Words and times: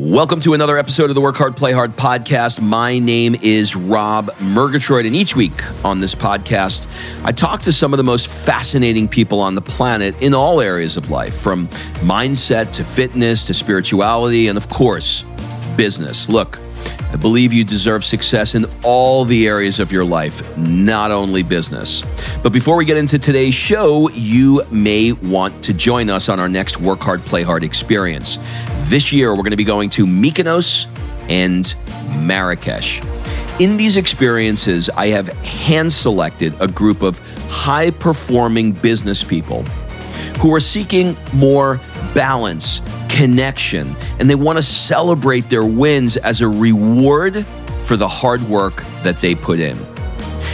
Welcome 0.00 0.38
to 0.42 0.54
another 0.54 0.78
episode 0.78 1.10
of 1.10 1.16
the 1.16 1.20
Work 1.20 1.34
Hard, 1.34 1.56
Play 1.56 1.72
Hard 1.72 1.96
podcast. 1.96 2.60
My 2.60 3.00
name 3.00 3.34
is 3.42 3.74
Rob 3.74 4.30
Murgatroyd, 4.38 5.06
and 5.06 5.16
each 5.16 5.34
week 5.34 5.60
on 5.84 5.98
this 5.98 6.14
podcast, 6.14 6.86
I 7.24 7.32
talk 7.32 7.62
to 7.62 7.72
some 7.72 7.92
of 7.92 7.96
the 7.96 8.04
most 8.04 8.28
fascinating 8.28 9.08
people 9.08 9.40
on 9.40 9.56
the 9.56 9.60
planet 9.60 10.14
in 10.22 10.34
all 10.34 10.60
areas 10.60 10.96
of 10.96 11.10
life, 11.10 11.36
from 11.36 11.66
mindset 11.98 12.70
to 12.74 12.84
fitness 12.84 13.44
to 13.46 13.54
spirituality, 13.54 14.46
and 14.46 14.56
of 14.56 14.68
course, 14.68 15.24
business. 15.76 16.28
Look, 16.28 16.60
I 17.10 17.16
believe 17.16 17.52
you 17.52 17.64
deserve 17.64 18.04
success 18.04 18.54
in 18.54 18.66
all 18.84 19.24
the 19.24 19.48
areas 19.48 19.80
of 19.80 19.90
your 19.90 20.04
life, 20.04 20.56
not 20.56 21.10
only 21.10 21.42
business. 21.42 22.04
But 22.44 22.52
before 22.52 22.76
we 22.76 22.84
get 22.84 22.98
into 22.98 23.18
today's 23.18 23.54
show, 23.54 24.10
you 24.10 24.62
may 24.70 25.10
want 25.10 25.64
to 25.64 25.74
join 25.74 26.08
us 26.08 26.28
on 26.28 26.38
our 26.38 26.48
next 26.48 26.78
Work 26.78 27.00
Hard, 27.00 27.22
Play 27.22 27.42
Hard 27.42 27.64
experience. 27.64 28.38
This 28.88 29.12
year, 29.12 29.32
we're 29.32 29.42
going 29.42 29.50
to 29.50 29.58
be 29.58 29.64
going 29.64 29.90
to 29.90 30.06
Mykonos 30.06 30.86
and 31.28 31.74
Marrakesh. 32.26 33.02
In 33.60 33.76
these 33.76 33.98
experiences, 33.98 34.88
I 34.88 35.08
have 35.08 35.28
hand 35.44 35.92
selected 35.92 36.54
a 36.58 36.68
group 36.68 37.02
of 37.02 37.18
high 37.50 37.90
performing 37.90 38.72
business 38.72 39.22
people 39.22 39.62
who 40.40 40.54
are 40.54 40.60
seeking 40.60 41.18
more 41.34 41.78
balance, 42.14 42.80
connection, 43.10 43.94
and 44.20 44.30
they 44.30 44.34
want 44.34 44.56
to 44.56 44.62
celebrate 44.62 45.50
their 45.50 45.66
wins 45.66 46.16
as 46.16 46.40
a 46.40 46.48
reward 46.48 47.44
for 47.82 47.98
the 47.98 48.08
hard 48.08 48.40
work 48.44 48.82
that 49.02 49.20
they 49.20 49.34
put 49.34 49.60
in. 49.60 49.76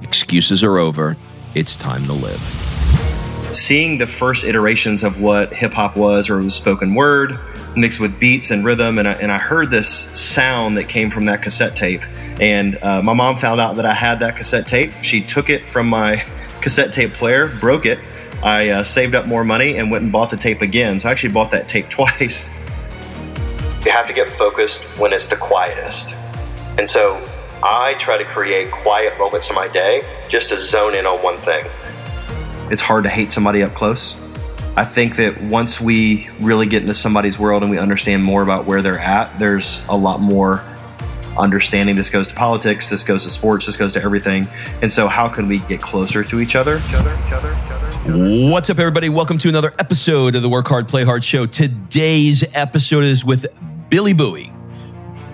excuses 0.02 0.62
are 0.62 0.78
over. 0.78 1.16
It's 1.54 1.76
time 1.76 2.04
to 2.06 2.12
live. 2.12 2.40
Seeing 3.52 3.98
the 3.98 4.06
first 4.06 4.44
iterations 4.44 5.02
of 5.02 5.20
what 5.20 5.52
hip 5.52 5.72
hop 5.72 5.96
was, 5.96 6.30
or 6.30 6.36
was 6.38 6.54
spoken 6.54 6.94
word 6.94 7.38
mixed 7.76 8.00
with 8.00 8.18
beats 8.18 8.50
and 8.50 8.64
rhythm, 8.64 8.98
and 8.98 9.08
I, 9.08 9.12
and 9.14 9.30
I 9.30 9.38
heard 9.38 9.70
this 9.70 10.08
sound 10.18 10.76
that 10.76 10.88
came 10.88 11.10
from 11.10 11.26
that 11.26 11.42
cassette 11.42 11.76
tape. 11.76 12.02
And 12.40 12.78
uh, 12.82 13.02
my 13.02 13.12
mom 13.12 13.36
found 13.36 13.60
out 13.60 13.76
that 13.76 13.86
I 13.86 13.92
had 13.92 14.20
that 14.20 14.36
cassette 14.36 14.66
tape. 14.66 14.92
She 15.02 15.20
took 15.20 15.50
it 15.50 15.68
from 15.68 15.88
my 15.88 16.24
cassette 16.60 16.92
tape 16.92 17.12
player, 17.12 17.48
broke 17.60 17.86
it. 17.86 17.98
I 18.42 18.70
uh, 18.70 18.84
saved 18.84 19.14
up 19.14 19.26
more 19.26 19.44
money 19.44 19.76
and 19.76 19.90
went 19.90 20.04
and 20.04 20.12
bought 20.12 20.30
the 20.30 20.36
tape 20.36 20.62
again. 20.62 20.98
So 20.98 21.08
I 21.08 21.12
actually 21.12 21.32
bought 21.32 21.50
that 21.50 21.68
tape 21.68 21.88
twice. 21.90 22.48
You 23.84 23.92
have 23.92 24.06
to 24.08 24.12
get 24.12 24.28
focused 24.28 24.82
when 24.98 25.12
it's 25.12 25.26
the 25.26 25.36
quietest. 25.36 26.14
And 26.78 26.88
so 26.88 27.22
I 27.62 27.94
try 27.94 28.16
to 28.16 28.24
create 28.24 28.70
quiet 28.70 29.18
moments 29.18 29.48
in 29.48 29.54
my 29.54 29.68
day 29.68 30.06
just 30.28 30.48
to 30.50 30.56
zone 30.56 30.94
in 30.94 31.06
on 31.06 31.22
one 31.22 31.36
thing. 31.36 31.64
It's 32.70 32.80
hard 32.80 33.04
to 33.04 33.10
hate 33.10 33.32
somebody 33.32 33.62
up 33.62 33.74
close. 33.74 34.16
I 34.76 34.84
think 34.84 35.16
that 35.16 35.42
once 35.42 35.80
we 35.80 36.30
really 36.38 36.66
get 36.66 36.82
into 36.82 36.94
somebody's 36.94 37.38
world 37.38 37.62
and 37.62 37.70
we 37.70 37.78
understand 37.78 38.22
more 38.22 38.42
about 38.42 38.66
where 38.66 38.82
they're 38.82 38.98
at, 38.98 39.38
there's 39.38 39.82
a 39.88 39.96
lot 39.96 40.20
more 40.20 40.64
understanding 41.38 41.96
this 41.96 42.10
goes 42.10 42.26
to 42.28 42.34
politics, 42.34 42.88
this 42.88 43.04
goes 43.04 43.24
to 43.24 43.30
sports, 43.30 43.66
this 43.66 43.76
goes 43.76 43.92
to 43.94 44.02
everything. 44.02 44.48
And 44.82 44.92
so, 44.92 45.08
how 45.08 45.28
can 45.28 45.48
we 45.48 45.58
get 45.60 45.80
closer 45.80 46.24
to 46.24 46.40
each 46.40 46.56
other? 46.56 46.78
What's 48.50 48.70
up, 48.70 48.78
everybody? 48.78 49.08
Welcome 49.08 49.38
to 49.38 49.48
another 49.48 49.72
episode 49.78 50.34
of 50.34 50.42
the 50.42 50.48
Work 50.48 50.66
Hard, 50.66 50.88
Play 50.88 51.04
Hard 51.04 51.22
show. 51.22 51.46
Today's 51.46 52.44
episode 52.54 53.04
is 53.04 53.24
with 53.24 53.46
Billy 53.88 54.14
Boughey. 54.14 54.52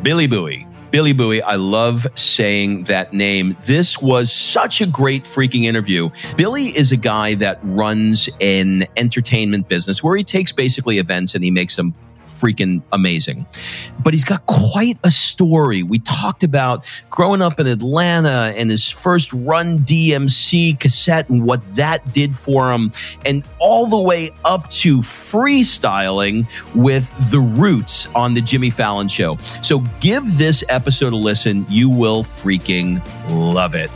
Billy 0.03 0.29
Boughey. 0.29 0.67
Billy 0.91 1.13
Boughey, 1.13 1.43
I 1.43 1.57
love 1.57 2.07
saying 2.15 2.85
that 2.85 3.13
name. 3.13 3.57
This 3.67 4.01
was 4.01 4.33
such 4.33 4.81
a 4.81 4.87
great 4.87 5.25
freaking 5.25 5.65
interview. 5.65 6.11
Billy 6.37 6.69
is 6.69 6.93
a 6.93 6.97
guy 6.97 7.35
that 7.35 7.59
runs 7.63 8.29
an 8.41 8.87
entertainment 8.97 9.69
business 9.69 10.03
where 10.03 10.17
he 10.17 10.25
takes 10.25 10.53
basically 10.53 10.99
events 10.99 11.35
and 11.35 11.43
he 11.43 11.51
makes 11.51 11.77
them 11.77 11.93
freaking 12.41 12.83
amazing. 12.93 13.47
But 14.03 14.15
he's 14.15 14.25
got 14.25 14.47
quite 14.47 14.99
a 15.05 15.11
story. 15.11 15.83
We 15.83 15.99
talked 15.99 16.45
about 16.45 16.85
growing 17.11 17.43
up 17.43 17.61
in 17.61 17.67
Atlanta 17.67 18.53
and 18.57 18.71
his 18.71 18.89
first 18.89 19.33
Run 19.33 19.81
DMC 19.81 20.79
cassette 20.79 21.29
and 21.29 21.45
what 21.45 21.67
that 21.77 22.13
did 22.13 22.37
for 22.37 22.73
him, 22.73 22.93
and 23.25 23.45
all 23.59 23.87
the 23.87 23.99
way 23.99 24.31
up 24.45 24.69
to 24.71 24.99
freestyling 24.99 26.47
with 26.75 27.31
the 27.31 27.41
roots 27.41 28.07
on 28.15 28.35
the 28.35 28.41
Jimmy 28.41 28.71
Fallon 28.71 29.09
show. 29.09 29.37
So 29.63 29.81
give 30.01 30.39
this 30.39 30.65
episode 30.69 31.13
a 31.13 31.17
listen. 31.17 31.67
You 31.69 31.89
will 31.89 32.23
freaking 32.23 33.03
love 33.31 33.75
it. 33.75 33.91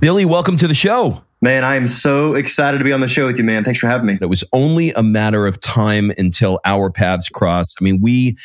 Billy, 0.00 0.24
welcome 0.24 0.56
to 0.56 0.68
the 0.68 0.74
show. 0.74 1.20
Man, 1.40 1.64
I 1.64 1.74
am 1.74 1.88
so 1.88 2.34
excited 2.34 2.78
to 2.78 2.84
be 2.84 2.92
on 2.92 3.00
the 3.00 3.08
show 3.08 3.26
with 3.26 3.36
you, 3.36 3.42
man. 3.42 3.64
Thanks 3.64 3.80
for 3.80 3.88
having 3.88 4.06
me. 4.06 4.18
It 4.20 4.26
was 4.26 4.44
only 4.52 4.92
a 4.92 5.02
matter 5.02 5.44
of 5.44 5.58
time 5.60 6.12
until 6.16 6.60
our 6.64 6.88
paths 6.88 7.28
crossed. 7.28 7.78
I 7.80 7.84
mean, 7.84 8.00
we 8.00 8.36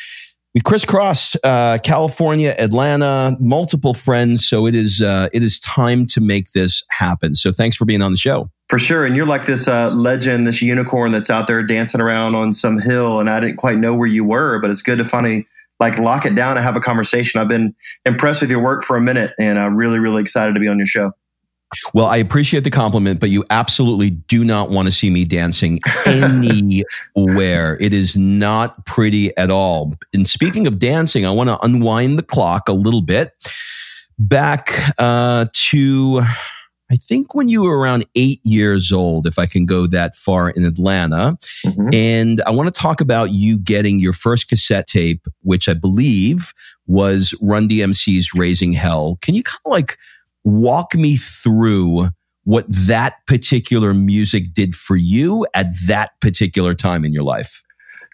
we 0.52 0.60
crisscrossed 0.60 1.36
uh, 1.44 1.78
California, 1.84 2.56
Atlanta, 2.58 3.36
multiple 3.38 3.94
friends. 3.94 4.46
So 4.48 4.66
it 4.66 4.74
is 4.74 5.00
uh, 5.00 5.28
it 5.32 5.44
is 5.44 5.60
time 5.60 6.06
to 6.06 6.20
make 6.20 6.50
this 6.54 6.82
happen. 6.90 7.36
So 7.36 7.52
thanks 7.52 7.76
for 7.76 7.84
being 7.84 8.02
on 8.02 8.10
the 8.10 8.18
show. 8.18 8.50
For 8.68 8.78
sure, 8.78 9.04
and 9.04 9.14
you're 9.14 9.26
like 9.26 9.46
this 9.46 9.68
uh, 9.68 9.90
legend, 9.90 10.48
this 10.48 10.60
unicorn 10.60 11.12
that's 11.12 11.30
out 11.30 11.46
there 11.46 11.62
dancing 11.62 12.00
around 12.00 12.34
on 12.34 12.52
some 12.52 12.80
hill, 12.80 13.20
and 13.20 13.30
I 13.30 13.38
didn't 13.38 13.58
quite 13.58 13.78
know 13.78 13.94
where 13.94 14.08
you 14.08 14.24
were, 14.24 14.58
but 14.60 14.72
it's 14.72 14.82
good 14.82 14.98
to 14.98 15.04
finally 15.04 15.46
like 15.78 15.98
lock 15.98 16.26
it 16.26 16.34
down 16.34 16.56
and 16.56 16.64
have 16.64 16.76
a 16.76 16.80
conversation. 16.80 17.40
I've 17.40 17.48
been 17.48 17.76
impressed 18.04 18.40
with 18.40 18.50
your 18.50 18.62
work 18.62 18.82
for 18.82 18.96
a 18.96 19.00
minute, 19.00 19.34
and 19.38 19.56
I'm 19.56 19.76
really, 19.76 20.00
really 20.00 20.20
excited 20.20 20.54
to 20.54 20.60
be 20.60 20.66
on 20.66 20.78
your 20.78 20.86
show. 20.86 21.12
Well, 21.92 22.06
I 22.06 22.16
appreciate 22.16 22.64
the 22.64 22.70
compliment, 22.70 23.20
but 23.20 23.30
you 23.30 23.44
absolutely 23.50 24.10
do 24.10 24.44
not 24.44 24.70
want 24.70 24.86
to 24.86 24.92
see 24.92 25.10
me 25.10 25.24
dancing 25.24 25.80
anywhere. 26.06 27.78
it 27.80 27.92
is 27.92 28.16
not 28.16 28.84
pretty 28.86 29.36
at 29.36 29.50
all. 29.50 29.94
And 30.12 30.28
speaking 30.28 30.66
of 30.66 30.78
dancing, 30.78 31.26
I 31.26 31.30
want 31.30 31.48
to 31.48 31.58
unwind 31.60 32.18
the 32.18 32.22
clock 32.22 32.68
a 32.68 32.72
little 32.72 33.02
bit 33.02 33.32
back 34.18 34.94
uh, 34.98 35.46
to. 35.52 36.22
I 36.90 36.96
think 36.96 37.34
when 37.34 37.48
you 37.48 37.62
were 37.62 37.78
around 37.78 38.04
eight 38.14 38.40
years 38.44 38.92
old, 38.92 39.26
if 39.26 39.38
I 39.38 39.46
can 39.46 39.64
go 39.64 39.86
that 39.86 40.14
far 40.14 40.50
in 40.50 40.64
Atlanta. 40.64 41.36
Mm-hmm. 41.64 41.88
And 41.92 42.42
I 42.46 42.50
want 42.50 42.72
to 42.72 42.80
talk 42.80 43.00
about 43.00 43.30
you 43.30 43.58
getting 43.58 43.98
your 43.98 44.12
first 44.12 44.48
cassette 44.48 44.86
tape, 44.86 45.26
which 45.40 45.68
I 45.68 45.74
believe 45.74 46.52
was 46.86 47.34
Run 47.40 47.68
DMC's 47.68 48.34
Raising 48.34 48.72
Hell. 48.72 49.18
Can 49.22 49.34
you 49.34 49.42
kind 49.42 49.60
of 49.64 49.72
like 49.72 49.96
walk 50.44 50.94
me 50.94 51.16
through 51.16 52.08
what 52.44 52.66
that 52.68 53.26
particular 53.26 53.94
music 53.94 54.52
did 54.52 54.74
for 54.74 54.96
you 54.96 55.46
at 55.54 55.68
that 55.86 56.10
particular 56.20 56.74
time 56.74 57.04
in 57.04 57.12
your 57.12 57.22
life. 57.22 57.62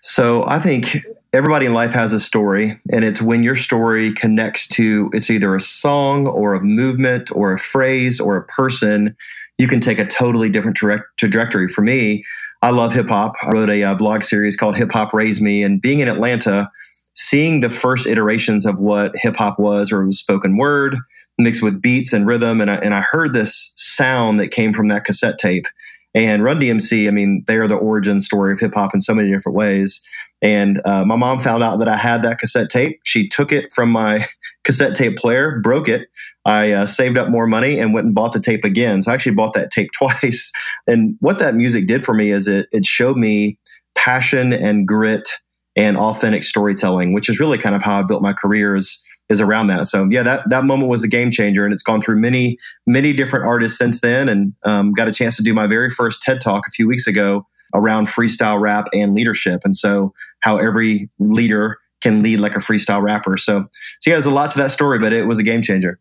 So 0.03 0.45
I 0.47 0.59
think 0.61 0.97
everybody 1.33 1.67
in 1.67 1.75
life 1.75 1.93
has 1.93 2.13
a 2.13 2.21
story, 2.21 2.81
and 2.91 3.05
it's 3.05 3.21
when 3.21 3.43
your 3.43 3.57
story 3.57 4.13
connects 4.15 4.67
to 4.69 5.11
it's 5.13 5.31
either 5.31 5.55
a 5.55 5.61
song 5.61 6.27
or 6.27 6.55
a 6.55 6.63
movement 6.63 7.31
or 7.35 7.53
a 7.53 7.59
phrase 7.59 8.19
or 8.19 8.37
a 8.37 8.45
person, 8.45 9.15
you 9.59 9.69
can 9.69 9.81
take 9.81 9.99
a 9.99 10.07
totally 10.07 10.49
different 10.49 10.77
tra- 10.77 11.05
trajectory. 11.19 11.69
For 11.69 11.83
me, 11.83 12.25
I 12.63 12.71
love 12.71 12.95
hip 12.95 13.09
hop. 13.09 13.35
I 13.43 13.51
wrote 13.51 13.69
a 13.69 13.83
uh, 13.83 13.95
blog 13.95 14.23
series 14.23 14.57
called 14.57 14.77
Hip 14.77 14.93
Hop 14.93 15.13
Raised 15.13 15.43
Me, 15.43 15.63
and 15.63 15.83
being 15.83 15.99
in 15.99 16.09
Atlanta, 16.09 16.71
seeing 17.15 17.61
the 17.61 17.69
first 17.69 18.07
iterations 18.07 18.65
of 18.65 18.79
what 18.79 19.13
hip 19.17 19.37
hop 19.37 19.59
was 19.59 19.93
or 19.93 20.07
was 20.07 20.19
spoken 20.19 20.57
word 20.57 20.97
mixed 21.43 21.63
with 21.63 21.81
beats 21.81 22.13
and 22.13 22.27
rhythm. 22.27 22.61
And 22.61 22.71
I, 22.71 22.77
and 22.77 22.95
I 22.95 23.01
heard 23.01 23.33
this 23.33 23.73
sound 23.77 24.41
that 24.41 24.49
came 24.49 24.73
from 24.73 24.89
that 24.89 25.05
cassette 25.05 25.39
tape. 25.39 25.67
And 26.15 26.43
Run 26.43 26.59
DMC, 26.59 27.07
I 27.07 27.11
mean, 27.11 27.45
they 27.47 27.57
are 27.57 27.69
the 27.69 27.77
origin 27.77 28.21
story 28.21 28.53
of 28.53 28.59
hip 28.59 28.75
hop 28.75 28.95
in 28.95 29.01
so 29.01 29.15
many 29.15 29.31
different 29.31 29.57
ways. 29.57 30.01
And 30.43 30.81
uh, 30.85 31.05
my 31.05 31.17
mom 31.17 31.39
found 31.39 31.63
out 31.63 31.79
that 31.79 31.89
I 31.89 31.97
had 31.97 32.23
that 32.23 32.39
cassette 32.39 32.71
tape. 32.71 32.99
She 33.05 33.29
took 33.29 33.53
it 33.53 33.73
from 33.73 33.91
my 33.91 34.27
cassette 34.65 34.95
tape 34.95 35.17
player, 35.17 35.61
broke 35.61 35.89
it. 35.89 36.09
I 36.45 36.73
uh, 36.73 36.87
saved 36.87 37.19
up 37.19 37.29
more 37.29 37.47
money 37.47 37.79
and 37.79 37.93
went 37.93 38.07
and 38.07 38.15
bought 38.15 38.33
the 38.33 38.41
tape 38.41 38.65
again. 38.65 39.03
So 39.03 39.11
I 39.11 39.15
actually 39.15 39.35
bought 39.35 39.53
that 39.55 39.71
tape 39.71 39.91
twice. 39.97 40.51
And 40.87 41.17
what 41.21 41.39
that 41.39 41.55
music 41.55 41.87
did 41.87 42.03
for 42.03 42.15
me 42.15 42.31
is 42.31 42.49
it 42.49 42.67
it 42.73 42.85
showed 42.85 43.17
me 43.17 43.59
passion 43.95 44.53
and 44.53 44.89
grit 44.89 45.29
and 45.77 45.97
authentic 45.97 46.45
storytelling, 46.45 47.13
which 47.13 47.29
is 47.29 47.39
really 47.41 47.59
kind 47.59 47.75
of 47.75 47.83
how 47.83 48.01
I 48.01 48.03
built 48.03 48.23
my 48.23 48.33
careers 48.33 49.05
is 49.29 49.41
around 49.41 49.69
that. 49.69 49.87
So 49.87 50.09
yeah, 50.11 50.23
that 50.25 50.49
that 50.51 50.65
moment 50.65 50.91
was 50.91 51.05
a 51.05 51.09
game 51.09 51.31
changer, 51.31 51.65
and 51.65 51.73
it's 51.73 51.83
gone 51.83 52.01
through 52.01 52.21
many 52.21 52.59
many 52.87 53.13
different 53.13 53.47
artists 53.47 53.79
since 53.79 54.01
then. 54.01 54.29
And 54.29 54.55
um, 54.65 54.93
got 54.93 55.09
a 55.09 55.13
chance 55.13 55.37
to 55.37 55.43
do 55.43 55.55
my 55.55 55.67
very 55.67 55.89
first 55.89 56.23
TED 56.23 56.41
talk 56.41 56.65
a 56.67 56.71
few 56.71 56.87
weeks 56.89 57.07
ago 57.07 57.47
around 57.73 58.09
freestyle 58.09 58.61
rap 58.61 58.89
and 58.93 59.15
leadership, 59.15 59.63
and 59.65 59.77
so 59.77 60.13
how 60.41 60.57
every 60.57 61.09
leader 61.19 61.79
can 62.01 62.23
lead 62.23 62.41
like 62.41 62.57
a 62.57 62.61
freestyle 62.61 63.03
rapper. 63.03 63.37
So, 63.37 63.69
so 64.01 64.11
yeah, 64.11 64.17
there's 64.17 64.27
a 64.27 64.31
lot 64.31 64.51
to 64.53 64.59
that 64.59 64.73
story, 64.73 64.99
but 64.99 65.13
it 65.13 65.27
was 65.27 65.39
a 65.39 65.43
game 65.43 65.63
changer. 65.63 66.01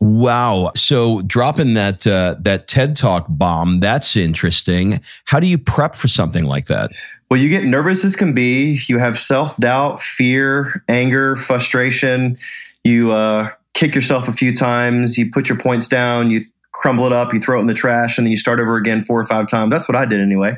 Wow. 0.00 0.70
So 0.76 1.22
dropping 1.22 1.74
that 1.74 2.06
uh, 2.06 2.36
that 2.40 2.68
TED 2.68 2.96
Talk 2.96 3.26
bomb, 3.28 3.80
that's 3.80 4.16
interesting. 4.16 5.00
How 5.24 5.40
do 5.40 5.48
you 5.48 5.58
prep 5.58 5.96
for 5.96 6.06
something 6.06 6.44
like 6.44 6.66
that? 6.66 6.92
Well, 7.30 7.40
you 7.40 7.50
get 7.50 7.64
nervous 7.64 8.04
as 8.04 8.16
can 8.16 8.32
be. 8.32 8.80
You 8.86 8.98
have 8.98 9.18
self 9.18 9.56
doubt, 9.58 10.00
fear, 10.00 10.82
anger, 10.88 11.36
frustration. 11.36 12.36
You 12.84 13.12
uh, 13.12 13.50
kick 13.74 13.94
yourself 13.94 14.28
a 14.28 14.32
few 14.32 14.54
times. 14.54 15.18
You 15.18 15.30
put 15.30 15.48
your 15.48 15.58
points 15.58 15.88
down. 15.88 16.30
You 16.30 16.40
crumble 16.72 17.04
it 17.04 17.12
up. 17.12 17.34
You 17.34 17.40
throw 17.40 17.58
it 17.58 17.60
in 17.60 17.66
the 17.66 17.74
trash, 17.74 18.16
and 18.16 18.26
then 18.26 18.30
you 18.30 18.38
start 18.38 18.60
over 18.60 18.76
again 18.76 19.02
four 19.02 19.20
or 19.20 19.24
five 19.24 19.46
times. 19.46 19.70
That's 19.70 19.88
what 19.88 19.96
I 19.96 20.06
did 20.06 20.20
anyway. 20.20 20.56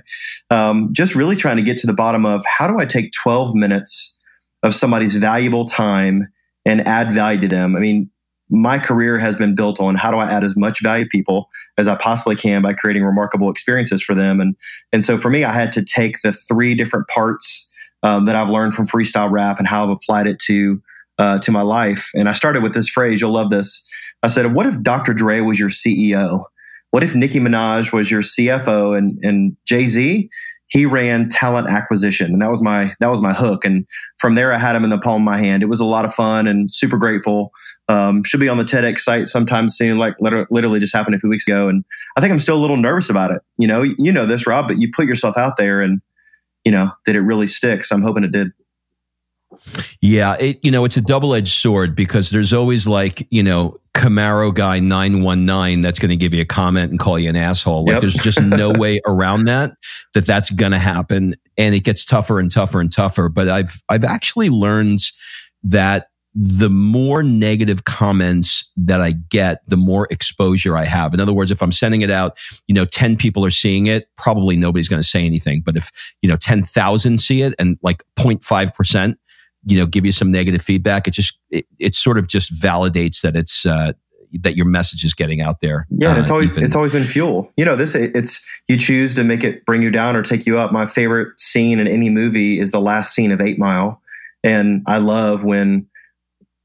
Um, 0.50 0.92
just 0.92 1.16
really 1.16 1.34
trying 1.34 1.56
to 1.56 1.62
get 1.62 1.78
to 1.78 1.86
the 1.86 1.92
bottom 1.92 2.24
of 2.24 2.44
how 2.46 2.68
do 2.68 2.78
I 2.78 2.84
take 2.84 3.12
12 3.12 3.54
minutes 3.54 4.16
of 4.62 4.74
somebody's 4.74 5.16
valuable 5.16 5.64
time 5.64 6.28
and 6.64 6.86
add 6.86 7.10
value 7.12 7.40
to 7.40 7.48
them. 7.48 7.74
I 7.74 7.80
mean, 7.80 8.10
my 8.50 8.78
career 8.78 9.18
has 9.18 9.36
been 9.36 9.54
built 9.54 9.80
on 9.80 9.94
how 9.94 10.10
do 10.10 10.18
I 10.18 10.30
add 10.30 10.44
as 10.44 10.56
much 10.56 10.82
value 10.82 11.04
to 11.04 11.08
people 11.08 11.48
as 11.78 11.86
I 11.88 11.94
possibly 11.94 12.36
can 12.36 12.62
by 12.62 12.74
creating 12.74 13.04
remarkable 13.04 13.50
experiences 13.50 14.02
for 14.02 14.14
them. 14.14 14.40
And 14.40 14.56
and 14.92 15.04
so 15.04 15.16
for 15.16 15.30
me, 15.30 15.44
I 15.44 15.52
had 15.52 15.72
to 15.72 15.84
take 15.84 16.20
the 16.22 16.32
three 16.32 16.74
different 16.74 17.08
parts 17.08 17.68
um, 18.02 18.24
that 18.24 18.34
I've 18.36 18.50
learned 18.50 18.74
from 18.74 18.86
freestyle 18.86 19.30
rap 19.30 19.58
and 19.58 19.68
how 19.68 19.84
I've 19.84 19.90
applied 19.90 20.26
it 20.26 20.38
to 20.40 20.82
uh, 21.18 21.38
to 21.40 21.52
my 21.52 21.62
life. 21.62 22.10
And 22.14 22.28
I 22.28 22.32
started 22.32 22.62
with 22.62 22.74
this 22.74 22.88
phrase. 22.88 23.20
You'll 23.20 23.32
love 23.32 23.50
this. 23.50 23.86
I 24.22 24.28
said, 24.28 24.54
"What 24.54 24.66
if 24.66 24.82
Dr. 24.82 25.14
Dre 25.14 25.40
was 25.40 25.58
your 25.58 25.68
CEO? 25.68 26.44
What 26.90 27.04
if 27.04 27.14
Nicki 27.14 27.38
Minaj 27.38 27.92
was 27.92 28.10
your 28.10 28.22
CFO 28.22 28.96
and 28.96 29.18
and 29.22 29.56
Jay 29.64 29.86
Z 29.86 30.28
he 30.70 30.86
ran 30.86 31.28
talent 31.28 31.68
acquisition 31.68 32.32
and 32.32 32.42
that 32.42 32.50
was 32.50 32.62
my 32.62 32.94
that 33.00 33.08
was 33.08 33.20
my 33.20 33.32
hook. 33.32 33.64
And 33.64 33.86
from 34.18 34.34
there 34.34 34.52
i 34.52 34.58
had 34.58 34.74
him 34.74 34.84
in 34.84 34.90
the 34.90 34.98
palm 34.98 35.22
of 35.22 35.24
my 35.26 35.38
hand. 35.38 35.62
It 35.62 35.66
was 35.66 35.80
a 35.80 35.84
lot 35.84 36.04
of 36.04 36.14
fun 36.14 36.46
and 36.46 36.70
super 36.70 36.96
grateful. 36.96 37.52
Um, 37.88 38.22
should 38.24 38.40
be 38.40 38.48
on 38.48 38.56
the 38.56 38.64
tedx 38.64 39.00
site 39.00 39.28
sometime 39.28 39.68
soon 39.68 39.98
like 39.98 40.14
literally 40.20 40.80
just 40.80 40.94
happened 40.94 41.14
a 41.14 41.18
few 41.18 41.30
weeks 41.30 41.46
ago. 41.46 41.68
And 41.68 41.84
i 42.16 42.20
think 42.20 42.32
i'm 42.32 42.40
still 42.40 42.56
a 42.56 42.62
little 42.62 42.76
nervous 42.76 43.10
about 43.10 43.30
it. 43.30 43.42
You 43.58 43.66
know 43.66 43.82
you 43.82 44.12
know 44.12 44.26
this 44.26 44.46
rob 44.46 44.68
but 44.68 44.78
you 44.78 44.90
put 44.90 45.06
yourself 45.06 45.36
out 45.36 45.56
there 45.56 45.80
and 45.80 46.00
you 46.64 46.72
know 46.72 46.90
did 47.04 47.16
it 47.16 47.20
really 47.20 47.46
sticks 47.46 47.90
i'm 47.90 48.02
hoping 48.02 48.24
it 48.24 48.32
did 48.32 48.52
yeah, 50.00 50.36
it, 50.36 50.60
you 50.62 50.70
know, 50.70 50.84
it's 50.84 50.96
a 50.96 51.02
double 51.02 51.34
edged 51.34 51.58
sword 51.60 51.96
because 51.96 52.30
there's 52.30 52.52
always 52.52 52.86
like, 52.86 53.26
you 53.30 53.42
know, 53.42 53.76
Camaro 53.94 54.54
guy 54.54 54.78
919 54.78 55.80
that's 55.80 55.98
going 55.98 56.10
to 56.10 56.16
give 56.16 56.32
you 56.32 56.42
a 56.42 56.46
comment 56.46 56.90
and 56.90 57.00
call 57.00 57.18
you 57.18 57.28
an 57.28 57.36
asshole. 57.36 57.84
Like 57.84 57.94
yep. 57.94 58.00
there's 58.00 58.14
just 58.14 58.40
no 58.40 58.70
way 58.78 59.00
around 59.06 59.46
that, 59.46 59.72
that 60.14 60.26
that's 60.26 60.50
going 60.50 60.72
to 60.72 60.78
happen. 60.78 61.34
And 61.58 61.74
it 61.74 61.80
gets 61.80 62.04
tougher 62.04 62.38
and 62.38 62.50
tougher 62.50 62.80
and 62.80 62.92
tougher. 62.92 63.28
But 63.28 63.48
I've, 63.48 63.82
I've 63.88 64.04
actually 64.04 64.50
learned 64.50 65.02
that 65.64 66.06
the 66.34 66.70
more 66.70 67.22
negative 67.22 67.84
comments 67.84 68.70
that 68.76 69.00
I 69.00 69.12
get, 69.12 69.62
the 69.66 69.76
more 69.76 70.06
exposure 70.10 70.76
I 70.76 70.84
have. 70.84 71.12
In 71.12 71.18
other 71.18 71.32
words, 71.32 71.50
if 71.50 71.60
I'm 71.60 71.72
sending 71.72 72.02
it 72.02 72.10
out, 72.10 72.38
you 72.68 72.74
know, 72.74 72.84
10 72.84 73.16
people 73.16 73.44
are 73.44 73.50
seeing 73.50 73.86
it, 73.86 74.08
probably 74.16 74.56
nobody's 74.56 74.88
going 74.88 75.02
to 75.02 75.08
say 75.08 75.26
anything. 75.26 75.60
But 75.60 75.76
if, 75.76 75.90
you 76.22 76.28
know, 76.28 76.36
10,000 76.36 77.18
see 77.18 77.42
it 77.42 77.54
and 77.58 77.78
like 77.82 78.04
0.5%, 78.16 79.16
you 79.64 79.78
know 79.78 79.86
give 79.86 80.06
you 80.06 80.12
some 80.12 80.30
negative 80.30 80.62
feedback 80.62 81.06
it 81.06 81.12
just 81.12 81.38
it, 81.50 81.66
it 81.78 81.94
sort 81.94 82.18
of 82.18 82.26
just 82.26 82.52
validates 82.52 83.20
that 83.20 83.36
it's 83.36 83.66
uh, 83.66 83.92
that 84.32 84.56
your 84.56 84.66
message 84.66 85.04
is 85.04 85.14
getting 85.14 85.40
out 85.40 85.60
there. 85.60 85.86
Yeah, 85.90 86.12
uh, 86.12 86.20
it's 86.20 86.30
always 86.30 86.50
even. 86.50 86.62
it's 86.62 86.76
always 86.76 86.92
been 86.92 87.04
fuel. 87.04 87.52
You 87.56 87.64
know, 87.64 87.76
this 87.76 87.94
it's 87.94 88.44
you 88.68 88.76
choose 88.76 89.14
to 89.16 89.24
make 89.24 89.42
it 89.42 89.64
bring 89.64 89.82
you 89.82 89.90
down 89.90 90.16
or 90.16 90.22
take 90.22 90.46
you 90.46 90.58
up. 90.58 90.72
My 90.72 90.86
favorite 90.86 91.38
scene 91.38 91.80
in 91.80 91.88
any 91.88 92.10
movie 92.10 92.58
is 92.58 92.70
the 92.70 92.80
last 92.80 93.14
scene 93.14 93.32
of 93.32 93.40
Eight 93.40 93.58
Mile, 93.58 94.00
and 94.44 94.82
I 94.86 94.98
love 94.98 95.44
when 95.44 95.88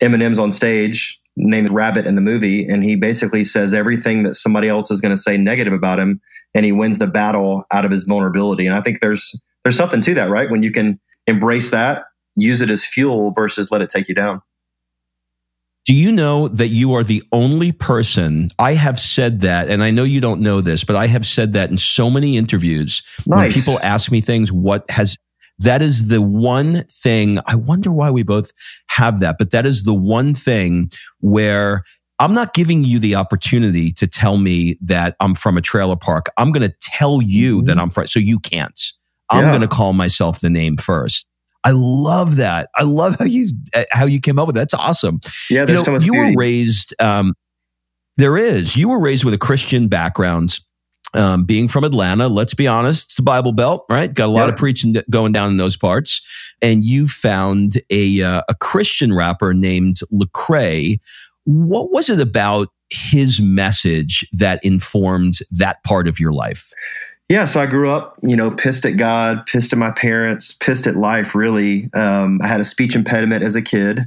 Eminem's 0.01 0.39
on 0.39 0.51
stage, 0.51 1.19
named 1.35 1.69
Rabbit 1.69 2.05
in 2.05 2.15
the 2.15 2.21
movie, 2.21 2.67
and 2.67 2.83
he 2.83 2.95
basically 2.95 3.43
says 3.43 3.73
everything 3.73 4.23
that 4.23 4.35
somebody 4.35 4.67
else 4.67 4.91
is 4.91 5.01
going 5.01 5.15
to 5.15 5.21
say 5.21 5.37
negative 5.37 5.73
about 5.73 5.99
him, 5.99 6.21
and 6.53 6.65
he 6.65 6.71
wins 6.71 6.99
the 6.99 7.07
battle 7.07 7.65
out 7.71 7.85
of 7.85 7.91
his 7.91 8.03
vulnerability. 8.03 8.67
And 8.67 8.75
I 8.75 8.81
think 8.81 9.01
there's 9.01 9.39
there's 9.63 9.77
something 9.77 10.01
to 10.01 10.13
that, 10.13 10.29
right? 10.29 10.49
When 10.49 10.61
you 10.61 10.71
can 10.71 10.99
embrace 11.27 11.71
that 11.71 12.03
use 12.35 12.61
it 12.61 12.69
as 12.69 12.85
fuel 12.85 13.31
versus 13.31 13.71
let 13.71 13.81
it 13.81 13.89
take 13.89 14.07
you 14.07 14.15
down. 14.15 14.41
Do 15.85 15.93
you 15.93 16.11
know 16.11 16.47
that 16.47 16.69
you 16.69 16.95
are 16.95 17.03
the 17.03 17.21
only 17.31 17.71
person? 17.71 18.49
I 18.57 18.73
have 18.73 18.99
said 18.99 19.41
that, 19.41 19.69
and 19.69 19.83
I 19.83 19.91
know 19.91 20.03
you 20.03 20.19
don't 20.19 20.41
know 20.41 20.59
this, 20.59 20.83
but 20.83 20.95
I 20.95 21.05
have 21.05 21.27
said 21.27 21.53
that 21.53 21.69
in 21.69 21.77
so 21.77 22.09
many 22.09 22.37
interviews. 22.37 23.03
Nice. 23.27 23.27
When 23.27 23.51
people 23.53 23.79
ask 23.83 24.11
me 24.11 24.19
things, 24.19 24.51
what 24.51 24.89
has 24.89 25.15
that 25.59 25.81
is 25.81 26.09
the 26.09 26.21
one 26.21 26.83
thing. 26.85 27.39
I 27.45 27.55
wonder 27.55 27.91
why 27.91 28.11
we 28.11 28.23
both 28.23 28.51
have 28.87 29.19
that, 29.19 29.37
but 29.37 29.51
that 29.51 29.65
is 29.65 29.83
the 29.83 29.93
one 29.93 30.33
thing 30.33 30.91
where 31.21 31.83
I'm 32.19 32.33
not 32.33 32.53
giving 32.53 32.83
you 32.83 32.99
the 32.99 33.15
opportunity 33.15 33.91
to 33.93 34.07
tell 34.07 34.37
me 34.37 34.77
that 34.81 35.15
I'm 35.19 35.35
from 35.35 35.57
a 35.57 35.61
trailer 35.61 35.95
park. 35.95 36.27
I'm 36.37 36.51
going 36.51 36.69
to 36.69 36.75
tell 36.81 37.21
you 37.21 37.57
mm-hmm. 37.57 37.67
that 37.67 37.79
I'm 37.79 37.89
from, 37.89 38.07
so 38.07 38.19
you 38.19 38.39
can't. 38.39 38.79
I'm 39.29 39.43
yeah. 39.43 39.49
going 39.49 39.61
to 39.61 39.67
call 39.67 39.93
myself 39.93 40.39
the 40.39 40.49
name 40.49 40.77
first. 40.77 41.25
I 41.65 41.71
love 41.71 42.37
that. 42.37 42.69
I 42.75 42.83
love 42.83 43.17
how 43.19 43.25
you 43.25 43.47
how 43.91 44.05
you 44.05 44.21
came 44.21 44.39
up 44.39 44.47
with 44.47 44.55
that. 44.55 44.69
That's 44.69 44.75
awesome. 44.75 45.19
Yeah, 45.49 45.65
there's 45.65 45.69
you 45.69 45.75
know, 45.77 45.83
so 45.83 45.91
much 45.93 46.03
You 46.03 46.11
beauty. 46.13 46.35
were 46.35 46.39
raised. 46.39 46.93
Um, 47.01 47.33
there 48.17 48.37
is. 48.37 48.77
You 48.77 48.87
were 48.87 48.99
raised 48.99 49.25
with 49.25 49.33
a 49.33 49.37
Christian 49.37 49.87
background. 49.89 50.59
Um, 51.13 51.45
being 51.45 51.69
from 51.69 51.85
Atlanta, 51.85 52.27
let's 52.27 52.53
be 52.53 52.67
honest, 52.67 53.05
it's 53.05 53.19
a 53.19 53.23
Bible 53.23 53.53
Belt, 53.53 53.85
right? 53.89 54.13
Got 54.13 54.25
a 54.25 54.31
lot 54.31 54.49
of 54.49 54.57
preaching 54.57 54.97
going 55.09 55.31
down 55.31 55.49
in 55.49 55.55
those 55.55 55.77
parts. 55.77 56.21
And 56.61 56.83
you 56.83 57.07
found 57.07 57.81
a 57.89 58.21
uh, 58.21 58.41
a 58.49 58.55
Christian 58.55 59.13
rapper 59.13 59.53
named 59.53 60.01
Lecrae. 60.11 60.99
What 61.45 61.91
was 61.91 62.09
it 62.09 62.19
about 62.19 62.67
his 62.89 63.39
message 63.39 64.27
that 64.33 64.63
informed 64.63 65.39
that 65.51 65.83
part 65.83 66.07
of 66.09 66.19
your 66.19 66.33
life? 66.33 66.71
Yeah, 67.27 67.45
so 67.45 67.59
I 67.59 67.65
grew 67.65 67.89
up, 67.89 68.17
you 68.21 68.35
know, 68.35 68.51
pissed 68.51 68.85
at 68.85 68.97
God, 68.97 69.45
pissed 69.47 69.73
at 69.73 69.79
my 69.79 69.91
parents, 69.91 70.53
pissed 70.53 70.85
at 70.85 70.95
life. 70.95 71.33
Really, 71.33 71.89
um, 71.93 72.39
I 72.43 72.47
had 72.47 72.61
a 72.61 72.65
speech 72.65 72.95
impediment 72.95 73.43
as 73.43 73.55
a 73.55 73.61
kid. 73.61 74.01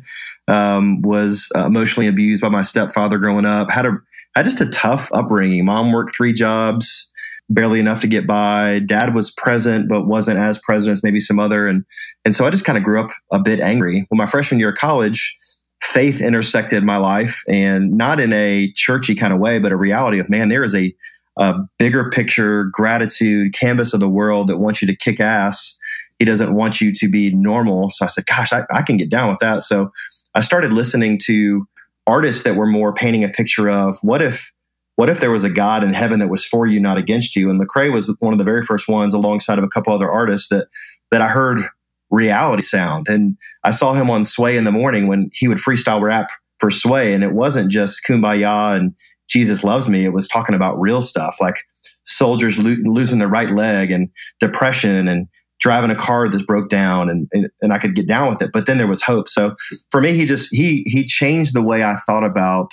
Um, 0.46 1.02
was 1.02 1.50
uh, 1.54 1.66
emotionally 1.66 2.06
abused 2.06 2.40
by 2.40 2.48
my 2.48 2.62
stepfather 2.62 3.18
growing 3.18 3.44
up. 3.44 3.70
Had 3.70 3.86
a 3.86 3.98
had 4.36 4.44
just 4.44 4.60
a 4.60 4.66
tough 4.70 5.10
upbringing. 5.12 5.64
Mom 5.64 5.92
worked 5.92 6.14
three 6.14 6.32
jobs, 6.32 7.10
barely 7.50 7.80
enough 7.80 8.00
to 8.02 8.06
get 8.06 8.26
by. 8.26 8.80
Dad 8.86 9.14
was 9.14 9.32
present, 9.32 9.88
but 9.88 10.06
wasn't 10.06 10.38
as 10.38 10.58
present 10.58 10.92
as 10.92 11.02
maybe 11.02 11.18
some 11.18 11.40
other. 11.40 11.66
And 11.66 11.84
and 12.24 12.36
so 12.36 12.46
I 12.46 12.50
just 12.50 12.64
kind 12.64 12.78
of 12.78 12.84
grew 12.84 13.00
up 13.00 13.10
a 13.32 13.40
bit 13.40 13.58
angry. 13.58 14.06
Well, 14.10 14.16
my 14.16 14.26
freshman 14.26 14.60
year 14.60 14.70
of 14.70 14.76
college, 14.76 15.36
faith 15.82 16.20
intersected 16.20 16.84
my 16.84 16.98
life, 16.98 17.42
and 17.48 17.92
not 17.92 18.20
in 18.20 18.32
a 18.32 18.70
churchy 18.76 19.16
kind 19.16 19.32
of 19.32 19.40
way, 19.40 19.58
but 19.58 19.72
a 19.72 19.76
reality 19.76 20.20
of 20.20 20.30
man, 20.30 20.50
there 20.50 20.62
is 20.62 20.74
a 20.74 20.94
a 21.38 21.54
bigger 21.78 22.10
picture 22.10 22.64
gratitude 22.64 23.54
canvas 23.54 23.94
of 23.94 24.00
the 24.00 24.08
world 24.08 24.48
that 24.48 24.58
wants 24.58 24.82
you 24.82 24.88
to 24.88 24.96
kick 24.96 25.20
ass. 25.20 25.78
He 26.18 26.24
doesn't 26.24 26.52
want 26.52 26.80
you 26.80 26.92
to 26.92 27.08
be 27.08 27.32
normal. 27.32 27.90
So 27.90 28.04
I 28.04 28.08
said, 28.08 28.26
gosh, 28.26 28.52
I, 28.52 28.64
I 28.72 28.82
can 28.82 28.96
get 28.96 29.08
down 29.08 29.28
with 29.28 29.38
that. 29.38 29.62
So 29.62 29.90
I 30.34 30.40
started 30.40 30.72
listening 30.72 31.18
to 31.24 31.66
artists 32.06 32.42
that 32.42 32.56
were 32.56 32.66
more 32.66 32.92
painting 32.92 33.22
a 33.22 33.28
picture 33.28 33.68
of 33.68 33.98
what 34.02 34.20
if 34.20 34.52
what 34.96 35.08
if 35.08 35.20
there 35.20 35.30
was 35.30 35.44
a 35.44 35.50
God 35.50 35.84
in 35.84 35.92
heaven 35.92 36.18
that 36.18 36.28
was 36.28 36.44
for 36.44 36.66
you, 36.66 36.80
not 36.80 36.98
against 36.98 37.36
you? 37.36 37.50
And 37.50 37.60
Lecrae 37.60 37.92
was 37.92 38.12
one 38.18 38.32
of 38.32 38.38
the 38.38 38.44
very 38.44 38.62
first 38.62 38.88
ones, 38.88 39.14
alongside 39.14 39.56
of 39.56 39.62
a 39.62 39.68
couple 39.68 39.94
other 39.94 40.10
artists 40.10 40.48
that 40.48 40.66
that 41.12 41.22
I 41.22 41.28
heard 41.28 41.62
reality 42.10 42.64
sound. 42.64 43.06
And 43.08 43.36
I 43.62 43.70
saw 43.70 43.94
him 43.94 44.10
on 44.10 44.24
Sway 44.24 44.56
in 44.56 44.64
the 44.64 44.72
morning 44.72 45.06
when 45.06 45.30
he 45.32 45.46
would 45.46 45.58
freestyle 45.58 46.02
rap 46.02 46.30
for 46.58 46.70
Sway, 46.70 47.14
and 47.14 47.22
it 47.22 47.32
wasn't 47.32 47.70
just 47.70 48.00
kumbaya 48.08 48.76
and 48.76 48.92
Jesus 49.28 49.62
loves 49.62 49.88
me, 49.88 50.04
it 50.04 50.12
was 50.12 50.28
talking 50.28 50.54
about 50.54 50.80
real 50.80 51.02
stuff 51.02 51.36
like 51.40 51.56
soldiers 52.04 52.58
lo- 52.58 52.76
losing 52.82 53.18
their 53.18 53.28
right 53.28 53.50
leg 53.50 53.90
and 53.90 54.08
depression 54.40 55.08
and 55.08 55.28
driving 55.60 55.90
a 55.90 55.96
car 55.96 56.28
that's 56.28 56.42
broke 56.42 56.68
down 56.68 57.10
and, 57.10 57.28
and, 57.32 57.48
and 57.60 57.72
I 57.72 57.78
could 57.78 57.94
get 57.94 58.06
down 58.06 58.28
with 58.28 58.40
it. 58.42 58.50
But 58.52 58.66
then 58.66 58.78
there 58.78 58.86
was 58.86 59.02
hope. 59.02 59.28
So 59.28 59.54
for 59.90 60.00
me, 60.00 60.12
he 60.12 60.24
just, 60.24 60.54
he, 60.54 60.84
he 60.86 61.04
changed 61.04 61.54
the 61.54 61.62
way 61.62 61.82
I 61.82 61.94
thought 62.06 62.24
about 62.24 62.70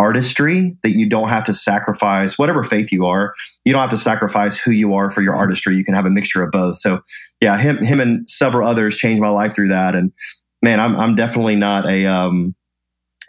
artistry 0.00 0.76
that 0.82 0.90
you 0.90 1.08
don't 1.08 1.28
have 1.28 1.44
to 1.44 1.54
sacrifice 1.54 2.38
whatever 2.38 2.62
faith 2.62 2.92
you 2.92 3.06
are. 3.06 3.34
You 3.64 3.72
don't 3.72 3.82
have 3.82 3.90
to 3.90 3.98
sacrifice 3.98 4.56
who 4.56 4.70
you 4.70 4.94
are 4.94 5.10
for 5.10 5.22
your 5.22 5.34
artistry. 5.34 5.76
You 5.76 5.84
can 5.84 5.94
have 5.94 6.06
a 6.06 6.10
mixture 6.10 6.42
of 6.42 6.50
both. 6.50 6.76
So 6.76 7.00
yeah, 7.40 7.58
him, 7.58 7.82
him 7.84 8.00
and 8.00 8.28
several 8.28 8.68
others 8.68 8.96
changed 8.96 9.20
my 9.20 9.28
life 9.28 9.54
through 9.54 9.68
that. 9.68 9.94
And 9.94 10.12
man, 10.62 10.80
I'm, 10.80 10.96
I'm 10.96 11.14
definitely 11.14 11.56
not 11.56 11.88
a, 11.88 12.06
um, 12.06 12.54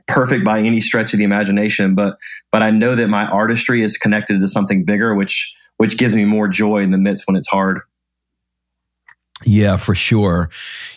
perfect 0.09 0.43
by 0.43 0.59
any 0.59 0.81
stretch 0.81 1.13
of 1.13 1.19
the 1.19 1.23
imagination, 1.23 1.95
but 1.95 2.17
but 2.51 2.61
I 2.61 2.71
know 2.71 2.95
that 2.95 3.07
my 3.07 3.25
artistry 3.27 3.81
is 3.81 3.97
connected 3.97 4.41
to 4.41 4.47
something 4.47 4.83
bigger, 4.83 5.15
which 5.15 5.53
which 5.77 5.97
gives 5.97 6.15
me 6.15 6.25
more 6.25 6.47
joy 6.47 6.79
in 6.79 6.91
the 6.91 6.97
midst 6.97 7.25
when 7.27 7.37
it's 7.37 7.47
hard. 7.47 7.79
Yeah, 9.45 9.77
for 9.77 9.95
sure. 9.95 10.49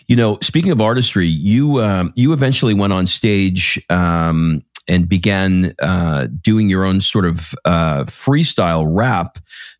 You 0.06 0.16
know, 0.16 0.38
speaking 0.42 0.72
of 0.72 0.80
artistry, 0.80 1.28
you 1.28 1.80
um, 1.80 2.12
you 2.16 2.32
eventually 2.32 2.74
went 2.74 2.92
on 2.92 3.06
stage 3.06 3.80
um, 3.88 4.64
and 4.88 5.08
began 5.08 5.74
uh, 5.80 6.26
doing 6.40 6.68
your 6.68 6.84
own 6.84 7.00
sort 7.00 7.24
of 7.24 7.54
uh, 7.64 8.04
freestyle 8.04 8.84
rap, 8.88 9.38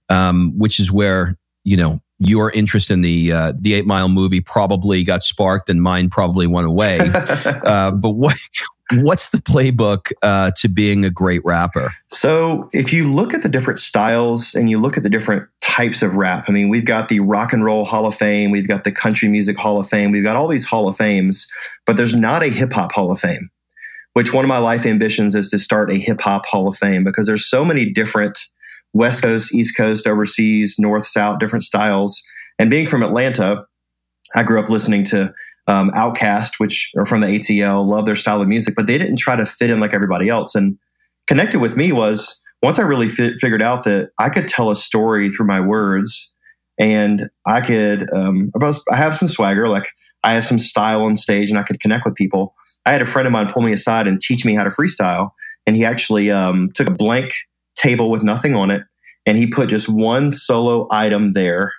um, 0.08 0.56
which 0.56 0.78
is 0.78 0.92
where 0.92 1.36
you 1.64 1.76
know 1.76 2.00
your 2.18 2.52
interest 2.52 2.90
in 2.90 3.00
the 3.00 3.32
uh, 3.32 3.52
the 3.58 3.74
Eight 3.74 3.86
Mile 3.86 4.08
movie 4.08 4.40
probably 4.40 5.02
got 5.02 5.24
sparked, 5.24 5.68
and 5.68 5.82
mine 5.82 6.08
probably 6.08 6.46
went 6.46 6.68
away. 6.68 7.00
uh, 7.44 7.90
but 7.90 8.10
what 8.10 8.36
what's 9.00 9.30
the 9.30 9.38
playbook 9.38 10.12
uh, 10.22 10.50
to 10.56 10.68
being 10.68 11.04
a 11.04 11.11
great 11.11 11.44
rapper? 11.44 11.92
So, 12.08 12.68
if 12.72 12.92
you 12.92 13.08
look 13.08 13.34
at 13.34 13.42
the 13.42 13.49
different 13.49 13.80
styles 13.80 14.54
and 14.54 14.70
you 14.70 14.78
look 14.78 14.96
at 14.96 15.02
the 15.02 15.11
different 15.11 15.49
types 15.61 16.02
of 16.02 16.16
rap, 16.16 16.44
I 16.49 16.52
mean, 16.52 16.68
we've 16.68 16.84
got 16.84 17.08
the 17.08 17.20
Rock 17.20 17.52
and 17.52 17.64
Roll 17.64 17.84
Hall 17.84 18.06
of 18.06 18.14
Fame, 18.14 18.50
we've 18.50 18.68
got 18.68 18.84
the 18.84 18.92
Country 18.92 19.28
Music 19.28 19.56
Hall 19.56 19.80
of 19.80 19.88
Fame, 19.88 20.12
we've 20.12 20.25
got 20.25 20.37
all 20.37 20.49
these 20.49 20.64
Hall 20.64 20.88
of 20.88 20.96
Fames, 20.96 21.46
but 21.87 21.96
there's 21.96 22.14
not 22.14 22.42
a 22.42 22.49
hip 22.49 22.72
hop 22.72 22.92
Hall 22.92 23.11
of 23.11 23.20
Fame. 23.20 23.50
Which 24.14 24.34
one 24.34 24.44
of 24.44 24.49
my 24.49 24.58
life 24.58 24.84
ambitions 24.84 25.34
is 25.34 25.49
to 25.50 25.58
start 25.58 25.90
a 25.90 25.96
hip 25.96 26.20
hop 26.20 26.44
Hall 26.46 26.68
of 26.68 26.76
Fame 26.76 27.04
because 27.04 27.26
there's 27.26 27.49
so 27.49 27.64
many 27.64 27.90
different 27.90 28.38
West 28.92 29.22
Coast, 29.22 29.54
East 29.54 29.76
Coast, 29.76 30.06
overseas, 30.06 30.76
North, 30.78 31.06
South, 31.06 31.38
different 31.38 31.64
styles. 31.64 32.22
And 32.58 32.70
being 32.70 32.87
from 32.87 33.02
Atlanta, 33.02 33.64
I 34.34 34.42
grew 34.42 34.60
up 34.60 34.68
listening 34.68 35.04
to 35.04 35.32
um, 35.66 35.90
OutKast, 35.90 36.58
which 36.58 36.90
are 36.96 37.06
from 37.06 37.20
the 37.20 37.26
ATL, 37.26 37.86
love 37.86 38.06
their 38.06 38.16
style 38.16 38.40
of 38.40 38.48
music, 38.48 38.74
but 38.74 38.86
they 38.86 38.98
didn't 38.98 39.18
try 39.18 39.36
to 39.36 39.44
fit 39.44 39.70
in 39.70 39.80
like 39.80 39.94
everybody 39.94 40.28
else. 40.28 40.54
And 40.54 40.78
connected 41.26 41.60
with 41.60 41.76
me 41.76 41.92
was 41.92 42.40
once 42.62 42.78
I 42.78 42.82
really 42.82 43.08
figured 43.08 43.62
out 43.62 43.84
that 43.84 44.10
I 44.18 44.28
could 44.28 44.48
tell 44.48 44.70
a 44.70 44.76
story 44.76 45.30
through 45.30 45.46
my 45.46 45.60
words, 45.60 46.32
and 46.78 47.28
I 47.46 47.60
could 47.60 48.10
um, 48.12 48.50
I 48.90 48.96
have 48.96 49.16
some 49.16 49.28
swagger, 49.28 49.68
like 49.68 49.90
I 50.24 50.32
have 50.34 50.46
some 50.46 50.58
style 50.58 51.02
on 51.02 51.16
stage, 51.16 51.50
and 51.50 51.58
I 51.58 51.62
could 51.62 51.80
connect 51.80 52.04
with 52.04 52.14
people. 52.14 52.54
I 52.86 52.92
had 52.92 53.02
a 53.02 53.06
friend 53.06 53.26
of 53.26 53.32
mine 53.32 53.52
pull 53.52 53.62
me 53.62 53.72
aside 53.72 54.06
and 54.06 54.20
teach 54.20 54.44
me 54.44 54.54
how 54.54 54.64
to 54.64 54.70
freestyle, 54.70 55.30
and 55.66 55.76
he 55.76 55.84
actually 55.84 56.30
um, 56.30 56.70
took 56.74 56.88
a 56.88 56.92
blank 56.92 57.34
table 57.74 58.10
with 58.10 58.22
nothing 58.22 58.54
on 58.54 58.70
it, 58.70 58.82
and 59.26 59.36
he 59.36 59.46
put 59.46 59.68
just 59.68 59.88
one 59.88 60.30
solo 60.30 60.86
item 60.90 61.32
there, 61.32 61.72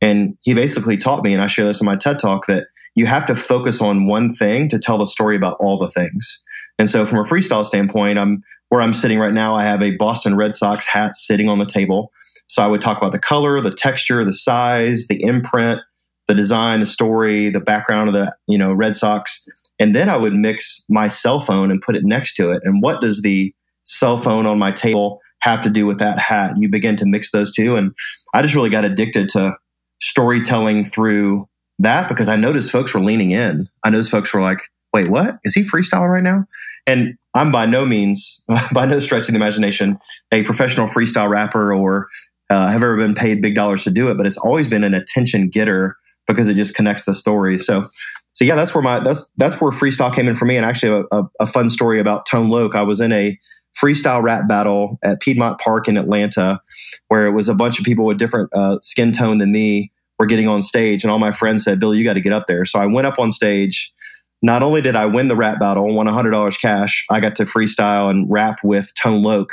and 0.00 0.36
he 0.42 0.54
basically 0.54 0.96
taught 0.96 1.24
me, 1.24 1.32
and 1.32 1.42
I 1.42 1.46
share 1.46 1.64
this 1.64 1.80
in 1.80 1.86
my 1.86 1.96
TED 1.96 2.18
talk 2.18 2.46
that 2.46 2.66
you 2.94 3.06
have 3.06 3.26
to 3.26 3.34
focus 3.34 3.80
on 3.80 4.06
one 4.06 4.28
thing 4.30 4.68
to 4.70 4.78
tell 4.78 4.98
the 4.98 5.06
story 5.06 5.36
about 5.36 5.56
all 5.60 5.78
the 5.78 5.88
things. 5.88 6.42
And 6.78 6.90
so, 6.90 7.06
from 7.06 7.18
a 7.18 7.22
freestyle 7.22 7.64
standpoint, 7.64 8.18
I'm 8.18 8.42
where 8.68 8.82
I'm 8.82 8.92
sitting 8.92 9.18
right 9.18 9.32
now. 9.32 9.54
I 9.54 9.64
have 9.64 9.82
a 9.82 9.96
Boston 9.96 10.36
Red 10.36 10.54
Sox 10.54 10.86
hat 10.86 11.16
sitting 11.16 11.48
on 11.48 11.58
the 11.58 11.66
table. 11.66 12.12
So 12.48 12.62
I 12.62 12.66
would 12.66 12.80
talk 12.80 12.98
about 12.98 13.12
the 13.12 13.18
color, 13.18 13.60
the 13.60 13.72
texture, 13.72 14.24
the 14.24 14.32
size, 14.32 15.06
the 15.08 15.22
imprint, 15.22 15.80
the 16.28 16.34
design, 16.34 16.80
the 16.80 16.86
story, 16.86 17.48
the 17.48 17.60
background 17.60 18.08
of 18.08 18.14
the 18.14 18.34
you 18.46 18.58
know 18.58 18.72
Red 18.72 18.96
Sox, 18.96 19.46
and 19.78 19.94
then 19.94 20.08
I 20.08 20.16
would 20.16 20.34
mix 20.34 20.84
my 20.88 21.08
cell 21.08 21.40
phone 21.40 21.70
and 21.70 21.80
put 21.80 21.96
it 21.96 22.04
next 22.04 22.34
to 22.34 22.50
it. 22.50 22.62
And 22.64 22.82
what 22.82 23.00
does 23.00 23.22
the 23.22 23.54
cell 23.84 24.16
phone 24.16 24.46
on 24.46 24.58
my 24.58 24.72
table 24.72 25.20
have 25.40 25.62
to 25.62 25.70
do 25.70 25.86
with 25.86 25.98
that 25.98 26.18
hat? 26.18 26.54
You 26.58 26.68
begin 26.68 26.96
to 26.96 27.06
mix 27.06 27.30
those 27.30 27.52
two, 27.52 27.76
and 27.76 27.92
I 28.34 28.42
just 28.42 28.54
really 28.54 28.70
got 28.70 28.84
addicted 28.84 29.28
to 29.30 29.56
storytelling 30.00 30.84
through 30.84 31.48
that 31.78 32.08
because 32.08 32.28
I 32.28 32.36
noticed 32.36 32.70
folks 32.70 32.94
were 32.94 33.00
leaning 33.00 33.30
in. 33.30 33.66
I 33.84 33.90
noticed 33.90 34.10
folks 34.10 34.32
were 34.32 34.40
like, 34.40 34.60
wait, 34.92 35.10
what? 35.10 35.38
Is 35.44 35.54
he 35.54 35.62
freestyling 35.62 36.08
right 36.08 36.22
now? 36.22 36.46
And 36.86 37.16
I'm 37.34 37.52
by 37.52 37.66
no 37.66 37.84
means, 37.84 38.40
by 38.72 38.86
no 38.86 39.00
stretch 39.00 39.22
of 39.22 39.28
the 39.28 39.34
imagination, 39.34 39.98
a 40.32 40.42
professional 40.42 40.86
freestyle 40.86 41.28
rapper 41.28 41.74
or 41.74 42.08
uh, 42.48 42.68
have 42.68 42.82
ever 42.82 42.96
been 42.96 43.14
paid 43.14 43.42
big 43.42 43.54
dollars 43.54 43.84
to 43.84 43.90
do 43.90 44.08
it, 44.08 44.16
but 44.16 44.26
it's 44.26 44.38
always 44.38 44.68
been 44.68 44.84
an 44.84 44.94
attention 44.94 45.48
getter 45.48 45.96
because 46.26 46.48
it 46.48 46.54
just 46.54 46.74
connects 46.74 47.04
the 47.04 47.14
story. 47.14 47.58
So, 47.58 47.88
so 48.32 48.44
yeah, 48.44 48.54
that's 48.54 48.74
where 48.74 48.82
my 48.82 49.00
that's 49.00 49.28
that's 49.36 49.60
where 49.60 49.70
freestyle 49.70 50.14
came 50.14 50.28
in 50.28 50.34
for 50.34 50.44
me. 50.44 50.56
And 50.56 50.64
actually, 50.64 51.06
a, 51.10 51.16
a, 51.16 51.24
a 51.40 51.46
fun 51.46 51.70
story 51.70 51.98
about 51.98 52.26
Tone 52.26 52.48
Loc. 52.48 52.74
I 52.74 52.82
was 52.82 53.00
in 53.00 53.12
a 53.12 53.38
freestyle 53.80 54.22
rap 54.22 54.48
battle 54.48 54.98
at 55.02 55.20
Piedmont 55.20 55.58
Park 55.60 55.88
in 55.88 55.96
Atlanta, 55.96 56.60
where 57.08 57.26
it 57.26 57.32
was 57.32 57.48
a 57.48 57.54
bunch 57.54 57.78
of 57.78 57.84
people 57.84 58.04
with 58.04 58.18
different 58.18 58.50
uh, 58.54 58.78
skin 58.80 59.12
tone 59.12 59.38
than 59.38 59.52
me 59.52 59.92
were 60.18 60.26
getting 60.26 60.48
on 60.48 60.62
stage, 60.62 61.04
and 61.04 61.10
all 61.10 61.18
my 61.18 61.32
friends 61.32 61.64
said, 61.64 61.78
"Bill, 61.78 61.94
you 61.94 62.04
got 62.04 62.14
to 62.14 62.20
get 62.20 62.32
up 62.32 62.46
there." 62.46 62.64
So 62.64 62.78
I 62.78 62.86
went 62.86 63.06
up 63.06 63.18
on 63.18 63.30
stage. 63.30 63.92
Not 64.42 64.62
only 64.62 64.82
did 64.82 64.96
I 64.96 65.06
win 65.06 65.28
the 65.28 65.36
rap 65.36 65.58
battle 65.58 65.84
and 65.86 65.96
won 65.96 66.06
hundred 66.06 66.30
dollars 66.30 66.56
cash, 66.56 67.04
I 67.10 67.20
got 67.20 67.36
to 67.36 67.44
freestyle 67.44 68.10
and 68.10 68.30
rap 68.30 68.58
with 68.62 68.92
Tone 68.94 69.22
Loc, 69.22 69.50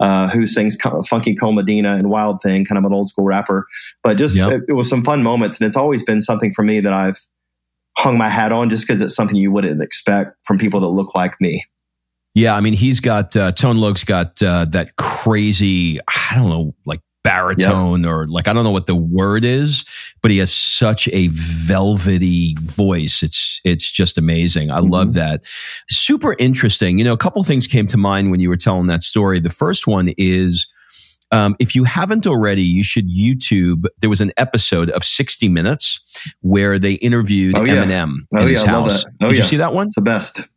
uh, 0.00 0.28
who 0.28 0.46
sings 0.46 0.76
Funky 1.08 1.34
Cold 1.34 1.54
Medina 1.54 1.94
and 1.94 2.10
Wild 2.10 2.40
Thing, 2.42 2.64
kind 2.64 2.78
of 2.78 2.84
an 2.84 2.92
old 2.92 3.08
school 3.08 3.24
rapper. 3.24 3.66
But 4.02 4.18
just 4.18 4.36
yep. 4.36 4.52
it, 4.52 4.62
it 4.68 4.72
was 4.72 4.88
some 4.88 5.02
fun 5.02 5.22
moments, 5.22 5.58
and 5.58 5.66
it's 5.66 5.76
always 5.76 6.02
been 6.02 6.20
something 6.20 6.52
for 6.52 6.62
me 6.62 6.80
that 6.80 6.92
I've 6.92 7.18
hung 7.96 8.16
my 8.18 8.28
hat 8.28 8.52
on, 8.52 8.70
just 8.70 8.86
because 8.86 9.00
it's 9.00 9.14
something 9.14 9.36
you 9.36 9.52
wouldn't 9.52 9.82
expect 9.82 10.36
from 10.44 10.58
people 10.58 10.80
that 10.80 10.88
look 10.88 11.14
like 11.14 11.40
me. 11.40 11.64
Yeah, 12.34 12.54
I 12.54 12.60
mean, 12.60 12.72
he's 12.72 13.00
got 13.00 13.36
uh, 13.36 13.52
Tone 13.52 13.78
Loc's 13.78 14.04
got 14.04 14.42
uh, 14.42 14.64
that 14.66 14.96
crazy, 14.96 15.98
I 16.08 16.34
don't 16.36 16.48
know, 16.48 16.74
like 16.86 17.00
baritone 17.24 18.04
or 18.04 18.26
like 18.26 18.48
I 18.48 18.52
don't 18.52 18.64
know 18.64 18.70
what 18.70 18.86
the 18.86 18.96
word 18.96 19.44
is, 19.44 19.84
but 20.22 20.30
he 20.30 20.38
has 20.38 20.52
such 20.52 21.08
a 21.08 21.28
velvety 21.28 22.56
voice. 22.60 23.22
It's 23.22 23.60
it's 23.64 23.90
just 23.90 24.18
amazing. 24.18 24.70
I 24.70 24.80
mm-hmm. 24.80 24.90
love 24.90 25.14
that. 25.14 25.42
Super 25.88 26.34
interesting. 26.38 26.98
You 26.98 27.04
know, 27.04 27.12
a 27.12 27.18
couple 27.18 27.42
things 27.44 27.66
came 27.66 27.86
to 27.88 27.96
mind 27.96 28.30
when 28.30 28.40
you 28.40 28.48
were 28.48 28.56
telling 28.56 28.86
that 28.88 29.04
story. 29.04 29.40
The 29.40 29.50
first 29.50 29.86
one 29.86 30.12
is 30.16 30.66
um, 31.30 31.56
if 31.58 31.74
you 31.74 31.84
haven't 31.84 32.26
already, 32.26 32.62
you 32.62 32.84
should 32.84 33.08
YouTube. 33.08 33.86
There 34.00 34.10
was 34.10 34.20
an 34.20 34.32
episode 34.36 34.90
of 34.90 35.02
60 35.02 35.48
Minutes 35.48 36.00
where 36.40 36.78
they 36.78 36.92
interviewed 36.94 37.56
oh, 37.56 37.64
yeah. 37.64 37.76
Eminem 37.76 38.16
oh, 38.34 38.42
in 38.42 38.48
yeah, 38.48 38.54
his 38.54 38.62
house. 38.62 39.04
Oh, 39.22 39.28
Did 39.28 39.36
yeah. 39.36 39.42
you 39.42 39.48
see 39.48 39.56
that 39.56 39.72
one? 39.72 39.86
It's 39.86 39.94
the 39.94 40.02
best 40.02 40.48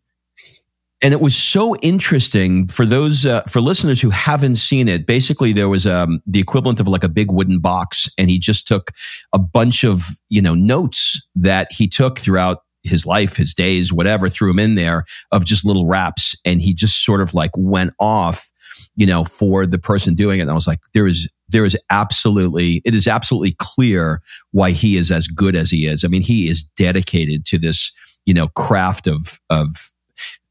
and 1.06 1.14
it 1.14 1.22
was 1.22 1.36
so 1.36 1.76
interesting 1.84 2.68
for 2.68 2.84
those 2.84 3.28
uh, 3.28 3.44
for 3.44 3.62
listeners 3.62 4.02
who 4.02 4.10
haven't 4.10 4.56
seen 4.56 4.88
it 4.88 5.06
basically 5.06 5.54
there 5.54 5.70
was 5.70 5.86
um, 5.86 6.20
the 6.26 6.40
equivalent 6.40 6.80
of 6.80 6.88
like 6.88 7.04
a 7.04 7.10
big 7.10 7.32
wooden 7.32 7.60
box 7.60 8.10
and 8.18 8.28
he 8.28 8.40
just 8.40 8.68
took 8.68 8.92
a 9.32 9.38
bunch 9.38 9.84
of 9.84 10.20
you 10.30 10.42
know 10.42 10.56
notes 10.56 11.22
that 11.36 11.72
he 11.72 11.88
took 11.88 12.18
throughout 12.18 12.64
his 12.82 13.06
life 13.06 13.36
his 13.36 13.54
days 13.54 13.94
whatever 13.94 14.30
threw 14.30 14.50
him 14.50 14.58
in 14.58 14.74
there 14.74 15.06
of 15.32 15.46
just 15.46 15.64
little 15.64 15.86
raps. 15.86 16.36
And 16.44 16.60
he 16.60 16.74
just 16.74 17.06
sort 17.06 17.22
of 17.22 17.36
like 17.36 17.52
went 17.56 17.94
off 18.00 18.52
you 18.96 19.06
know 19.06 19.24
for 19.24 19.68
the 19.68 19.78
person 19.78 20.16
doing 20.16 20.40
it. 20.40 20.44
And 20.44 20.52
i 20.52 20.56
was 20.56 20.68
like 20.68 20.80
there 20.96 21.06
is 21.06 21.30
there 21.50 21.66
is 21.66 21.78
absolutely 21.92 22.82
it 22.84 22.96
is 22.96 23.08
absolutely 23.08 23.56
clear 23.60 24.24
why 24.54 24.72
he 24.72 24.98
is 24.98 25.12
as 25.12 25.28
good 25.28 25.56
as 25.56 25.70
he 25.70 25.86
is. 25.86 26.04
I 26.04 26.08
mean 26.08 26.24
he 26.24 26.50
is 26.50 26.64
dedicated 26.64 27.46
to 27.46 27.60
this 27.60 27.92
you 28.26 28.34
know 28.34 28.48
craft 28.50 29.06
of 29.06 29.40
of 29.52 29.92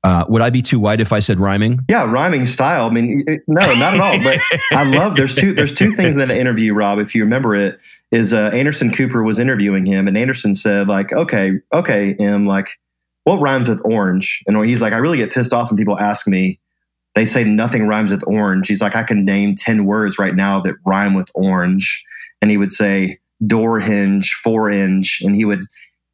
uh, 0.05 0.23
would 0.29 0.43
I 0.43 0.51
be 0.51 0.61
too 0.61 0.79
white 0.79 1.01
if 1.01 1.15
I 1.15 1.21
said 1.21 1.41
rhyming? 1.41 1.81
Yeah, 1.89 2.05
rhyming 2.05 2.45
style. 2.45 2.87
I 2.87 2.91
mean, 2.91 3.25
no, 3.47 3.75
not 3.75 3.95
at 3.95 4.01
all. 4.01 4.23
But 4.23 4.39
I 4.73 4.85
love 4.85 5.17
there's 5.17 5.35
two 5.35 5.55
there's 5.55 5.73
two 5.73 5.93
things 5.93 6.17
in 6.19 6.29
the 6.29 6.39
interview, 6.39 6.75
Rob. 6.75 6.99
If 6.99 7.15
you 7.15 7.23
remember 7.25 7.55
it, 7.55 7.81
is 8.13 8.35
uh, 8.35 8.51
Anderson 8.53 8.93
Cooper 8.93 9.23
was 9.23 9.39
interviewing 9.39 9.87
him, 9.87 10.07
and 10.07 10.19
Anderson 10.19 10.55
said 10.55 10.89
like, 10.89 11.15
"Okay, 11.15 11.53
okay, 11.73 12.15
M, 12.21 12.45
like, 12.45 12.79
what 13.25 13.41
rhymes 13.41 13.67
with 13.67 13.81
orange?" 13.83 14.43
And 14.47 14.63
he's 14.67 14.83
like, 14.83 14.93
"I 14.93 14.99
really 14.99 15.17
get 15.17 15.33
pissed 15.33 15.55
off 15.55 15.71
when 15.71 15.79
people 15.79 15.99
ask 15.99 16.29
me. 16.29 16.61
They 17.15 17.25
say 17.25 17.43
nothing 17.43 17.89
rhymes 17.89 18.11
with 18.11 18.25
orange." 18.27 18.69
He's 18.69 18.83
like, 18.83 18.97
"I 18.97 19.05
can 19.05 19.25
name 19.25 19.55
ten 19.55 19.87
words 19.87 20.19
right 20.19 20.35
now 20.35 20.61
that 20.61 20.75
rhyme 20.85 21.15
with 21.15 21.31
orange," 21.35 22.05
and 22.43 22.51
he 22.51 22.59
would 22.59 22.73
say 22.73 23.21
door 23.47 23.81
hinge, 23.81 24.35
four 24.35 24.71
inch, 24.71 25.23
and 25.25 25.35
he 25.35 25.47
would 25.47 25.65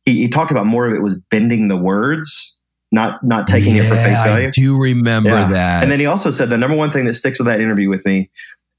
he, 0.04 0.22
he 0.22 0.28
talked 0.28 0.52
about 0.52 0.66
more 0.66 0.86
of 0.86 0.92
it 0.92 1.02
was 1.02 1.18
bending 1.28 1.66
the 1.66 1.76
words 1.76 2.56
not 2.92 3.22
not 3.22 3.46
taking 3.46 3.76
yeah, 3.76 3.82
it 3.82 3.88
for 3.88 3.94
face 3.94 4.22
value. 4.22 4.48
I 4.48 4.50
do 4.50 4.76
remember 4.76 5.30
yeah. 5.30 5.48
that. 5.50 5.82
And 5.82 5.92
then 5.92 6.00
he 6.00 6.06
also 6.06 6.30
said 6.30 6.50
the 6.50 6.58
number 6.58 6.76
one 6.76 6.90
thing 6.90 7.06
that 7.06 7.14
sticks 7.14 7.38
with 7.38 7.46
that 7.46 7.60
interview 7.60 7.88
with 7.88 8.04
me, 8.04 8.30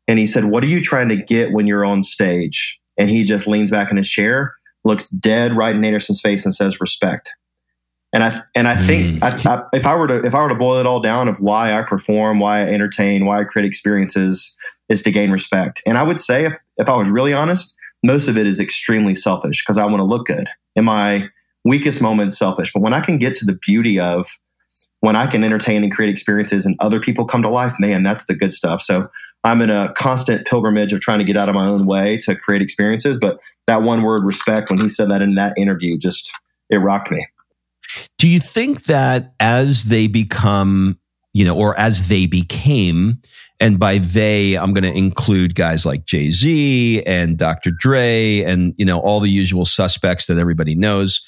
and 0.07 0.19
he 0.19 0.27
said, 0.27 0.45
"What 0.45 0.63
are 0.63 0.67
you 0.67 0.81
trying 0.81 1.09
to 1.09 1.17
get 1.17 1.51
when 1.51 1.67
you're 1.67 1.85
on 1.85 2.03
stage?" 2.03 2.77
And 2.97 3.09
he 3.09 3.23
just 3.23 3.47
leans 3.47 3.71
back 3.71 3.89
in 3.89 3.97
his 3.97 4.09
chair, 4.09 4.53
looks 4.83 5.09
dead 5.09 5.55
right 5.55 5.75
in 5.75 5.83
Anderson's 5.83 6.21
face, 6.21 6.45
and 6.45 6.53
says, 6.53 6.81
"Respect." 6.81 7.33
And 8.13 8.23
I 8.23 8.41
and 8.55 8.67
I 8.67 8.75
think 8.75 9.19
mm. 9.19 9.23
I, 9.23 9.53
I, 9.53 9.63
if 9.73 9.85
I 9.85 9.95
were 9.95 10.07
to 10.07 10.19
if 10.25 10.35
I 10.35 10.41
were 10.41 10.49
to 10.49 10.55
boil 10.55 10.79
it 10.79 10.85
all 10.85 10.99
down 10.99 11.29
of 11.29 11.39
why 11.39 11.77
I 11.77 11.81
perform, 11.83 12.39
why 12.39 12.59
I 12.59 12.63
entertain, 12.63 13.25
why 13.25 13.39
I 13.39 13.43
create 13.45 13.65
experiences, 13.65 14.55
is 14.89 15.01
to 15.03 15.11
gain 15.11 15.31
respect. 15.31 15.81
And 15.85 15.97
I 15.97 16.03
would 16.03 16.19
say 16.19 16.43
if 16.43 16.53
if 16.77 16.89
I 16.89 16.97
was 16.97 17.09
really 17.09 17.33
honest, 17.33 17.75
most 18.03 18.27
of 18.27 18.37
it 18.37 18.45
is 18.45 18.59
extremely 18.59 19.15
selfish 19.15 19.63
because 19.63 19.77
I 19.77 19.85
want 19.85 19.97
to 19.97 20.03
look 20.03 20.27
good. 20.27 20.49
Am 20.75 20.89
I 20.89 21.29
weakest 21.65 22.01
moment 22.01 22.29
is 22.29 22.37
selfish. 22.37 22.71
But 22.73 22.81
when 22.81 22.93
I 22.93 23.01
can 23.01 23.17
get 23.17 23.35
to 23.35 23.45
the 23.45 23.55
beauty 23.55 23.99
of 23.99 24.27
when 25.01 25.15
I 25.15 25.25
can 25.25 25.43
entertain 25.43 25.83
and 25.83 25.91
create 25.91 26.11
experiences 26.11 26.65
and 26.65 26.75
other 26.79 26.99
people 26.99 27.25
come 27.25 27.41
to 27.41 27.49
life, 27.49 27.73
man, 27.79 28.03
that's 28.03 28.25
the 28.25 28.35
good 28.35 28.53
stuff. 28.53 28.81
So 28.81 29.07
I'm 29.43 29.61
in 29.61 29.71
a 29.71 29.91
constant 29.93 30.45
pilgrimage 30.45 30.93
of 30.93 31.01
trying 31.01 31.19
to 31.19 31.25
get 31.25 31.35
out 31.35 31.49
of 31.49 31.55
my 31.55 31.67
own 31.67 31.87
way 31.87 32.17
to 32.17 32.35
create 32.35 32.61
experiences. 32.61 33.17
But 33.17 33.39
that 33.65 33.81
one 33.81 34.03
word, 34.03 34.23
respect, 34.23 34.69
when 34.69 34.79
he 34.79 34.89
said 34.89 35.09
that 35.09 35.23
in 35.23 35.35
that 35.35 35.57
interview, 35.57 35.97
just 35.97 36.31
it 36.69 36.77
rocked 36.77 37.11
me. 37.11 37.25
Do 38.19 38.27
you 38.27 38.39
think 38.39 38.83
that 38.83 39.33
as 39.39 39.85
they 39.85 40.07
become, 40.07 40.99
you 41.33 41.45
know, 41.45 41.55
or 41.55 41.79
as 41.79 42.07
they 42.07 42.25
became, 42.25 43.21
and 43.59 43.79
by 43.79 43.99
they, 43.99 44.57
I'm 44.57 44.73
going 44.73 44.83
to 44.83 44.97
include 44.97 45.55
guys 45.55 45.85
like 45.85 46.05
Jay 46.05 46.31
Z 46.31 47.03
and 47.05 47.37
Dr. 47.37 47.71
Dre 47.71 48.41
and, 48.41 48.73
you 48.77 48.85
know, 48.85 48.99
all 48.99 49.19
the 49.19 49.29
usual 49.29 49.65
suspects 49.65 50.25
that 50.27 50.37
everybody 50.37 50.75
knows 50.75 51.21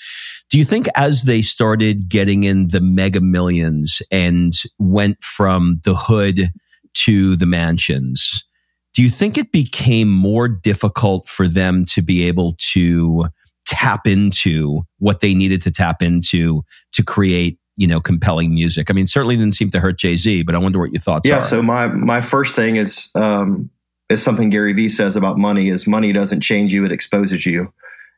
do 0.54 0.60
you 0.60 0.66
think 0.66 0.88
as 0.94 1.24
they 1.24 1.42
started 1.42 2.08
getting 2.08 2.44
in 2.44 2.68
the 2.68 2.80
mega 2.80 3.20
millions 3.20 4.04
and 4.12 4.54
went 4.78 5.18
from 5.24 5.82
the 5.84 5.96
hood 5.96 6.52
to 6.94 7.36
the 7.36 7.48
mansions, 7.48 8.46
do 8.94 9.02
you 9.02 9.10
think 9.10 9.36
it 9.36 9.52
became 9.52 10.12
more 10.12 10.48
difficult 10.48 11.28
for 11.28 11.48
them 11.48 11.86
to 11.86 12.04
be 12.04 12.28
able 12.28 12.54
to 12.74 13.26
tap 13.66 14.06
into 14.06 14.84
what 15.00 15.22
they 15.22 15.34
needed 15.34 15.60
to 15.64 15.72
tap 15.72 16.04
into 16.04 16.62
to 16.92 17.04
create 17.04 17.58
you 17.77 17.88
know 17.88 18.00
compelling 18.00 18.53
music. 18.53 18.89
I 18.89 18.94
mean 18.94 19.08
certainly 19.08 19.36
didn't 19.36 19.56
seem 19.56 19.70
to 19.72 19.80
hurt 19.80 19.98
jay-z 19.98 20.44
but 20.44 20.56
i 20.56 20.58
wonder 20.58 20.80
what 20.80 20.92
your 20.92 21.00
thoughts 21.00 21.27
yeah, 21.27 21.36
are. 21.36 21.38
yeah 21.38 21.44
so 21.44 21.62
my 21.62 21.88
my 21.88 22.22
first 22.22 22.56
thing 22.56 22.75
is 22.75 23.12
um 23.15 23.70
is 24.10 24.22
something 24.22 24.50
gary 24.50 24.74
vee 24.74 24.89
says 24.89 25.15
about 25.15 25.38
money 25.38 25.70
is 25.70 25.88
money 25.88 26.12
doesn't 26.12 26.42
change 26.42 26.74
you 26.74 26.86
it 26.86 26.92
exposes 26.92 27.46
you. 27.46 27.72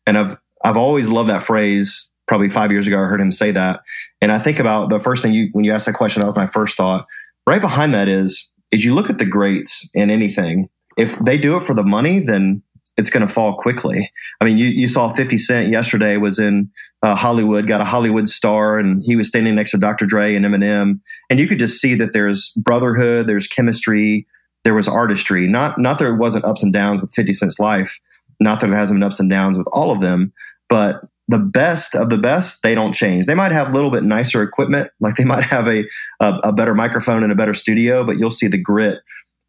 And 0.06 0.18
i've 0.18 0.38
i've 0.64 0.78
always 0.78 1.10
loved 1.10 1.30
that 1.30 1.42
phrase. 1.42 2.10
Probably 2.28 2.50
five 2.50 2.72
years 2.72 2.88
ago 2.88 2.98
i 2.98 3.06
heard 3.06 3.22
him 3.22 3.32
say 3.32 3.52
that. 3.52 3.82
And 4.22 4.32
i 4.32 4.40
think 4.40 4.60
about 4.60 4.90
the 4.90 5.00
first 5.00 5.24
thing 5.24 5.34
you 5.34 5.50
when 5.54 5.64
you 5.64 5.72
asked 5.72 5.86
that 5.86 5.94
question 5.94 6.22
that 6.22 6.28
was 6.28 6.36
my 6.36 6.48
first 6.48 6.78
thought. 6.78 7.08
Right 7.48 7.62
behind 7.62 7.94
that 7.94 8.08
is 8.08 8.50
is 8.72 8.84
you 8.84 8.94
look 8.94 9.10
at 9.10 9.20
the 9.20 9.26
greats 9.26 9.90
in 9.94 10.10
anything 10.10 10.70
if 10.98 11.20
they 11.20 11.38
do 11.38 11.56
it 11.56 11.62
for 11.62 11.74
the 11.74 11.84
money 11.84 12.20
then 12.20 12.62
it's 12.98 13.10
going 13.10 13.26
to 13.26 13.32
fall 13.32 13.56
quickly. 13.56 14.10
I 14.40 14.46
mean, 14.46 14.58
you, 14.58 14.68
you 14.68 14.88
saw 14.88 15.10
50 15.10 15.38
Cent 15.38 15.70
yesterday 15.70 16.18
was 16.18 16.40
in 16.40 16.70
uh, 17.04 17.16
Hollywood, 17.16 17.68
got 17.68 17.82
a 17.82 17.86
Hollywood 17.86 18.30
star, 18.30 18.80
and 18.80 19.04
he 19.06 19.16
was 19.16 19.28
standing 19.28 19.56
next 19.56 19.72
to 19.72 19.78
Dr. 19.78 20.06
Dre 20.06 20.36
and 20.36 20.46
Eminem, 20.46 21.00
and 21.30 21.40
you 21.40 21.48
could 21.48 21.60
just 21.60 21.82
see 21.82 21.96
that 21.96 22.14
there's 22.14 22.52
brotherhood, 22.58 23.28
there's 23.28 23.48
chemistry, 23.48 24.26
there 24.64 24.74
was 24.74 24.88
artistry. 24.88 25.48
Not 25.48 25.78
not 25.78 26.00
there 26.00 26.16
wasn't 26.16 26.46
ups 26.46 26.64
and 26.64 26.74
downs 26.74 27.02
with 27.02 27.14
50 27.14 27.34
Cent's 27.34 27.60
life, 27.60 28.00
not 28.40 28.60
that 28.60 28.68
there 28.68 28.80
hasn't 28.80 29.00
been 29.00 29.04
ups 29.04 29.20
and 29.20 29.30
downs 29.30 29.58
with 29.58 29.68
all 29.72 29.92
of 29.92 30.00
them, 30.00 30.34
but 30.70 31.02
the 31.28 31.40
best 31.40 31.96
of 31.96 32.10
the 32.10 32.18
best, 32.18 32.62
they 32.62 32.76
don't 32.76 32.94
change. 32.94 33.26
They 33.26 33.34
might 33.34 33.52
have 33.52 33.70
a 33.70 33.74
little 33.74 33.90
bit 33.90 34.04
nicer 34.04 34.44
equipment, 34.44 34.92
like 35.00 35.16
they 35.16 35.24
might 35.24 35.44
have 35.44 35.68
a, 35.68 35.86
a, 36.20 36.40
a 36.46 36.54
better 36.54 36.76
microphone 36.76 37.24
and 37.24 37.32
a 37.32 37.36
better 37.36 37.54
studio, 37.54 38.04
but 38.04 38.18
you'll 38.18 38.30
see 38.30 38.48
the 38.48 38.62
grit 38.62 39.00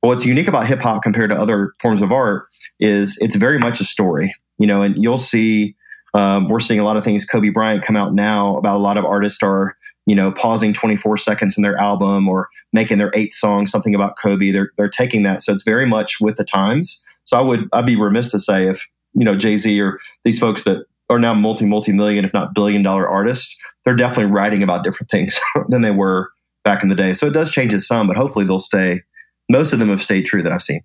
what's 0.06 0.24
unique 0.24 0.48
about 0.48 0.66
hip 0.66 0.80
hop 0.80 1.02
compared 1.02 1.30
to 1.30 1.36
other 1.36 1.74
forms 1.80 2.02
of 2.02 2.12
art 2.12 2.46
is 2.80 3.16
it's 3.20 3.36
very 3.36 3.58
much 3.58 3.80
a 3.80 3.84
story, 3.84 4.32
you 4.58 4.66
know, 4.66 4.82
and 4.82 5.02
you'll 5.02 5.18
see, 5.18 5.74
um, 6.14 6.48
we're 6.48 6.60
seeing 6.60 6.80
a 6.80 6.84
lot 6.84 6.96
of 6.96 7.04
things 7.04 7.24
Kobe 7.24 7.50
Bryant 7.50 7.82
come 7.82 7.96
out 7.96 8.14
now 8.14 8.56
about 8.56 8.76
a 8.76 8.80
lot 8.80 8.96
of 8.96 9.04
artists 9.04 9.42
are, 9.42 9.76
you 10.06 10.14
know, 10.14 10.30
pausing 10.32 10.72
24 10.72 11.16
seconds 11.16 11.56
in 11.56 11.62
their 11.62 11.76
album 11.76 12.28
or 12.28 12.48
making 12.72 12.98
their 12.98 13.10
eighth 13.14 13.34
song 13.34 13.66
something 13.66 13.94
about 13.94 14.16
Kobe. 14.16 14.50
They're, 14.50 14.70
they're 14.78 14.88
taking 14.88 15.24
that. 15.24 15.42
So 15.42 15.52
it's 15.52 15.64
very 15.64 15.86
much 15.86 16.20
with 16.20 16.36
the 16.36 16.44
times. 16.44 17.02
So 17.24 17.36
I 17.36 17.40
would, 17.40 17.68
I'd 17.72 17.86
be 17.86 17.96
remiss 17.96 18.30
to 18.30 18.38
say 18.38 18.68
if, 18.68 18.86
you 19.14 19.24
know, 19.24 19.36
Jay 19.36 19.56
Z 19.56 19.80
or 19.80 19.98
these 20.24 20.38
folks 20.38 20.64
that 20.64 20.86
are 21.10 21.18
now 21.18 21.34
multi, 21.34 21.64
multi 21.64 21.92
million, 21.92 22.24
if 22.24 22.32
not 22.32 22.54
billion 22.54 22.82
dollar 22.82 23.08
artists, 23.08 23.58
they're 23.84 23.96
definitely 23.96 24.32
writing 24.32 24.62
about 24.62 24.84
different 24.84 25.10
things 25.10 25.38
than 25.68 25.82
they 25.82 25.90
were 25.90 26.30
back 26.64 26.82
in 26.82 26.88
the 26.88 26.96
day. 26.96 27.12
So 27.14 27.26
it 27.26 27.32
does 27.32 27.50
change 27.50 27.72
it 27.72 27.80
some, 27.80 28.06
but 28.06 28.16
hopefully 28.16 28.44
they'll 28.44 28.60
stay 28.60 29.02
most 29.48 29.72
of 29.72 29.78
them 29.78 29.88
have 29.88 30.02
stayed 30.02 30.24
true 30.24 30.42
that 30.42 30.52
I've 30.52 30.62
seen. 30.62 30.82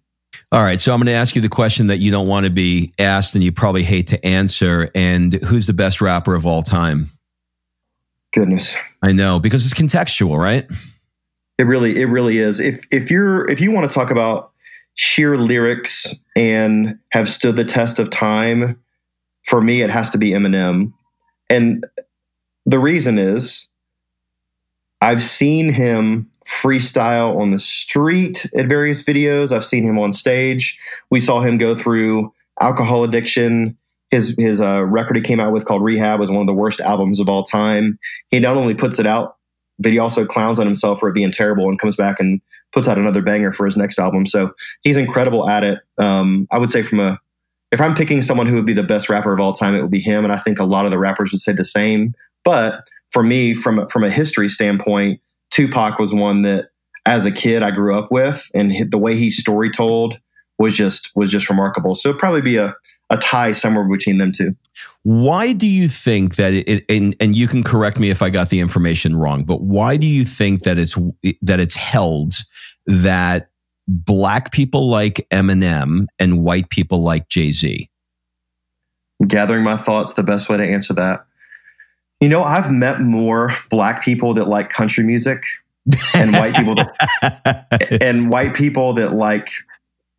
All 0.52 0.62
right. 0.62 0.80
So 0.80 0.94
I'm 0.94 1.00
going 1.00 1.08
to 1.08 1.14
ask 1.14 1.36
you 1.36 1.42
the 1.42 1.50
question 1.50 1.88
that 1.88 1.98
you 1.98 2.12
don't 2.12 2.28
want 2.28 2.46
to 2.46 2.50
be 2.50 2.94
asked 3.00 3.36
and 3.36 3.44
you 3.44 3.52
probably 3.52 3.84
hate 3.84 4.08
to 4.08 4.26
answer. 4.26 4.90
And 4.96 5.34
who's 5.34 5.68
the 5.68 5.74
best 5.74 6.02
rapper 6.02 6.36
of 6.36 6.46
all 6.46 6.64
time? 6.64 7.10
Goodness. 8.34 8.76
I 9.02 9.12
know 9.12 9.40
because 9.40 9.66
it's 9.66 9.74
contextual, 9.74 10.38
right? 10.38 10.66
It 11.58 11.64
really, 11.64 12.02
it 12.02 12.06
really 12.06 12.38
is. 12.38 12.60
If, 12.60 12.86
if 12.92 13.12
you're, 13.12 13.50
if 13.50 13.60
you 13.60 13.72
want 13.72 13.90
to 13.90 13.94
talk 13.94 14.10
about 14.10 14.52
sheer 14.96 15.38
lyrics 15.38 16.16
and 16.36 16.98
have 17.12 17.30
stood 17.30 17.56
the 17.56 17.66
test 17.66 18.00
of 18.00 18.10
time, 18.10 18.80
for 19.44 19.62
me, 19.62 19.82
it 19.82 19.90
has 19.90 20.10
to 20.12 20.18
be 20.18 20.32
Eminem. 20.32 20.94
And 21.50 21.86
the 22.66 22.80
reason 22.80 23.20
is 23.20 23.68
I've 25.02 25.22
seen 25.22 25.74
him 25.74 26.31
freestyle 26.52 27.40
on 27.40 27.52
the 27.52 27.60
street 27.60 28.50
at 28.56 28.68
various 28.68 29.02
videos. 29.04 29.52
I've 29.52 29.66
seen 29.66 29.84
him 29.84 29.98
on 29.98 30.14
stage. 30.14 30.78
We 31.10 31.20
saw 31.20 31.40
him 31.42 31.58
go 31.58 31.76
through 31.76 32.34
alcohol 32.60 33.04
addiction. 33.04 33.78
His 34.10 34.36
his 34.38 34.60
uh, 34.60 34.84
record 34.84 35.16
he 35.16 35.22
came 35.22 35.40
out 35.40 35.54
with 35.54 35.66
called 35.66 35.84
Rehab 35.84 36.20
was 36.20 36.30
one 36.30 36.42
of 36.42 36.48
the 36.48 36.54
worst 36.54 36.82
albums 36.82 37.20
of 37.20 37.30
all 37.30 37.44
time. 37.44 37.98
He 38.28 38.40
not 38.40 38.58
only 38.58 38.76
puts 38.76 39.00
it 39.00 39.08
out, 39.08 39.38
but 39.80 39.92
he 39.92 40.00
also 40.00 40.26
clowns 40.26 40.60
on 40.60 40.66
himself 40.66 41.00
for 41.00 41.10
it 41.10 41.14
being 41.14 41.32
terrible 41.32 41.68
and 41.68 41.80
comes 41.80 41.96
back 41.96 42.20
and 42.20 42.42
puts 42.74 42.88
out 42.88 42.98
another 42.98 43.22
banger 43.22 43.52
for 43.52 43.66
his 43.66 43.78
next 43.78 43.98
album. 43.98 44.26
So 44.26 44.52
he's 44.82 44.98
incredible 44.98 45.50
at 45.50 45.64
it. 45.64 45.80
Um, 45.98 46.48
I 46.52 46.58
would 46.58 46.72
say 46.72 46.84
from 46.84 47.00
a 47.00 47.20
if 47.72 47.80
I'm 47.80 47.96
picking 47.96 48.22
someone 48.22 48.48
who 48.48 48.56
would 48.56 48.66
be 48.66 48.74
the 48.74 48.84
best 48.84 49.10
rapper 49.10 49.32
of 49.32 49.40
all 49.40 49.54
time, 49.54 49.76
it 49.76 49.82
would 49.82 49.92
be 49.92 50.02
him, 50.02 50.26
and 50.26 50.34
I 50.34 50.38
think 50.38 50.60
a 50.60 50.66
lot 50.66 50.84
of 50.84 50.92
the 50.92 51.00
rappers 51.00 51.32
would 51.32 51.42
say 51.42 51.54
the 51.54 51.64
same. 51.64 52.14
But 52.44 52.84
for 53.10 53.24
me, 53.24 53.54
from 53.54 53.88
from 53.88 54.04
a 54.04 54.10
history 54.10 54.50
standpoint, 54.50 55.22
Tupac 55.52 56.00
was 56.00 56.14
one 56.14 56.42
that 56.42 56.70
as 57.06 57.26
a 57.26 57.32
kid 57.32 57.64
I 57.64 57.72
grew 57.72 57.96
up 57.96 58.12
with, 58.12 58.50
and 58.54 58.90
the 58.90 58.98
way 58.98 59.16
he 59.16 59.30
story 59.30 59.70
told 59.70 60.20
was 60.58 60.76
just 60.76 61.12
was 61.16 61.30
just 61.30 61.50
remarkable. 61.50 61.96
So 61.96 62.10
it'd 62.10 62.20
probably 62.20 62.42
be 62.42 62.58
a 62.58 62.76
a 63.12 63.18
tie 63.18 63.52
somewhere 63.52 63.84
between 63.84 64.18
them 64.18 64.32
two. 64.32 64.56
Why 65.04 65.52
do 65.52 65.68
you 65.68 65.90
think 65.90 66.36
that 66.36 66.54
it, 66.54 66.86
and, 66.88 67.14
and 67.20 67.36
you 67.36 67.48
can 67.48 67.62
correct 67.64 68.00
me 68.00 68.10
if 68.10 68.22
I 68.22 68.30
got 68.30 68.50
the 68.50 68.62
information 68.62 69.16
wrong, 69.16 69.44
but 69.44 69.62
why 69.62 69.98
do 69.98 70.08
you 70.08 70.24
think 70.24 70.64
that 70.64 70.78
it's 70.78 70.96
that 71.42 71.60
it's 71.60 71.76
held 71.76 72.36
that 72.86 73.50
black 73.88 74.52
people 74.52 74.90
like 74.90 75.28
Eminem 75.30 76.06
and 76.20 76.44
white 76.44 76.70
people 76.70 77.02
like 77.02 77.28
Jay 77.28 77.52
Z? 77.52 77.90
Gathering 79.28 79.64
my 79.64 79.78
thoughts, 79.78 80.14
the 80.14 80.24
best 80.24 80.50
way 80.50 80.58
to 80.58 80.64
answer 80.64 80.94
that. 80.94 81.26
You 82.22 82.30
know, 82.30 82.44
I've 82.44 82.72
met 82.72 83.02
more 83.02 83.56
black 83.70 84.04
people 84.04 84.34
that 84.36 84.48
like 84.48 84.70
country 84.70 85.04
music 85.04 85.44
and 86.14 86.34
white 86.34 86.56
people 86.56 86.76
that, 86.76 87.98
and 88.02 88.30
white 88.30 88.54
people 88.54 88.94
that 88.94 89.14
like 89.14 89.50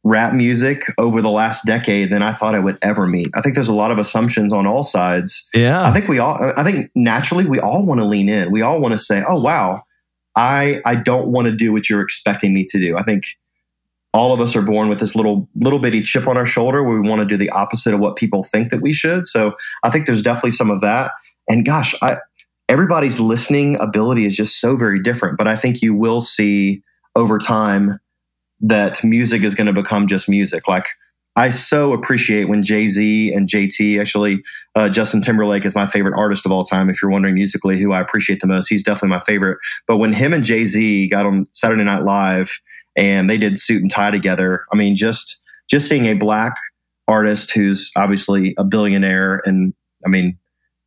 rap 0.04 0.34
music 0.34 0.82
over 0.98 1.22
the 1.22 1.30
last 1.30 1.64
decade 1.64 2.10
than 2.10 2.22
I 2.22 2.32
thought 2.32 2.54
I 2.54 2.58
would 2.58 2.76
ever 2.82 3.06
meet. 3.06 3.28
I 3.34 3.40
think 3.40 3.54
there's 3.54 3.68
a 3.68 3.74
lot 3.74 3.92
of 3.92 3.98
assumptions 3.98 4.52
on 4.52 4.66
all 4.66 4.82
sides. 4.82 5.48
Yeah. 5.54 5.86
I 5.86 5.92
think 5.92 6.08
we 6.08 6.18
all 6.18 6.52
I 6.56 6.64
think 6.64 6.90
naturally 6.94 7.46
we 7.46 7.60
all 7.60 7.86
want 7.86 8.00
to 8.00 8.04
lean 8.04 8.28
in. 8.28 8.50
We 8.50 8.62
all 8.62 8.80
want 8.80 8.92
to 8.92 8.98
say, 8.98 9.22
"Oh 9.26 9.40
wow, 9.40 9.82
I 10.36 10.80
I 10.84 10.96
don't 10.96 11.28
want 11.28 11.46
to 11.46 11.52
do 11.52 11.72
what 11.72 11.88
you're 11.88 12.02
expecting 12.02 12.52
me 12.52 12.64
to 12.70 12.78
do." 12.78 12.96
I 12.96 13.04
think 13.04 13.26
all 14.12 14.34
of 14.34 14.40
us 14.40 14.54
are 14.54 14.62
born 14.62 14.88
with 14.88 14.98
this 14.98 15.14
little 15.14 15.48
little 15.54 15.78
bitty 15.78 16.02
chip 16.02 16.26
on 16.26 16.36
our 16.36 16.46
shoulder 16.46 16.82
where 16.82 16.98
we 16.98 17.08
want 17.08 17.20
to 17.20 17.26
do 17.26 17.36
the 17.36 17.50
opposite 17.50 17.94
of 17.94 18.00
what 18.00 18.16
people 18.16 18.42
think 18.42 18.70
that 18.70 18.82
we 18.82 18.92
should. 18.92 19.26
So 19.26 19.52
I 19.84 19.90
think 19.90 20.06
there's 20.06 20.22
definitely 20.22 20.50
some 20.50 20.70
of 20.70 20.80
that. 20.80 21.12
And 21.48 21.64
gosh, 21.64 21.94
I, 22.02 22.18
everybody's 22.68 23.20
listening 23.20 23.76
ability 23.80 24.24
is 24.24 24.36
just 24.36 24.60
so 24.60 24.76
very 24.76 25.00
different. 25.00 25.38
But 25.38 25.48
I 25.48 25.56
think 25.56 25.82
you 25.82 25.94
will 25.94 26.20
see 26.20 26.82
over 27.16 27.38
time 27.38 27.98
that 28.60 29.02
music 29.02 29.42
is 29.42 29.54
going 29.54 29.66
to 29.66 29.72
become 29.72 30.06
just 30.06 30.28
music. 30.28 30.68
Like 30.68 30.86
I 31.34 31.50
so 31.50 31.92
appreciate 31.92 32.48
when 32.48 32.62
Jay 32.62 32.88
Z 32.88 33.32
and 33.32 33.48
JT 33.48 34.00
actually, 34.00 34.42
uh, 34.74 34.88
Justin 34.88 35.22
Timberlake 35.22 35.64
is 35.64 35.74
my 35.74 35.86
favorite 35.86 36.16
artist 36.16 36.44
of 36.44 36.52
all 36.52 36.64
time. 36.64 36.90
If 36.90 37.00
you're 37.00 37.10
wondering 37.10 37.34
musically 37.34 37.80
who 37.80 37.92
I 37.92 38.00
appreciate 38.00 38.40
the 38.40 38.46
most, 38.46 38.68
he's 38.68 38.82
definitely 38.82 39.16
my 39.16 39.20
favorite. 39.20 39.58
But 39.88 39.96
when 39.96 40.12
him 40.12 40.34
and 40.34 40.44
Jay 40.44 40.64
Z 40.64 41.08
got 41.08 41.26
on 41.26 41.46
Saturday 41.52 41.84
Night 41.84 42.04
Live 42.04 42.60
and 42.96 43.30
they 43.30 43.38
did 43.38 43.58
suit 43.58 43.80
and 43.80 43.90
tie 43.90 44.10
together, 44.10 44.64
I 44.72 44.76
mean, 44.76 44.94
just 44.94 45.40
just 45.70 45.88
seeing 45.88 46.04
a 46.04 46.14
black 46.14 46.54
artist 47.08 47.50
who's 47.52 47.90
obviously 47.96 48.54
a 48.58 48.64
billionaire 48.64 49.40
and 49.44 49.72
I 50.04 50.08
mean 50.08 50.38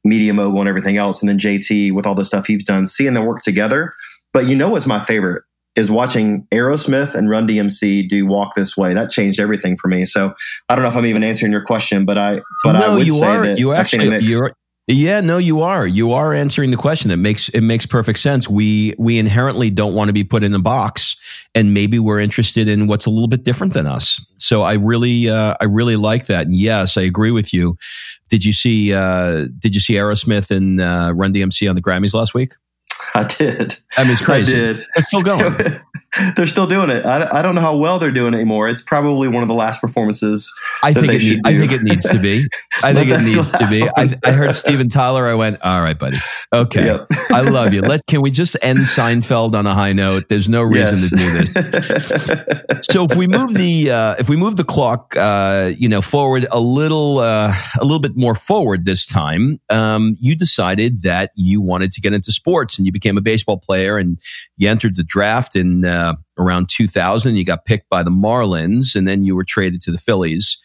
media 0.06 0.34
mogul 0.34 0.60
and 0.62 0.70
everything 0.70 0.98
else. 0.98 1.22
And 1.22 1.28
then 1.28 1.38
JT 1.38 1.92
with 1.94 2.06
all 2.06 2.16
the 2.16 2.24
stuff 2.24 2.48
he's 2.48 2.64
done, 2.64 2.88
seeing 2.88 3.14
them 3.14 3.26
work 3.26 3.42
together. 3.42 3.94
But 4.32 4.48
you 4.48 4.56
know 4.56 4.70
what's 4.70 4.86
my 4.86 5.04
favorite 5.04 5.44
is 5.76 5.92
watching 5.92 6.48
Aerosmith 6.54 7.16
and 7.16 7.30
Run 7.30 7.48
DMC 7.48 8.08
do 8.08 8.26
Walk 8.26 8.56
This 8.56 8.78
Way. 8.78 8.94
That 8.94 9.10
changed 9.10 9.40
everything 9.40 9.76
for 9.76 9.90
me. 9.90 10.06
So 10.06 10.34
I 10.70 10.76
don't 10.76 10.84
know 10.84 10.90
if 10.90 10.96
I'm 10.96 11.06
even 11.06 11.24
answering 11.24 11.52
your 11.52 11.66
question, 11.66 12.06
but 12.06 12.18
I 12.18 12.42
but 12.64 12.74
no, 12.74 12.80
I 12.80 12.96
would 12.96 13.06
you 13.06 13.14
say 13.14 13.26
are, 13.26 13.46
that 13.46 13.58
you 13.58 13.74
actually 13.74 14.20
you're 14.20 14.54
yeah, 14.88 15.20
no, 15.20 15.40
you 15.40 15.62
are. 15.62 15.88
You 15.88 16.12
are 16.12 16.32
answering 16.32 16.70
the 16.70 16.78
question. 16.78 17.10
It 17.10 17.18
makes 17.18 17.50
it 17.50 17.62
makes 17.62 17.88
perfect 17.88 18.20
sense. 18.20 18.48
We 18.48 18.94
we 19.00 19.18
inherently 19.18 19.72
don't 19.72 19.96
want 19.96 20.10
to 20.10 20.14
be 20.14 20.24
put 20.24 20.44
in 20.44 20.54
a 20.54 20.60
box, 20.60 21.16
and 21.56 21.74
maybe 21.74 21.98
we're 21.98 22.20
interested 22.20 22.68
in 22.68 22.86
what's 22.86 23.08
a 23.08 23.10
little 23.10 23.28
bit 23.28 23.44
different 23.44 23.74
than 23.74 23.88
us. 23.88 24.24
So 24.38 24.62
I 24.62 24.74
really 24.74 25.28
uh, 25.28 25.56
I 25.60 25.66
really 25.66 25.96
like 25.96 26.28
that. 26.28 26.46
And 26.46 26.56
yes, 26.56 26.98
I 26.98 27.02
agree 27.02 27.32
with 27.32 27.52
you. 27.52 27.78
Did 28.30 28.46
you 28.46 28.54
see 28.54 28.94
uh, 28.94 29.48
Did 29.58 29.74
you 29.74 29.82
see 29.82 29.96
Aerosmith 29.96 30.56
and 30.56 30.80
uh, 30.80 31.14
Run 31.16 31.34
DMC 31.34 31.68
on 31.68 31.76
the 31.76 31.82
Grammys 31.82 32.14
last 32.14 32.36
week? 32.36 32.54
I 33.16 33.24
did. 33.24 33.76
I 33.98 34.04
mean, 34.04 34.14
it's 34.14 34.22
crazy. 34.22 34.54
I 34.54 34.60
did. 34.60 34.86
It's 34.96 35.08
still 35.08 35.24
going. 35.24 35.56
they're 36.36 36.48
still 36.48 36.68
doing 36.68 36.90
it. 36.90 37.06
I, 37.06 37.40
I 37.40 37.42
don't 37.42 37.56
know 37.56 37.62
how 37.62 37.76
well 37.76 38.00
they're 38.00 38.12
doing 38.12 38.34
anymore. 38.34 38.68
It's 38.68 38.82
probably 38.82 39.28
one 39.28 39.44
of 39.44 39.48
the 39.48 39.54
last 39.54 39.82
performances. 39.82 40.52
I 40.84 40.94
think 40.94 41.14
it. 41.14 41.22
Need, 41.22 41.42
I 41.46 41.58
think 41.58 41.72
it 41.72 41.82
needs 41.84 42.08
to 42.10 42.20
be. 42.20 42.48
I 42.84 42.94
think 42.94 43.10
it 43.12 43.22
needs 43.22 43.48
to 43.50 43.68
be. 43.68 43.84
I, 43.98 44.18
I, 44.24 44.32
heard 44.32 44.56
Steven 44.56 44.90
Tyler. 44.90 45.26
I 45.28 45.34
went, 45.34 45.62
all 45.62 45.82
right, 45.82 45.98
buddy. 45.98 46.18
Okay, 46.54 46.86
yep. 46.86 47.08
I 47.32 47.42
love 47.42 47.74
you. 47.74 47.82
Let 47.82 48.06
can 48.08 48.22
we 48.22 48.32
just 48.32 48.56
end 48.62 48.80
Seinfeld 48.80 49.56
on 49.56 49.68
a 49.68 49.74
high 49.74 49.94
note? 49.94 50.30
There's 50.30 50.50
no 50.50 50.62
reason 50.62 50.98
yes. 50.98 51.10
to 51.10 51.16
do 51.16 51.80
this. 51.82 52.88
so 52.92 53.06
if 53.06 53.16
we 53.16 53.28
move 53.28 53.54
the 53.54 53.92
uh, 53.92 54.16
if 54.20 54.30
we 54.30 54.38
move 54.38 54.56
the 54.56 54.64
clock, 54.64 55.16
uh, 55.18 55.72
you 55.76 55.90
know, 55.90 56.02
forward 56.02 56.48
a 56.52 56.60
little 56.60 57.20
uh, 57.20 57.56
a 57.80 57.84
little 57.84 58.00
bit 58.00 58.16
more 58.16 58.36
forward 58.36 58.86
this 58.86 59.06
time, 59.06 59.60
um, 59.70 60.16
you 60.20 60.36
decided 60.36 61.02
that 61.02 61.32
you 61.36 61.62
wanted 61.62 61.92
to 61.94 62.02
get 62.02 62.14
into 62.14 62.32
sports 62.32 62.78
and 62.78 62.86
you 62.86 62.92
became 62.92 63.18
a 63.18 63.22
baseball 63.22 63.58
player 63.58 63.98
and 63.98 64.20
You 64.58 64.70
entered 64.70 64.96
the 64.96 65.04
draft 65.04 65.56
in 65.56 65.86
uh, 65.86 66.05
around 66.38 66.70
2000. 66.70 67.36
You 67.36 67.46
got 67.46 67.66
picked 67.66 67.90
by 67.90 68.04
the 68.04 68.12
Marlins, 68.12 68.96
and 68.96 69.08
then 69.08 69.24
you 69.24 69.36
were 69.36 69.44
traded 69.44 69.82
to 69.84 69.92
the 69.92 69.98
Phillies. 69.98 70.58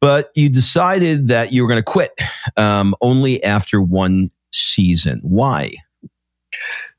But 0.00 0.30
you 0.34 0.48
decided 0.48 1.28
that 1.28 1.52
you 1.52 1.62
were 1.62 1.68
going 1.68 1.78
to 1.78 1.82
quit 1.82 2.12
um, 2.56 2.94
only 3.00 3.42
after 3.42 3.80
one 3.80 4.30
season. 4.52 5.20
Why? 5.22 5.72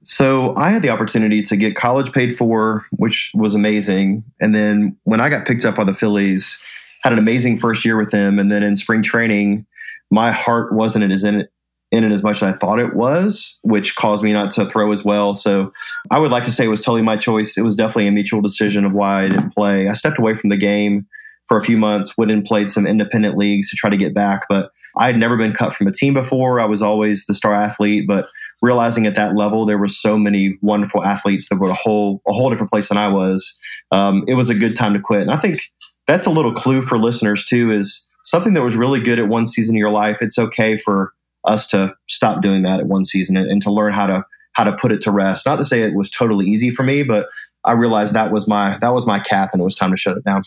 So 0.03 0.55
I 0.55 0.69
had 0.69 0.81
the 0.81 0.89
opportunity 0.89 1.41
to 1.43 1.55
get 1.55 1.75
college 1.75 2.11
paid 2.11 2.35
for, 2.35 2.85
which 2.91 3.31
was 3.33 3.55
amazing. 3.55 4.23
And 4.39 4.53
then 4.53 4.97
when 5.03 5.21
I 5.21 5.29
got 5.29 5.45
picked 5.45 5.65
up 5.65 5.75
by 5.75 5.83
the 5.83 5.93
Phillies, 5.93 6.59
had 7.03 7.13
an 7.13 7.19
amazing 7.19 7.57
first 7.57 7.85
year 7.85 7.97
with 7.97 8.11
them. 8.11 8.39
And 8.39 8.51
then 8.51 8.63
in 8.63 8.75
spring 8.75 9.01
training, 9.01 9.65
my 10.11 10.31
heart 10.31 10.73
wasn't 10.73 11.11
as 11.11 11.23
in 11.23 11.41
it 11.41 11.51
in 11.95 12.03
it 12.03 12.12
as 12.12 12.23
much 12.23 12.38
as 12.38 12.43
I 12.43 12.53
thought 12.53 12.79
it 12.79 12.95
was, 12.95 13.60
which 13.63 13.95
caused 13.95 14.23
me 14.23 14.34
not 14.34 14.51
to 14.51 14.67
throw 14.67 14.91
as 14.91 15.05
well. 15.05 15.34
So 15.34 15.71
I 16.12 16.19
would 16.19 16.31
like 16.31 16.43
to 16.45 16.51
say 16.51 16.65
it 16.65 16.69
was 16.69 16.81
totally 16.81 17.01
my 17.01 17.15
choice. 17.15 17.58
It 17.58 17.63
was 17.63 17.75
definitely 17.75 18.08
a 18.08 18.12
mutual 18.12 18.41
decision 18.41 18.86
of 18.86 18.93
why 18.93 19.23
I 19.23 19.29
didn't 19.29 19.53
play. 19.53 19.88
I 19.88 19.93
stepped 19.93 20.19
away 20.19 20.34
from 20.34 20.49
the 20.49 20.58
game 20.58 21.08
for 21.47 21.58
a 21.58 21.63
few 21.63 21.77
months, 21.77 22.17
went 22.17 22.31
and 22.31 22.43
played 22.43 22.71
some 22.71 22.88
independent 22.88 23.38
leagues 23.38 23.69
to 23.69 23.75
try 23.75 23.89
to 23.89 23.97
get 23.97 24.13
back. 24.13 24.45
But 24.49 24.71
I 24.97 25.08
had 25.08 25.17
never 25.17 25.38
been 25.38 25.51
cut 25.51 25.73
from 25.73 25.88
a 25.88 25.91
team 25.91 26.13
before. 26.13 26.60
I 26.60 26.65
was 26.65 26.81
always 26.81 27.25
the 27.25 27.34
star 27.34 27.53
athlete, 27.53 28.05
but 28.08 28.27
realizing 28.62 29.05
at 29.05 29.15
that 29.15 29.36
level 29.36 29.65
there 29.65 29.77
were 29.77 29.88
so 29.88 30.17
many 30.17 30.58
wonderful 30.62 31.03
athletes 31.03 31.49
that 31.49 31.60
were 31.60 31.69
a 31.69 31.75
whole 31.75 32.21
a 32.27 32.34
whole 32.34 32.49
different 32.49 32.71
place 32.71 32.89
than 32.89 32.97
I 32.97 33.08
was. 33.08 33.58
Um, 33.91 34.23
it 34.27 34.34
was 34.34 34.49
a 34.49 34.55
good 34.55 34.75
time 34.75 34.93
to 34.93 34.99
quit. 34.99 35.21
And 35.21 35.31
I 35.31 35.38
think 35.38 35.71
that's 36.08 36.25
a 36.25 36.31
little 36.31 36.53
clue 36.53 36.81
for 36.81 36.97
listeners 36.97 37.45
too. 37.45 37.71
Is 37.71 38.08
something 38.23 38.53
that 38.53 38.63
was 38.63 38.75
really 38.75 38.99
good 38.99 39.19
at 39.19 39.27
one 39.27 39.45
season 39.45 39.75
of 39.75 39.79
your 39.79 39.91
life. 39.91 40.17
It's 40.21 40.39
okay 40.39 40.75
for 40.75 41.13
us 41.47 41.67
to 41.67 41.93
stop 42.08 42.41
doing 42.41 42.63
that 42.63 42.79
at 42.79 42.88
one 42.88 43.05
season 43.05 43.38
and, 43.38 43.49
and 43.49 43.62
to 43.62 43.71
learn 43.71 43.93
how 43.93 44.08
to 44.08 44.25
how 44.53 44.63
to 44.63 44.73
put 44.73 44.91
it 44.91 45.01
to 45.01 45.12
rest. 45.12 45.45
Not 45.45 45.58
to 45.58 45.65
say 45.65 45.81
it 45.81 45.93
was 45.93 46.10
totally 46.10 46.45
easy 46.45 46.69
for 46.69 46.84
me, 46.84 47.03
but 47.03 47.27
I 47.65 47.73
realized 47.73 48.13
that 48.13 48.31
was 48.31 48.47
my 48.47 48.77
that 48.79 48.93
was 48.93 49.05
my 49.05 49.19
cap, 49.19 49.49
and 49.53 49.62
it 49.62 49.65
was 49.65 49.75
time 49.75 49.91
to 49.91 49.97
shut 49.97 50.17
it 50.17 50.23
down. 50.23 50.43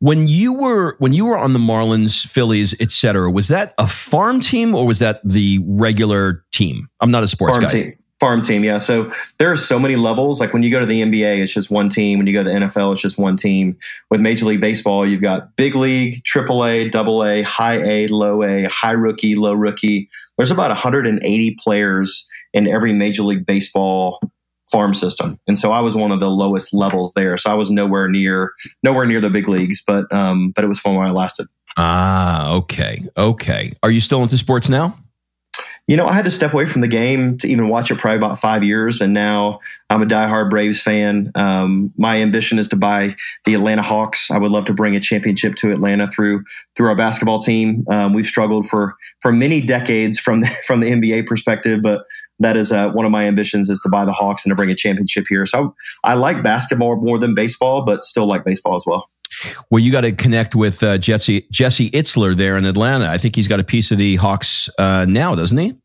When 0.00 0.26
you 0.26 0.52
were 0.52 0.96
when 0.98 1.12
you 1.12 1.24
were 1.24 1.38
on 1.38 1.52
the 1.52 1.58
Marlins, 1.58 2.26
Phillies, 2.26 2.78
etc., 2.80 3.30
was 3.30 3.48
that 3.48 3.74
a 3.78 3.86
farm 3.86 4.40
team 4.40 4.74
or 4.74 4.86
was 4.86 4.98
that 4.98 5.20
the 5.24 5.60
regular 5.64 6.44
team? 6.52 6.88
I'm 7.00 7.10
not 7.10 7.22
a 7.22 7.28
sports 7.28 7.56
farm 7.56 7.64
guy. 7.64 7.70
Team. 7.70 7.94
Farm 8.24 8.40
team, 8.40 8.64
yeah. 8.64 8.78
So 8.78 9.12
there 9.36 9.52
are 9.52 9.56
so 9.56 9.78
many 9.78 9.96
levels. 9.96 10.40
Like 10.40 10.54
when 10.54 10.62
you 10.62 10.70
go 10.70 10.80
to 10.80 10.86
the 10.86 11.02
NBA, 11.02 11.42
it's 11.42 11.52
just 11.52 11.70
one 11.70 11.90
team. 11.90 12.18
When 12.18 12.26
you 12.26 12.32
go 12.32 12.42
to 12.42 12.48
the 12.48 12.56
NFL, 12.56 12.92
it's 12.92 13.02
just 13.02 13.18
one 13.18 13.36
team. 13.36 13.76
With 14.08 14.22
Major 14.22 14.46
League 14.46 14.62
Baseball, 14.62 15.06
you've 15.06 15.20
got 15.20 15.54
big 15.56 15.74
league, 15.74 16.24
triple 16.24 16.64
A, 16.64 16.88
double 16.88 17.22
A, 17.22 17.42
high 17.42 17.82
A, 17.82 18.06
low 18.06 18.42
A, 18.42 18.62
high 18.64 18.92
rookie, 18.92 19.34
low 19.34 19.52
rookie. 19.52 20.08
There's 20.38 20.50
about 20.50 20.70
180 20.70 21.56
players 21.62 22.26
in 22.54 22.66
every 22.66 22.94
Major 22.94 23.24
League 23.24 23.44
Baseball 23.44 24.22
farm 24.72 24.94
system, 24.94 25.38
and 25.46 25.58
so 25.58 25.70
I 25.72 25.80
was 25.80 25.94
one 25.94 26.10
of 26.10 26.18
the 26.18 26.30
lowest 26.30 26.72
levels 26.72 27.12
there. 27.12 27.36
So 27.36 27.50
I 27.50 27.54
was 27.54 27.70
nowhere 27.70 28.08
near 28.08 28.52
nowhere 28.82 29.04
near 29.04 29.20
the 29.20 29.28
big 29.28 29.50
leagues, 29.50 29.82
but 29.86 30.10
um, 30.10 30.52
but 30.56 30.64
it 30.64 30.68
was 30.68 30.80
fun 30.80 30.94
while 30.94 31.06
I 31.06 31.12
lasted. 31.12 31.46
Ah, 31.76 32.54
okay, 32.54 33.02
okay. 33.18 33.72
Are 33.82 33.90
you 33.90 34.00
still 34.00 34.22
into 34.22 34.38
sports 34.38 34.70
now? 34.70 34.96
You 35.86 35.98
know, 35.98 36.06
I 36.06 36.14
had 36.14 36.24
to 36.24 36.30
step 36.30 36.54
away 36.54 36.64
from 36.64 36.80
the 36.80 36.88
game 36.88 37.36
to 37.38 37.46
even 37.46 37.68
watch 37.68 37.90
it 37.90 37.98
probably 37.98 38.16
about 38.16 38.38
five 38.38 38.64
years. 38.64 39.02
And 39.02 39.12
now 39.12 39.60
I'm 39.90 40.00
a 40.00 40.06
diehard 40.06 40.48
Braves 40.48 40.80
fan. 40.80 41.30
Um, 41.34 41.92
my 41.98 42.22
ambition 42.22 42.58
is 42.58 42.68
to 42.68 42.76
buy 42.76 43.16
the 43.44 43.52
Atlanta 43.52 43.82
Hawks. 43.82 44.30
I 44.30 44.38
would 44.38 44.50
love 44.50 44.64
to 44.66 44.72
bring 44.72 44.96
a 44.96 45.00
championship 45.00 45.56
to 45.56 45.72
Atlanta 45.72 46.08
through 46.10 46.42
through 46.74 46.88
our 46.88 46.96
basketball 46.96 47.38
team. 47.38 47.84
Um, 47.90 48.14
we've 48.14 48.26
struggled 48.26 48.66
for 48.66 48.96
for 49.20 49.30
many 49.30 49.60
decades 49.60 50.18
from 50.18 50.40
the, 50.40 50.46
from 50.66 50.80
the 50.80 50.90
NBA 50.90 51.26
perspective, 51.26 51.80
but 51.82 52.04
that 52.40 52.56
is 52.56 52.72
uh, 52.72 52.90
one 52.90 53.04
of 53.04 53.12
my 53.12 53.26
ambitions 53.26 53.68
is 53.68 53.78
to 53.80 53.88
buy 53.88 54.04
the 54.04 54.12
Hawks 54.12 54.44
and 54.44 54.50
to 54.50 54.56
bring 54.56 54.70
a 54.70 54.74
championship 54.74 55.26
here. 55.28 55.44
So 55.44 55.74
I, 56.02 56.12
I 56.12 56.14
like 56.14 56.42
basketball 56.42 56.96
more 56.96 57.18
than 57.18 57.34
baseball, 57.34 57.84
but 57.84 58.04
still 58.04 58.26
like 58.26 58.44
baseball 58.44 58.76
as 58.76 58.84
well. 58.86 59.08
Well, 59.70 59.80
you 59.80 59.92
got 59.92 60.02
to 60.02 60.12
connect 60.12 60.54
with 60.54 60.82
uh, 60.82 60.98
Jesse 60.98 61.46
Jesse 61.50 61.90
Itzler 61.90 62.36
there 62.36 62.56
in 62.56 62.64
Atlanta. 62.64 63.08
I 63.08 63.18
think 63.18 63.36
he's 63.36 63.48
got 63.48 63.60
a 63.60 63.64
piece 63.64 63.90
of 63.90 63.98
the 63.98 64.16
Hawks 64.16 64.68
uh, 64.78 65.06
now, 65.08 65.34
doesn't 65.34 65.58
he? 65.58 65.76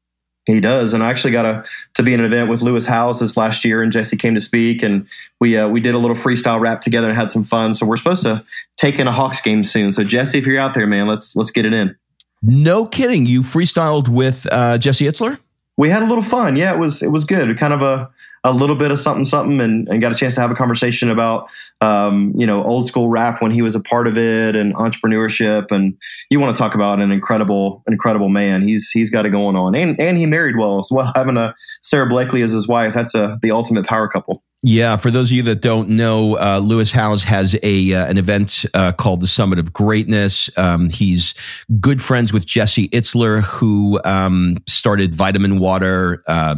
He 0.46 0.60
does, 0.60 0.94
and 0.94 1.04
I 1.04 1.10
actually 1.10 1.32
got 1.32 1.44
to 1.44 1.70
to 1.96 2.04
be 2.04 2.14
in 2.14 2.20
an 2.20 2.26
event 2.26 2.50
with 2.50 2.62
Lewis 2.62 2.86
Howes 2.86 3.20
this 3.20 3.38
last 3.38 3.64
year, 3.64 3.84
and 3.84 3.92
Jesse 3.92 4.18
came 4.18 4.34
to 4.36 4.42
speak, 4.42 4.82
and 4.82 5.08
we 5.40 5.58
uh, 5.58 5.68
we 5.68 5.80
did 5.80 5.94
a 5.94 6.00
little 6.00 6.16
freestyle 6.16 6.60
rap 6.60 6.82
together 6.82 7.08
and 7.08 7.16
had 7.16 7.32
some 7.32 7.44
fun. 7.44 7.74
So 7.74 7.86
we're 7.86 7.98
supposed 7.98 8.24
to 8.24 8.44
take 8.78 9.00
in 9.00 9.08
a 9.08 9.12
Hawks 9.12 9.42
game 9.42 9.64
soon. 9.64 9.92
So 9.92 10.04
Jesse, 10.04 10.38
if 10.38 10.48
you're 10.48 10.60
out 10.60 10.74
there, 10.74 10.88
man, 10.88 11.08
let's 11.08 11.36
let's 11.36 11.52
get 11.52 11.66
it 11.66 11.74
in. 11.74 11.96
No 12.42 12.86
kidding, 12.86 13.26
you 13.26 13.44
freestyled 13.44 14.08
with 14.08 14.48
uh, 14.52 14.78
Jesse 14.78 15.06
Itzler. 15.06 15.38
We 15.78 15.90
had 15.90 16.02
a 16.02 16.06
little 16.06 16.24
fun. 16.24 16.56
Yeah, 16.56 16.74
it 16.74 16.80
was 16.80 17.04
it 17.04 17.12
was 17.12 17.26
good. 17.26 17.56
Kind 17.58 17.74
of 17.74 17.82
a 17.82 18.10
a 18.44 18.54
little 18.54 18.76
bit 18.76 18.92
of 18.92 19.00
something 19.00 19.26
something 19.26 19.60
and, 19.60 19.88
and 19.90 20.02
got 20.02 20.12
a 20.12 20.16
chance 20.16 20.36
to 20.36 20.42
have 20.42 20.52
a 20.52 20.56
conversation 20.56 21.10
about 21.10 21.50
um, 21.82 22.34
you 22.38 22.46
know 22.46 22.64
old 22.64 22.88
school 22.88 23.10
rap 23.10 23.42
when 23.42 23.52
he 23.52 23.62
was 23.62 23.76
a 23.76 23.80
part 23.80 24.08
of 24.08 24.18
it 24.18 24.56
and 24.56 24.76
entrepreneurship. 24.76 25.72
And 25.72 25.98
you 26.30 26.40
want 26.40 26.56
to 26.56 26.60
talk 26.60 26.76
about 26.76 27.02
an 27.02 27.12
incredible 27.12 27.84
incredible 27.88 28.30
man. 28.30 28.62
He's 28.62 28.90
he's 28.90 29.10
got 29.10 29.26
it 29.26 29.30
going 29.30 29.56
on. 29.56 29.76
And 29.76 30.00
and 30.00 30.18
he 30.18 30.26
married 30.26 30.58
well 30.58 30.80
as 30.80 30.90
well. 30.92 31.12
Having 31.16 31.38
a 31.38 31.54
Sara 31.82 32.08
Blakely 32.08 32.42
as 32.42 32.52
his 32.52 32.68
wife 32.68 32.94
that's 32.94 33.16
a 33.16 33.38
the 33.42 33.52
ultimate 33.52 33.86
power 33.86 34.08
couple 34.08 34.44
yeah, 34.62 34.98
for 34.98 35.10
those 35.10 35.30
of 35.30 35.38
you 35.38 35.44
that 35.44 35.62
don't 35.62 35.90
know, 35.90 36.38
uh, 36.38 36.60
Lewis 36.60 36.92
Howes 36.92 37.24
has 37.24 37.58
a 37.64 37.94
uh, 37.94 38.06
an 38.08 38.18
event 38.18 38.66
uh, 38.74 38.92
called 38.92 39.22
the 39.22 39.28
Summit 39.28 39.58
of 39.58 39.72
Greatness. 39.72 40.50
Um, 40.58 40.90
he's 40.90 41.34
good 41.80 42.02
friends 42.02 42.34
with 42.34 42.46
Jesse 42.46 42.90
Itzler, 42.90 43.42
who 43.42 44.02
um, 44.04 44.58
started 44.68 45.16
Vitamin 45.16 45.60
Water, 45.60 46.22
uh, 46.28 46.56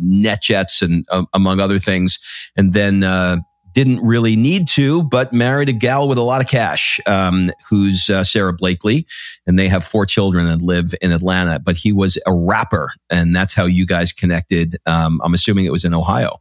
NetJets, 0.00 0.80
and 0.80 1.04
uh, 1.10 1.24
among 1.34 1.58
other 1.58 1.80
things, 1.80 2.20
and 2.56 2.72
then 2.72 3.02
uh, 3.02 3.38
didn't 3.74 4.00
really 4.00 4.36
need 4.36 4.68
to, 4.68 5.02
but 5.02 5.32
married 5.32 5.68
a 5.68 5.72
gal 5.72 6.06
with 6.06 6.18
a 6.18 6.22
lot 6.22 6.40
of 6.40 6.46
cash, 6.46 7.00
um, 7.06 7.50
who's 7.68 8.04
Sara 8.04 8.52
Blakely, 8.52 9.08
and 9.48 9.58
they 9.58 9.68
have 9.68 9.84
four 9.84 10.06
children 10.06 10.46
and 10.46 10.62
live 10.62 10.94
in 11.02 11.10
Atlanta. 11.10 11.58
But 11.58 11.74
he 11.74 11.92
was 11.92 12.16
a 12.28 12.32
rapper, 12.32 12.92
and 13.10 13.34
that's 13.34 13.54
how 13.54 13.66
you 13.66 13.86
guys 13.86 14.12
connected. 14.12 14.76
Um, 14.86 15.20
I'm 15.24 15.34
assuming 15.34 15.64
it 15.64 15.72
was 15.72 15.84
in 15.84 15.94
Ohio. 15.94 16.40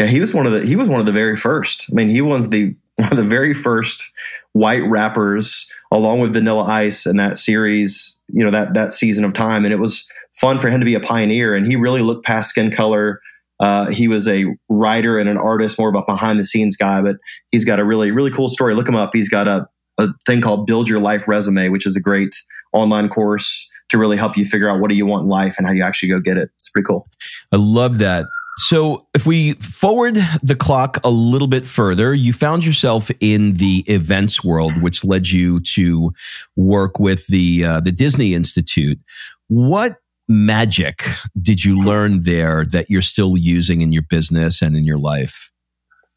Yeah, 0.00 0.06
he 0.06 0.18
was 0.18 0.32
one 0.32 0.46
of 0.46 0.52
the 0.52 0.64
he 0.64 0.76
was 0.76 0.88
one 0.88 0.98
of 0.98 1.04
the 1.04 1.12
very 1.12 1.36
first. 1.36 1.84
I 1.90 1.94
mean, 1.94 2.08
he 2.08 2.22
was 2.22 2.48
the 2.48 2.74
one 2.96 3.10
of 3.10 3.18
the 3.18 3.22
very 3.22 3.52
first 3.52 4.10
white 4.52 4.82
rappers, 4.84 5.70
along 5.92 6.20
with 6.20 6.32
Vanilla 6.32 6.64
Ice, 6.64 7.04
in 7.04 7.16
that 7.16 7.36
series. 7.36 8.16
You 8.32 8.42
know 8.42 8.50
that 8.50 8.72
that 8.72 8.94
season 8.94 9.26
of 9.26 9.34
time, 9.34 9.66
and 9.66 9.74
it 9.74 9.78
was 9.78 10.10
fun 10.32 10.58
for 10.58 10.70
him 10.70 10.80
to 10.80 10.86
be 10.86 10.94
a 10.94 11.00
pioneer. 11.00 11.54
And 11.54 11.66
he 11.66 11.76
really 11.76 12.00
looked 12.00 12.24
past 12.24 12.48
skin 12.48 12.70
color. 12.70 13.20
Uh, 13.58 13.90
he 13.90 14.08
was 14.08 14.26
a 14.26 14.46
writer 14.70 15.18
and 15.18 15.28
an 15.28 15.36
artist, 15.36 15.78
more 15.78 15.90
of 15.90 15.94
a 15.94 16.02
behind 16.02 16.38
the 16.38 16.46
scenes 16.46 16.76
guy. 16.76 17.02
But 17.02 17.16
he's 17.50 17.66
got 17.66 17.78
a 17.78 17.84
really 17.84 18.10
really 18.10 18.30
cool 18.30 18.48
story. 18.48 18.74
Look 18.74 18.88
him 18.88 18.96
up. 18.96 19.10
He's 19.12 19.28
got 19.28 19.48
a 19.48 19.68
a 19.98 20.08
thing 20.24 20.40
called 20.40 20.66
Build 20.66 20.88
Your 20.88 21.00
Life 21.00 21.28
Resume, 21.28 21.68
which 21.68 21.86
is 21.86 21.94
a 21.94 22.00
great 22.00 22.34
online 22.72 23.10
course 23.10 23.70
to 23.90 23.98
really 23.98 24.16
help 24.16 24.38
you 24.38 24.46
figure 24.46 24.70
out 24.70 24.80
what 24.80 24.88
do 24.88 24.96
you 24.96 25.04
want 25.04 25.24
in 25.24 25.28
life 25.28 25.56
and 25.58 25.66
how 25.66 25.74
you 25.74 25.82
actually 25.82 26.08
go 26.08 26.20
get 26.20 26.38
it. 26.38 26.48
It's 26.54 26.70
pretty 26.70 26.86
cool. 26.86 27.06
I 27.52 27.56
love 27.56 27.98
that. 27.98 28.24
So, 28.62 29.06
if 29.14 29.24
we 29.24 29.54
forward 29.54 30.16
the 30.42 30.54
clock 30.54 30.98
a 31.02 31.08
little 31.08 31.48
bit 31.48 31.64
further, 31.64 32.12
you 32.12 32.34
found 32.34 32.62
yourself 32.62 33.10
in 33.18 33.54
the 33.54 33.84
events 33.86 34.44
world, 34.44 34.82
which 34.82 35.02
led 35.02 35.28
you 35.28 35.60
to 35.60 36.12
work 36.56 37.00
with 37.00 37.26
the 37.28 37.64
uh, 37.64 37.80
the 37.80 37.90
Disney 37.90 38.34
Institute. 38.34 39.00
What 39.48 39.96
magic 40.28 41.04
did 41.40 41.64
you 41.64 41.80
learn 41.82 42.24
there 42.24 42.66
that 42.66 42.90
you're 42.90 43.00
still 43.00 43.38
using 43.38 43.80
in 43.80 43.92
your 43.92 44.02
business 44.02 44.60
and 44.60 44.76
in 44.76 44.84
your 44.84 44.98
life? 44.98 45.50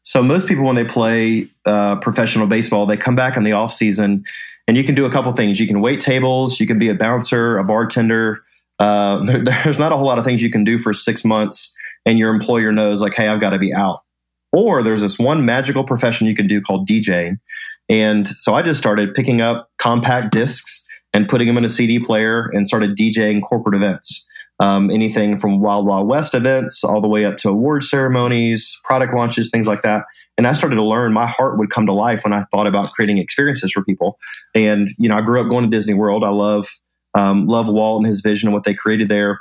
So, 0.02 0.22
most 0.22 0.46
people 0.46 0.64
when 0.64 0.74
they 0.74 0.84
play 0.84 1.48
uh, 1.64 1.96
professional 1.96 2.46
baseball, 2.46 2.84
they 2.84 2.98
come 2.98 3.16
back 3.16 3.38
in 3.38 3.44
the 3.44 3.52
off 3.52 3.72
season, 3.72 4.22
and 4.68 4.76
you 4.76 4.84
can 4.84 4.94
do 4.94 5.06
a 5.06 5.10
couple 5.10 5.32
things. 5.32 5.58
You 5.58 5.66
can 5.66 5.80
wait 5.80 5.98
tables, 5.98 6.60
you 6.60 6.66
can 6.66 6.78
be 6.78 6.90
a 6.90 6.94
bouncer, 6.94 7.56
a 7.56 7.64
bartender. 7.64 8.44
Uh, 8.78 9.24
there, 9.24 9.40
there's 9.64 9.78
not 9.78 9.92
a 9.92 9.96
whole 9.96 10.04
lot 10.04 10.18
of 10.18 10.26
things 10.26 10.42
you 10.42 10.50
can 10.50 10.62
do 10.62 10.76
for 10.76 10.92
six 10.92 11.24
months 11.24 11.74
and 12.06 12.18
your 12.18 12.32
employer 12.32 12.72
knows 12.72 13.00
like, 13.00 13.14
hey, 13.14 13.28
I've 13.28 13.40
got 13.40 13.50
to 13.50 13.58
be 13.58 13.72
out. 13.72 14.00
Or 14.52 14.82
there's 14.82 15.00
this 15.00 15.18
one 15.18 15.44
magical 15.44 15.84
profession 15.84 16.26
you 16.26 16.34
can 16.34 16.46
do 16.46 16.60
called 16.60 16.88
DJing. 16.88 17.38
And 17.88 18.26
so 18.26 18.54
I 18.54 18.62
just 18.62 18.78
started 18.78 19.14
picking 19.14 19.40
up 19.40 19.68
compact 19.78 20.32
discs 20.32 20.86
and 21.12 21.28
putting 21.28 21.46
them 21.46 21.58
in 21.58 21.64
a 21.64 21.68
CD 21.68 21.98
player 21.98 22.48
and 22.52 22.66
started 22.66 22.96
DJing 22.96 23.42
corporate 23.42 23.74
events. 23.74 24.26
Um, 24.60 24.88
anything 24.90 25.36
from 25.36 25.60
Wild 25.60 25.84
Wild 25.84 26.06
West 26.06 26.32
events 26.32 26.84
all 26.84 27.00
the 27.00 27.08
way 27.08 27.24
up 27.24 27.36
to 27.38 27.48
award 27.48 27.82
ceremonies, 27.82 28.78
product 28.84 29.12
launches, 29.12 29.50
things 29.50 29.66
like 29.66 29.82
that. 29.82 30.04
And 30.38 30.46
I 30.46 30.52
started 30.52 30.76
to 30.76 30.84
learn 30.84 31.12
my 31.12 31.26
heart 31.26 31.58
would 31.58 31.70
come 31.70 31.86
to 31.86 31.92
life 31.92 32.22
when 32.22 32.32
I 32.32 32.44
thought 32.52 32.68
about 32.68 32.92
creating 32.92 33.18
experiences 33.18 33.72
for 33.72 33.82
people. 33.82 34.16
And, 34.54 34.88
you 34.96 35.08
know, 35.08 35.16
I 35.16 35.22
grew 35.22 35.40
up 35.40 35.48
going 35.48 35.64
to 35.64 35.70
Disney 35.70 35.94
World. 35.94 36.22
I 36.22 36.28
love, 36.28 36.68
um, 37.14 37.46
love 37.46 37.68
Walt 37.68 37.98
and 37.98 38.06
his 38.06 38.20
vision 38.20 38.48
and 38.48 38.54
what 38.54 38.62
they 38.62 38.74
created 38.74 39.08
there 39.08 39.40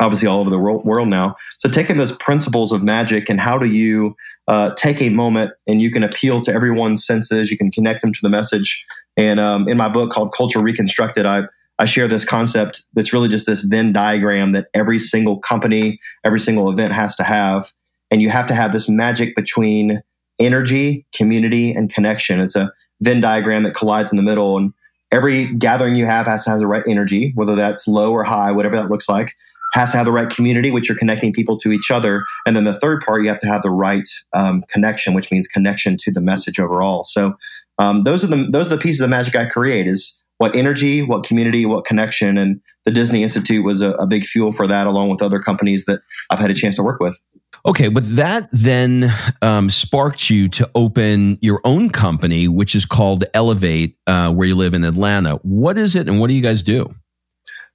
obviously 0.00 0.28
all 0.28 0.40
over 0.40 0.50
the 0.50 0.58
world 0.58 1.08
now. 1.08 1.34
So 1.56 1.68
taking 1.68 1.96
those 1.96 2.12
principles 2.12 2.72
of 2.72 2.82
magic 2.82 3.28
and 3.28 3.40
how 3.40 3.58
do 3.58 3.68
you 3.68 4.14
uh, 4.48 4.74
take 4.74 5.00
a 5.00 5.08
moment 5.08 5.52
and 5.66 5.80
you 5.80 5.90
can 5.90 6.02
appeal 6.02 6.40
to 6.42 6.52
everyone's 6.52 7.04
senses, 7.06 7.50
you 7.50 7.56
can 7.56 7.70
connect 7.70 8.02
them 8.02 8.12
to 8.12 8.20
the 8.22 8.28
message. 8.28 8.84
And 9.16 9.40
um, 9.40 9.68
in 9.68 9.76
my 9.76 9.88
book 9.88 10.10
called 10.10 10.32
Culture 10.34 10.60
Reconstructed, 10.60 11.26
I 11.26 11.44
I 11.78 11.84
share 11.84 12.08
this 12.08 12.24
concept 12.24 12.84
that's 12.94 13.12
really 13.12 13.28
just 13.28 13.46
this 13.46 13.60
Venn 13.62 13.92
diagram 13.92 14.52
that 14.52 14.68
every 14.72 14.98
single 14.98 15.38
company, 15.38 15.98
every 16.24 16.40
single 16.40 16.70
event 16.70 16.94
has 16.94 17.14
to 17.16 17.22
have. 17.22 17.70
and 18.10 18.22
you 18.22 18.30
have 18.30 18.46
to 18.46 18.54
have 18.54 18.72
this 18.72 18.88
magic 18.88 19.34
between 19.34 20.02
energy, 20.38 21.06
community, 21.14 21.72
and 21.72 21.92
connection. 21.92 22.40
It's 22.40 22.56
a 22.56 22.72
Venn 23.02 23.20
diagram 23.20 23.62
that 23.64 23.74
collides 23.74 24.12
in 24.12 24.16
the 24.16 24.22
middle. 24.22 24.56
And 24.56 24.72
every 25.12 25.52
gathering 25.54 25.96
you 25.96 26.06
have 26.06 26.26
has 26.26 26.44
to 26.44 26.50
have 26.50 26.60
the 26.60 26.66
right 26.66 26.84
energy, 26.88 27.32
whether 27.34 27.54
that's 27.54 27.86
low 27.86 28.12
or 28.12 28.24
high, 28.24 28.52
whatever 28.52 28.76
that 28.76 28.90
looks 28.90 29.08
like, 29.08 29.34
has 29.76 29.90
to 29.90 29.98
have 29.98 30.06
the 30.06 30.12
right 30.12 30.30
community, 30.30 30.70
which 30.70 30.88
you're 30.88 30.96
connecting 30.96 31.34
people 31.34 31.58
to 31.58 31.70
each 31.70 31.90
other. 31.90 32.24
And 32.46 32.56
then 32.56 32.64
the 32.64 32.72
third 32.72 33.02
part, 33.04 33.22
you 33.22 33.28
have 33.28 33.40
to 33.40 33.46
have 33.46 33.60
the 33.60 33.70
right 33.70 34.08
um, 34.32 34.62
connection, 34.70 35.12
which 35.12 35.30
means 35.30 35.46
connection 35.46 35.98
to 35.98 36.10
the 36.10 36.22
message 36.22 36.58
overall. 36.58 37.04
So 37.04 37.34
um, 37.78 38.00
those 38.04 38.24
are 38.24 38.28
the 38.28 38.48
those 38.50 38.68
are 38.68 38.76
the 38.76 38.78
pieces 38.78 39.02
of 39.02 39.10
magic 39.10 39.36
I 39.36 39.44
create 39.44 39.86
is 39.86 40.22
what 40.38 40.56
energy, 40.56 41.02
what 41.02 41.24
community, 41.24 41.66
what 41.66 41.84
connection. 41.84 42.38
And 42.38 42.60
the 42.86 42.90
Disney 42.90 43.22
Institute 43.22 43.64
was 43.64 43.82
a, 43.82 43.90
a 43.92 44.06
big 44.06 44.24
fuel 44.24 44.50
for 44.50 44.66
that, 44.66 44.86
along 44.86 45.10
with 45.10 45.20
other 45.20 45.40
companies 45.40 45.84
that 45.84 46.00
I've 46.30 46.38
had 46.38 46.50
a 46.50 46.54
chance 46.54 46.76
to 46.76 46.82
work 46.82 46.98
with. 46.98 47.20
Okay, 47.66 47.88
but 47.88 48.04
that 48.16 48.48
then 48.52 49.12
um, 49.42 49.68
sparked 49.68 50.30
you 50.30 50.48
to 50.50 50.70
open 50.74 51.36
your 51.42 51.60
own 51.64 51.90
company, 51.90 52.48
which 52.48 52.74
is 52.74 52.86
called 52.86 53.24
Elevate, 53.34 53.98
uh, 54.06 54.32
where 54.32 54.48
you 54.48 54.54
live 54.54 54.72
in 54.72 54.84
Atlanta. 54.84 55.36
What 55.42 55.76
is 55.76 55.96
it, 55.96 56.08
and 56.08 56.18
what 56.18 56.28
do 56.28 56.34
you 56.34 56.42
guys 56.42 56.62
do? 56.62 56.94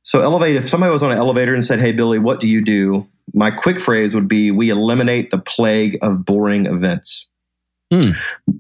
So, 0.04 0.22
Elevate. 0.22 0.56
If 0.56 0.68
somebody 0.68 0.92
was 0.92 1.04
on 1.04 1.12
an 1.12 1.18
elevator 1.18 1.54
and 1.54 1.66
said, 1.66 1.80
"Hey, 1.80 1.92
Billy, 1.92 2.20
what 2.20 2.40
do 2.40 2.48
you 2.48 2.64
do?" 2.64 3.08
My 3.34 3.52
quick 3.52 3.80
phrase 3.80 4.16
would 4.16 4.28
be, 4.28 4.52
"We 4.52 4.70
eliminate 4.70 5.32
the 5.32 5.38
plague 5.38 5.98
of 6.02 6.26
boring 6.26 6.66
events." 6.66 7.28
Hmm. 7.92 8.12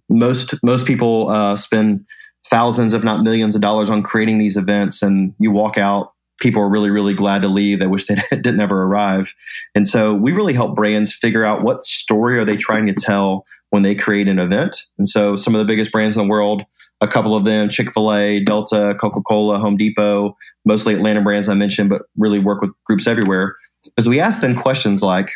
Most 0.09 0.55
most 0.63 0.85
people 0.85 1.29
uh, 1.29 1.57
spend 1.57 2.05
thousands, 2.47 2.93
if 2.93 3.03
not 3.03 3.23
millions, 3.23 3.55
of 3.55 3.61
dollars 3.61 3.89
on 3.89 4.03
creating 4.03 4.37
these 4.37 4.57
events, 4.57 5.01
and 5.01 5.33
you 5.39 5.51
walk 5.51 5.77
out 5.77 6.11
people 6.41 6.61
are 6.61 6.69
really, 6.69 6.89
really 6.89 7.13
glad 7.13 7.43
to 7.43 7.47
leave. 7.47 7.79
They 7.79 7.87
wish 7.87 8.05
they 8.05 8.15
didn't 8.31 8.59
ever 8.59 8.83
arrive. 8.83 9.33
And 9.73 9.87
so 9.87 10.13
we 10.13 10.33
really 10.33 10.53
help 10.53 10.75
brands 10.75 11.13
figure 11.13 11.45
out 11.45 11.63
what 11.63 11.83
story 11.83 12.37
are 12.37 12.43
they 12.43 12.57
trying 12.57 12.87
to 12.87 12.93
tell 12.93 13.45
when 13.69 13.83
they 13.83 13.95
create 13.95 14.27
an 14.27 14.39
event. 14.39 14.75
And 14.97 15.07
so 15.07 15.37
some 15.37 15.55
of 15.55 15.59
the 15.59 15.65
biggest 15.65 15.91
brands 15.91 16.17
in 16.17 16.23
the 16.23 16.29
world, 16.29 16.65
a 17.01 17.07
couple 17.07 17.35
of 17.35 17.43
them, 17.45 17.69
Chick-fil-A, 17.69 18.43
Delta, 18.43 18.95
Coca-Cola, 18.99 19.59
Home 19.59 19.75
Depot, 19.75 20.35
mostly 20.65 20.93
Atlanta 20.93 21.21
brands 21.21 21.49
I 21.49 21.55
mentioned, 21.55 21.89
but 21.89 22.03
really 22.15 22.39
work 22.39 22.61
with 22.61 22.71
groups 22.85 23.07
everywhere. 23.07 23.55
Because 23.83 24.07
we 24.07 24.19
ask 24.19 24.41
them 24.41 24.55
questions 24.55 25.01
like, 25.01 25.31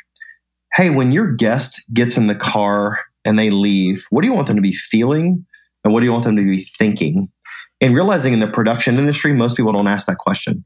hey, 0.75 0.91
when 0.91 1.11
your 1.11 1.31
guest 1.31 1.83
gets 1.93 2.17
in 2.17 2.27
the 2.27 2.35
car 2.35 2.99
and 3.25 3.39
they 3.39 3.49
leave, 3.49 4.05
what 4.11 4.21
do 4.21 4.27
you 4.27 4.33
want 4.33 4.47
them 4.47 4.55
to 4.55 4.61
be 4.61 4.73
feeling? 4.73 5.45
And 5.83 5.93
what 5.93 6.01
do 6.01 6.05
you 6.05 6.11
want 6.11 6.23
them 6.23 6.35
to 6.35 6.43
be 6.43 6.61
thinking? 6.77 7.29
And 7.81 7.95
realizing 7.95 8.33
in 8.33 8.39
the 8.39 8.47
production 8.47 8.97
industry, 8.97 9.33
most 9.33 9.57
people 9.57 9.73
don't 9.73 9.87
ask 9.87 10.05
that 10.07 10.17
question. 10.17 10.63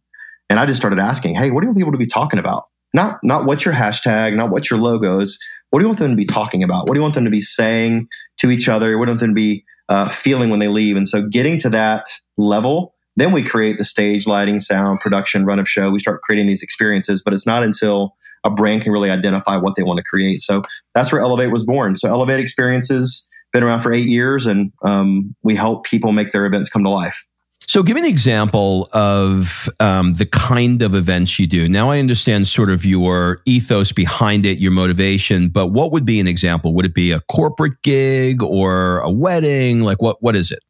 And 0.49 0.59
I 0.59 0.65
just 0.65 0.79
started 0.79 0.99
asking, 0.99 1.35
hey, 1.35 1.51
what 1.51 1.61
do 1.61 1.65
you 1.65 1.69
want 1.69 1.77
people 1.77 1.91
to 1.93 1.97
be 1.97 2.05
talking 2.05 2.39
about? 2.39 2.65
Not 2.93 3.19
not 3.23 3.45
what's 3.45 3.63
your 3.63 3.73
hashtag, 3.73 4.35
not 4.35 4.51
what 4.51 4.69
your 4.69 4.79
logo 4.79 5.19
is. 5.19 5.37
What 5.69 5.79
do 5.79 5.83
you 5.83 5.89
want 5.89 5.99
them 5.99 6.11
to 6.11 6.15
be 6.15 6.25
talking 6.25 6.63
about? 6.63 6.87
What 6.87 6.95
do 6.95 6.99
you 6.99 7.03
want 7.03 7.13
them 7.13 7.25
to 7.25 7.31
be 7.31 7.41
saying 7.41 8.07
to 8.39 8.49
each 8.49 8.67
other? 8.67 8.97
What 8.97 9.05
do 9.05 9.11
you 9.11 9.17
want 9.17 9.19
them 9.19 9.29
to 9.29 9.35
be 9.35 9.63
uh, 9.89 10.07
feeling 10.07 10.49
when 10.49 10.59
they 10.59 10.67
leave? 10.67 10.95
And 10.95 11.07
so 11.07 11.21
getting 11.21 11.59
to 11.59 11.69
that 11.69 12.05
level, 12.37 12.95
then 13.17 13.31
we 13.33 13.43
create 13.43 13.77
the 13.77 13.83
stage, 13.85 14.27
lighting, 14.27 14.61
sound, 14.61 15.01
production, 15.01 15.45
run 15.45 15.59
of 15.59 15.67
show. 15.67 15.89
We 15.89 15.99
start 15.99 16.21
creating 16.21 16.47
these 16.47 16.63
experiences, 16.63 17.21
but 17.21 17.33
it's 17.33 17.45
not 17.45 17.63
until 17.63 18.15
a 18.45 18.49
brand 18.49 18.81
can 18.81 18.93
really 18.93 19.11
identify 19.11 19.57
what 19.57 19.75
they 19.75 19.83
want 19.83 19.97
to 19.97 20.03
create. 20.03 20.39
So 20.39 20.63
that's 20.93 21.11
where 21.11 21.19
Elevate 21.21 21.51
was 21.51 21.65
born. 21.65 21.97
So 21.97 22.07
Elevate 22.07 22.39
Experiences 22.39 23.27
been 23.51 23.63
around 23.63 23.81
for 23.81 23.91
eight 23.91 24.07
years, 24.07 24.45
and 24.45 24.71
um, 24.85 25.35
we 25.43 25.55
help 25.55 25.85
people 25.85 26.11
make 26.11 26.31
their 26.31 26.45
events 26.45 26.69
come 26.69 26.83
to 26.83 26.89
life. 26.89 27.25
So, 27.69 27.83
give 27.83 27.93
me 27.93 28.01
an 28.01 28.07
example 28.07 28.89
of 28.93 29.69
um, 29.79 30.13
the 30.13 30.25
kind 30.25 30.81
of 30.81 30.95
events 30.95 31.37
you 31.37 31.45
do. 31.45 31.69
Now, 31.69 31.91
I 31.91 31.99
understand 31.99 32.47
sort 32.47 32.71
of 32.71 32.83
your 32.83 33.43
ethos 33.45 33.91
behind 33.91 34.47
it, 34.47 34.57
your 34.57 34.71
motivation, 34.71 35.49
but 35.49 35.67
what 35.67 35.91
would 35.91 36.03
be 36.03 36.19
an 36.19 36.27
example? 36.27 36.73
Would 36.73 36.87
it 36.87 36.95
be 36.95 37.11
a 37.11 37.19
corporate 37.31 37.79
gig 37.83 38.41
or 38.41 39.01
a 39.01 39.11
wedding? 39.11 39.81
Like, 39.81 40.01
what 40.01 40.17
what 40.19 40.35
is 40.35 40.49
it? 40.49 40.63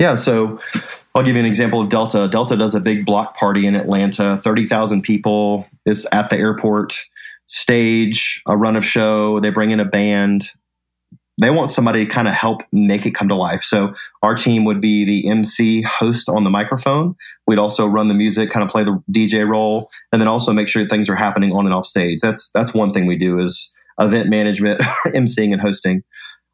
Yeah, 0.00 0.16
so 0.16 0.58
I'll 1.14 1.22
give 1.22 1.36
you 1.36 1.40
an 1.40 1.46
example 1.46 1.82
of 1.82 1.88
Delta. 1.88 2.26
Delta 2.26 2.56
does 2.56 2.74
a 2.74 2.80
big 2.80 3.06
block 3.06 3.36
party 3.36 3.64
in 3.64 3.76
Atlanta. 3.76 4.36
Thirty 4.36 4.66
thousand 4.66 5.02
people 5.02 5.68
is 5.86 6.04
at 6.10 6.30
the 6.30 6.36
airport 6.36 6.98
stage, 7.46 8.42
a 8.48 8.56
run 8.56 8.74
of 8.74 8.84
show. 8.84 9.38
They 9.38 9.50
bring 9.50 9.70
in 9.70 9.78
a 9.78 9.84
band 9.84 10.50
they 11.40 11.50
want 11.50 11.70
somebody 11.70 12.04
to 12.04 12.10
kind 12.10 12.28
of 12.28 12.34
help 12.34 12.62
make 12.70 13.06
it 13.06 13.12
come 13.12 13.28
to 13.28 13.34
life. 13.34 13.62
So 13.62 13.94
our 14.22 14.34
team 14.34 14.64
would 14.64 14.80
be 14.80 15.04
the 15.04 15.26
MC 15.28 15.82
host 15.82 16.28
on 16.28 16.44
the 16.44 16.50
microphone. 16.50 17.16
We'd 17.46 17.58
also 17.58 17.86
run 17.86 18.08
the 18.08 18.14
music, 18.14 18.50
kind 18.50 18.62
of 18.62 18.70
play 18.70 18.84
the 18.84 19.02
DJ 19.10 19.48
role, 19.48 19.90
and 20.12 20.20
then 20.20 20.28
also 20.28 20.52
make 20.52 20.68
sure 20.68 20.86
things 20.86 21.08
are 21.08 21.16
happening 21.16 21.52
on 21.52 21.64
and 21.64 21.74
off 21.74 21.86
stage. 21.86 22.18
That's 22.20 22.50
that's 22.52 22.74
one 22.74 22.92
thing 22.92 23.06
we 23.06 23.16
do 23.16 23.38
is 23.38 23.72
event 23.98 24.28
management, 24.28 24.80
MCing 25.06 25.52
and 25.52 25.60
hosting. 25.60 26.02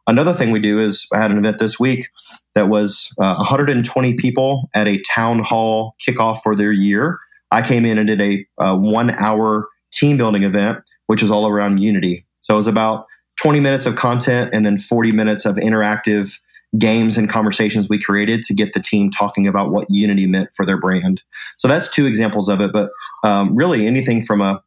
Another 0.06 0.32
thing 0.32 0.52
we 0.52 0.60
do 0.60 0.78
is 0.78 1.04
I 1.12 1.20
had 1.20 1.32
an 1.32 1.38
event 1.38 1.58
this 1.58 1.80
week 1.80 2.08
that 2.54 2.68
was 2.68 3.12
uh, 3.20 3.34
120 3.36 4.14
people 4.14 4.70
at 4.72 4.86
a 4.86 5.02
town 5.02 5.40
hall 5.40 5.96
kickoff 6.06 6.42
for 6.42 6.54
their 6.54 6.70
year. 6.70 7.18
I 7.50 7.66
came 7.66 7.84
in 7.84 7.98
and 7.98 8.06
did 8.06 8.20
a 8.20 8.46
uh, 8.58 8.76
one 8.76 9.10
hour 9.10 9.68
team 9.90 10.16
building 10.16 10.44
event, 10.44 10.78
which 11.06 11.22
was 11.22 11.32
all 11.32 11.48
around 11.48 11.78
unity. 11.78 12.24
So 12.40 12.54
it 12.54 12.56
was 12.56 12.68
about 12.68 13.06
20 13.36 13.60
minutes 13.60 13.86
of 13.86 13.96
content 13.96 14.50
and 14.52 14.64
then 14.64 14.78
40 14.78 15.12
minutes 15.12 15.44
of 15.44 15.56
interactive 15.56 16.40
games 16.78 17.16
and 17.16 17.28
conversations 17.28 17.88
we 17.88 18.00
created 18.00 18.42
to 18.42 18.54
get 18.54 18.72
the 18.72 18.80
team 18.80 19.10
talking 19.10 19.46
about 19.46 19.70
what 19.70 19.86
Unity 19.90 20.26
meant 20.26 20.52
for 20.54 20.66
their 20.66 20.78
brand. 20.78 21.22
So 21.56 21.68
that's 21.68 21.88
two 21.88 22.06
examples 22.06 22.48
of 22.48 22.60
it. 22.60 22.72
But 22.72 22.90
um, 23.24 23.54
really, 23.54 23.86
anything 23.86 24.22
from 24.22 24.42
a, 24.42 24.62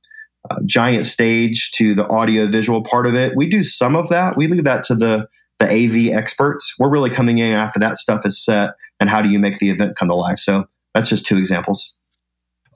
a, 0.50 0.64
giant 0.66 1.06
stage 1.06 1.72
to 1.72 1.94
the 1.94 2.08
audio 2.08 2.48
visual 2.48 2.82
part 2.84 3.06
of 3.06 3.16
it, 3.16 3.36
we 3.36 3.48
do 3.48 3.64
some 3.64 3.96
of 3.96 4.10
that. 4.10 4.38
We 4.38 4.48
leave 4.48 4.64
that 4.64 4.84
to 4.84 4.96
the 4.96 5.28
the 5.60 5.66
AV 5.68 6.16
experts. 6.18 6.74
We're 6.80 6.90
really 6.90 7.10
coming 7.10 7.40
in 7.40 7.52
after 7.52 7.80
that 7.80 7.98
stuff 7.98 8.26
is 8.26 8.42
set 8.42 8.76
and 9.02 9.10
how 9.10 9.22
do 9.22 9.30
you 9.30 9.40
make 9.40 9.60
the 9.60 9.70
event 9.70 9.98
come 9.98 10.08
to 10.08 10.16
life. 10.16 10.40
So 10.40 10.66
that's 10.94 11.10
just 11.10 11.26
two 11.26 11.38
examples. 11.38 11.94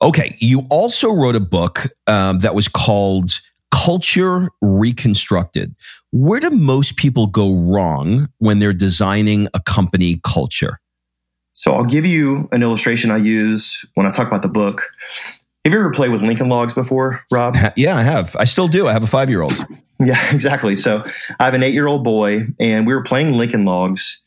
Okay, 0.02 0.36
you 0.38 0.64
also 0.70 1.10
wrote 1.10 1.34
a 1.34 1.40
book 1.40 1.86
um, 2.06 2.40
that 2.40 2.54
was 2.54 2.68
called 2.68 3.40
culture 3.74 4.50
reconstructed. 4.62 5.74
Where 6.12 6.38
do 6.38 6.48
most 6.50 6.96
people 6.96 7.26
go 7.26 7.52
wrong 7.52 8.28
when 8.38 8.60
they're 8.60 8.72
designing 8.72 9.48
a 9.52 9.60
company 9.60 10.20
culture? 10.22 10.78
So 11.52 11.72
I'll 11.72 11.84
give 11.84 12.06
you 12.06 12.48
an 12.52 12.62
illustration 12.62 13.10
I 13.10 13.16
use 13.16 13.84
when 13.94 14.06
I 14.06 14.12
talk 14.12 14.28
about 14.28 14.42
the 14.42 14.48
book. 14.48 14.88
Have 15.64 15.72
you 15.72 15.78
ever 15.78 15.90
played 15.90 16.12
with 16.12 16.22
Lincoln 16.22 16.48
Logs 16.48 16.72
before, 16.72 17.20
Rob? 17.32 17.56
Yeah, 17.76 17.96
I 17.96 18.02
have. 18.02 18.36
I 18.36 18.44
still 18.44 18.68
do. 18.68 18.86
I 18.86 18.92
have 18.92 19.02
a 19.02 19.08
five 19.08 19.28
year 19.28 19.42
old. 19.42 19.54
yeah, 20.00 20.32
exactly. 20.32 20.76
So 20.76 21.02
I 21.40 21.44
have 21.44 21.54
an 21.54 21.64
eight 21.64 21.74
year 21.74 21.88
old 21.88 22.04
boy, 22.04 22.46
and 22.60 22.86
we 22.86 22.94
were 22.94 23.02
playing 23.02 23.32
Lincoln 23.36 23.64
Logs. 23.64 24.22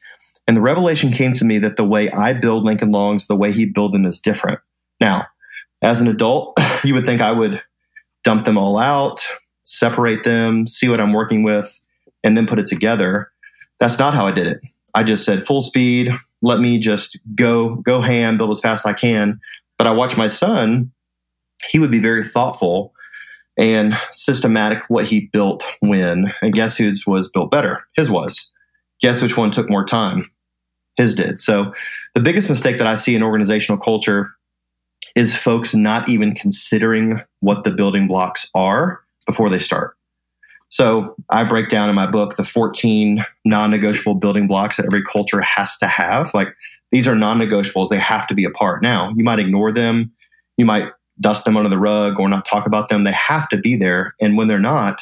And 0.47 0.57
the 0.57 0.61
revelation 0.61 1.11
came 1.11 1.33
to 1.33 1.45
me 1.45 1.57
that 1.59 1.75
the 1.77 1.85
way 1.85 2.09
I 2.11 2.33
build 2.33 2.63
Lincoln 2.65 2.91
Logs, 2.91 3.27
the 3.27 3.35
way 3.35 3.51
he 3.51 3.65
build 3.65 3.93
them 3.93 4.05
is 4.05 4.19
different. 4.19 4.59
Now, 4.99 5.25
as 5.81 6.01
an 6.01 6.07
adult, 6.07 6.57
you 6.83 6.93
would 6.93 7.05
think 7.05 7.21
I 7.21 7.31
would 7.31 7.61
dump 8.27 8.43
them 8.43 8.57
all 8.57 8.77
out, 8.77 9.25
separate 9.63 10.25
them, 10.25 10.67
see 10.67 10.89
what 10.89 10.99
I'm 10.99 11.13
working 11.13 11.43
with, 11.43 11.79
and 12.25 12.35
then 12.35 12.45
put 12.45 12.59
it 12.59 12.65
together. 12.65 13.31
That's 13.79 13.97
not 13.97 14.13
how 14.13 14.27
I 14.27 14.31
did 14.31 14.47
it. 14.47 14.59
I 14.93 15.03
just 15.03 15.23
said 15.23 15.45
full 15.45 15.61
speed, 15.61 16.11
let 16.41 16.59
me 16.59 16.77
just 16.77 17.17
go, 17.35 17.75
go 17.75 18.01
ham, 18.01 18.37
build 18.37 18.51
as 18.51 18.59
fast 18.59 18.85
as 18.85 18.89
I 18.89 18.91
can. 18.91 19.39
But 19.77 19.87
I 19.87 19.93
watched 19.93 20.17
my 20.17 20.27
son, 20.27 20.91
he 21.69 21.79
would 21.79 21.89
be 21.89 21.99
very 21.99 22.21
thoughtful 22.21 22.93
and 23.57 23.97
systematic 24.11 24.83
what 24.89 25.07
he 25.07 25.29
built 25.31 25.63
when. 25.79 26.33
And 26.41 26.51
guess 26.51 26.75
whose 26.75 27.07
was 27.07 27.31
built 27.31 27.49
better? 27.49 27.87
His 27.95 28.09
was. 28.09 28.51
Guess 28.99 29.21
which 29.21 29.37
one 29.37 29.51
took 29.51 29.69
more 29.69 29.85
time? 29.85 30.29
His 30.97 31.15
did. 31.15 31.39
So 31.39 31.71
the 32.13 32.19
biggest 32.19 32.49
mistake 32.49 32.77
that 32.79 32.87
I 32.87 32.95
see 32.95 33.15
in 33.15 33.23
organizational 33.23 33.81
culture 33.81 34.31
is 35.17 35.35
folks 35.35 35.73
not 35.73 36.07
even 36.07 36.35
considering 36.35 37.19
what 37.39 37.63
the 37.63 37.71
building 37.71 38.07
blocks 38.07 38.47
are 38.53 39.01
before 39.25 39.49
they 39.49 39.57
start. 39.57 39.95
So 40.69 41.15
I 41.31 41.43
break 41.43 41.69
down 41.69 41.89
in 41.89 41.95
my 41.95 42.05
book 42.05 42.35
the 42.35 42.43
14 42.43 43.25
non 43.43 43.71
negotiable 43.71 44.13
building 44.13 44.47
blocks 44.47 44.77
that 44.77 44.85
every 44.85 45.01
culture 45.01 45.41
has 45.41 45.75
to 45.77 45.87
have. 45.87 46.31
Like 46.35 46.49
these 46.91 47.07
are 47.07 47.15
non 47.15 47.39
negotiables, 47.39 47.89
they 47.89 47.97
have 47.97 48.27
to 48.27 48.35
be 48.35 48.45
a 48.45 48.51
part. 48.51 48.83
Now, 48.83 49.11
you 49.15 49.23
might 49.23 49.39
ignore 49.39 49.71
them, 49.71 50.11
you 50.55 50.65
might 50.65 50.91
dust 51.19 51.45
them 51.45 51.57
under 51.57 51.69
the 51.69 51.79
rug 51.79 52.19
or 52.19 52.29
not 52.29 52.45
talk 52.45 52.67
about 52.67 52.89
them. 52.89 53.03
They 53.03 53.11
have 53.13 53.49
to 53.49 53.57
be 53.57 53.75
there. 53.75 54.13
And 54.21 54.37
when 54.37 54.47
they're 54.47 54.59
not, 54.59 55.01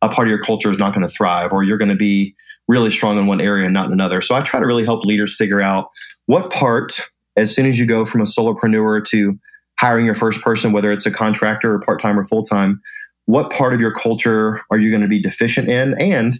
a 0.00 0.08
part 0.08 0.26
of 0.26 0.30
your 0.30 0.40
culture 0.40 0.70
is 0.70 0.78
not 0.78 0.94
going 0.94 1.06
to 1.06 1.12
thrive, 1.12 1.52
or 1.52 1.62
you're 1.62 1.76
going 1.76 1.90
to 1.90 1.96
be 1.96 2.34
really 2.66 2.90
strong 2.90 3.18
in 3.18 3.26
one 3.26 3.42
area 3.42 3.66
and 3.66 3.74
not 3.74 3.88
in 3.88 3.92
another. 3.92 4.22
So 4.22 4.34
I 4.34 4.40
try 4.40 4.58
to 4.58 4.66
really 4.66 4.86
help 4.86 5.04
leaders 5.04 5.36
figure 5.36 5.60
out 5.60 5.90
what 6.24 6.50
part, 6.50 6.98
as 7.36 7.54
soon 7.54 7.66
as 7.66 7.78
you 7.78 7.84
go 7.84 8.06
from 8.06 8.22
a 8.22 8.24
solopreneur 8.24 9.04
to 9.08 9.38
hiring 9.80 10.04
your 10.04 10.14
first 10.14 10.42
person, 10.42 10.72
whether 10.72 10.92
it's 10.92 11.06
a 11.06 11.10
contractor 11.10 11.72
or 11.72 11.80
part 11.80 11.98
time 11.98 12.18
or 12.18 12.24
full 12.24 12.42
time, 12.42 12.80
what 13.24 13.50
part 13.50 13.72
of 13.72 13.80
your 13.80 13.92
culture 13.92 14.60
are 14.70 14.78
you 14.78 14.90
going 14.90 15.02
to 15.02 15.08
be 15.08 15.20
deficient 15.20 15.68
in? 15.68 15.98
And 15.98 16.38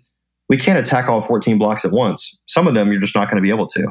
we 0.50 0.58
can't 0.58 0.78
attack 0.78 1.08
all 1.08 1.20
14 1.20 1.56
blocks 1.58 1.84
at 1.84 1.92
once. 1.92 2.36
Some 2.46 2.66
of 2.66 2.74
them 2.74 2.90
you're 2.92 3.00
just 3.00 3.14
not 3.14 3.30
going 3.30 3.36
to 3.36 3.46
be 3.46 3.54
able 3.54 3.66
to. 3.68 3.90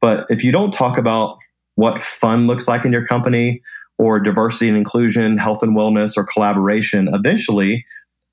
But 0.00 0.26
if 0.28 0.44
you 0.44 0.52
don't 0.52 0.72
talk 0.72 0.98
about 0.98 1.36
what 1.76 2.02
fun 2.02 2.46
looks 2.46 2.68
like 2.68 2.84
in 2.84 2.92
your 2.92 3.06
company 3.06 3.62
or 3.98 4.20
diversity 4.20 4.68
and 4.68 4.76
inclusion, 4.76 5.38
health 5.38 5.62
and 5.62 5.76
wellness, 5.76 6.16
or 6.16 6.24
collaboration, 6.24 7.08
eventually 7.12 7.84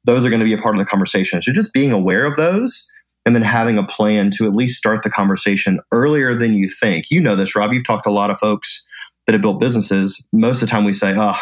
those 0.06 0.25
are 0.25 0.30
going 0.30 0.39
to 0.39 0.45
be 0.45 0.53
a 0.53 0.58
part 0.58 0.75
of 0.75 0.80
the 0.80 0.86
conversation. 0.86 1.41
So 1.41 1.53
just 1.53 1.73
being 1.73 1.91
aware 1.91 2.25
of 2.25 2.36
those 2.36 2.89
and 3.25 3.36
then 3.36 3.43
having 3.43 3.77
a 3.77 3.86
plan 3.86 4.32
to 4.32 4.45
at 4.45 4.53
least 4.53 4.77
start 4.77 5.03
the 5.03 5.10
conversation 5.10 5.80
earlier 5.91 6.34
than 6.34 6.56
you 6.56 6.69
think. 6.69 7.12
You 7.12 7.21
know 7.21 7.36
this, 7.36 7.56
Rob. 7.56 7.73
You've 7.73 7.86
talked 7.86 8.03
to 8.03 8.10
a 8.10 8.12
lot 8.12 8.32
of 8.32 8.39
folks 8.39 8.84
that 9.28 9.34
have 9.34 9.42
built 9.42 9.60
businesses. 9.60 10.26
Most 10.34 10.62
of 10.62 10.62
the 10.62 10.72
time 10.72 10.86
we 10.86 10.94
say, 10.94 11.13
oh, 11.16 11.36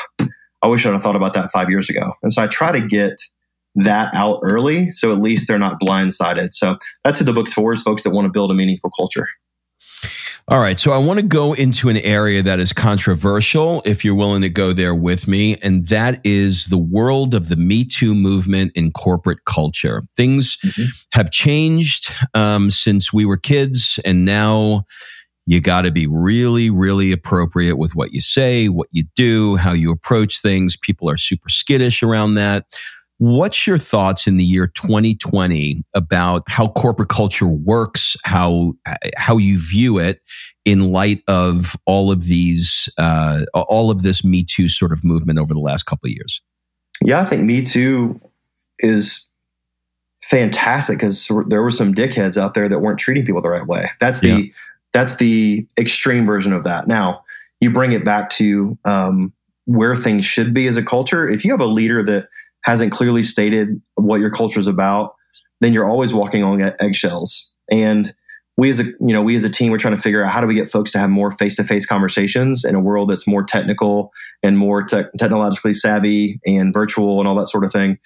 I 0.61 0.67
wish 0.67 0.85
I'd 0.85 0.93
have 0.93 1.03
thought 1.03 1.15
about 1.15 1.33
that 1.35 1.51
five 1.51 1.69
years 1.69 1.89
ago. 1.89 2.13
And 2.23 2.33
so 2.33 2.41
I 2.41 2.47
try 2.47 2.71
to 2.71 2.85
get 2.85 3.21
that 3.75 4.13
out 4.13 4.39
early 4.41 4.89
so 4.91 5.11
at 5.11 5.19
least 5.19 5.47
they're 5.47 5.59
not 5.59 5.79
blindsided. 5.79 6.53
So 6.53 6.77
that's 7.03 7.19
who 7.19 7.25
the 7.25 7.33
book's 7.33 7.53
for 7.53 7.73
is 7.73 7.81
folks 7.81 8.03
that 8.03 8.11
want 8.11 8.25
to 8.25 8.31
build 8.31 8.49
a 8.49 8.53
meaningful 8.53 8.89
culture. 8.89 9.27
All 10.47 10.59
right. 10.59 10.79
So 10.79 10.91
I 10.91 10.99
want 10.99 11.19
to 11.19 11.25
go 11.25 11.53
into 11.53 11.89
an 11.89 11.97
area 11.97 12.43
that 12.43 12.59
is 12.59 12.71
controversial, 12.71 13.81
if 13.83 14.05
you're 14.05 14.13
willing 14.13 14.43
to 14.43 14.49
go 14.49 14.73
there 14.73 14.93
with 14.93 15.27
me. 15.27 15.55
And 15.63 15.87
that 15.87 16.21
is 16.23 16.65
the 16.65 16.77
world 16.77 17.33
of 17.33 17.49
the 17.49 17.55
Me 17.55 17.83
Too 17.83 18.13
movement 18.13 18.71
in 18.75 18.91
corporate 18.91 19.45
culture. 19.45 20.03
Things 20.15 20.57
mm-hmm. 20.57 20.83
have 21.13 21.31
changed 21.31 22.11
um, 22.35 22.69
since 22.69 23.11
we 23.11 23.25
were 23.25 23.37
kids. 23.37 23.99
And 24.05 24.23
now 24.23 24.85
you 25.45 25.61
got 25.61 25.83
to 25.83 25.91
be 25.91 26.07
really, 26.07 26.69
really 26.69 27.11
appropriate 27.11 27.77
with 27.77 27.95
what 27.95 28.13
you 28.13 28.21
say, 28.21 28.67
what 28.67 28.87
you 28.91 29.03
do, 29.15 29.55
how 29.57 29.73
you 29.73 29.91
approach 29.91 30.41
things. 30.41 30.75
People 30.75 31.09
are 31.09 31.17
super 31.17 31.49
skittish 31.49 32.01
around 32.01 32.35
that. 32.35 32.65
What's 33.17 33.65
your 33.65 33.77
thoughts 33.77 34.27
in 34.27 34.35
the 34.35 34.43
year 34.43 34.67
2020 34.67 35.83
about 35.93 36.43
how 36.47 36.67
corporate 36.67 37.07
culture 37.07 37.47
works, 37.47 38.17
how 38.25 38.73
how 39.15 39.37
you 39.37 39.57
view 39.57 39.99
it 39.99 40.21
in 40.65 40.91
light 40.91 41.23
of 41.27 41.77
all 41.85 42.11
of 42.11 42.25
these, 42.25 42.89
uh, 42.97 43.45
all 43.53 43.89
of 43.89 44.01
this 44.01 44.25
Me 44.25 44.43
Too 44.43 44.67
sort 44.67 44.91
of 44.91 45.05
movement 45.05 45.39
over 45.39 45.53
the 45.53 45.61
last 45.61 45.83
couple 45.83 46.07
of 46.07 46.11
years? 46.11 46.41
Yeah, 47.01 47.21
I 47.21 47.25
think 47.25 47.43
Me 47.43 47.63
Too 47.63 48.19
is 48.79 49.25
fantastic 50.21 50.97
because 50.97 51.31
there 51.47 51.61
were 51.61 51.71
some 51.71 51.93
dickheads 51.93 52.35
out 52.35 52.53
there 52.53 52.67
that 52.67 52.79
weren't 52.79 52.99
treating 52.99 53.25
people 53.25 53.41
the 53.41 53.49
right 53.49 53.67
way. 53.67 53.89
That's 54.01 54.19
the 54.19 54.27
yeah. 54.27 54.51
That's 54.95 55.17
the 55.17 55.67
extreme 55.77 56.25
version 56.25 56.53
of 56.53 56.63
that. 56.63 56.87
Now 56.87 57.21
you 57.59 57.69
bring 57.69 57.91
it 57.91 58.05
back 58.05 58.29
to 58.29 58.77
um, 58.85 59.33
where 59.65 59.93
things 59.93 60.23
should 60.23 60.53
be 60.53 60.67
as 60.67 60.77
a 60.77 60.83
culture. 60.83 61.27
If 61.27 61.43
you 61.43 61.51
have 61.51 61.59
a 61.59 61.65
leader 61.65 62.01
that 62.03 62.29
hasn't 62.63 62.93
clearly 62.93 63.21
stated 63.21 63.81
what 63.95 64.21
your 64.21 64.31
culture 64.31 64.57
is 64.57 64.67
about, 64.67 65.13
then 65.59 65.73
you're 65.73 65.85
always 65.85 66.13
walking 66.13 66.43
on 66.43 66.61
eggshells. 66.79 67.51
And 67.69 68.13
we 68.55 68.69
as 68.69 68.79
a 68.79 68.85
you 68.85 69.11
know 69.11 69.21
we 69.21 69.35
as 69.35 69.43
a 69.43 69.49
team 69.49 69.69
we're 69.69 69.77
trying 69.77 69.97
to 69.97 70.01
figure 70.01 70.23
out 70.23 70.31
how 70.31 70.39
do 70.39 70.47
we 70.47 70.55
get 70.55 70.69
folks 70.69 70.93
to 70.93 70.97
have 70.97 71.09
more 71.09 71.29
face-to-face 71.29 71.85
conversations 71.85 72.63
in 72.63 72.73
a 72.73 72.79
world 72.79 73.09
that's 73.09 73.27
more 73.27 73.43
technical 73.43 74.13
and 74.43 74.57
more 74.57 74.81
te- 74.81 75.03
technologically 75.19 75.73
savvy 75.73 76.39
and 76.45 76.73
virtual 76.73 77.19
and 77.19 77.27
all 77.27 77.35
that 77.35 77.47
sort 77.47 77.65
of 77.65 77.71
thing 77.73 77.99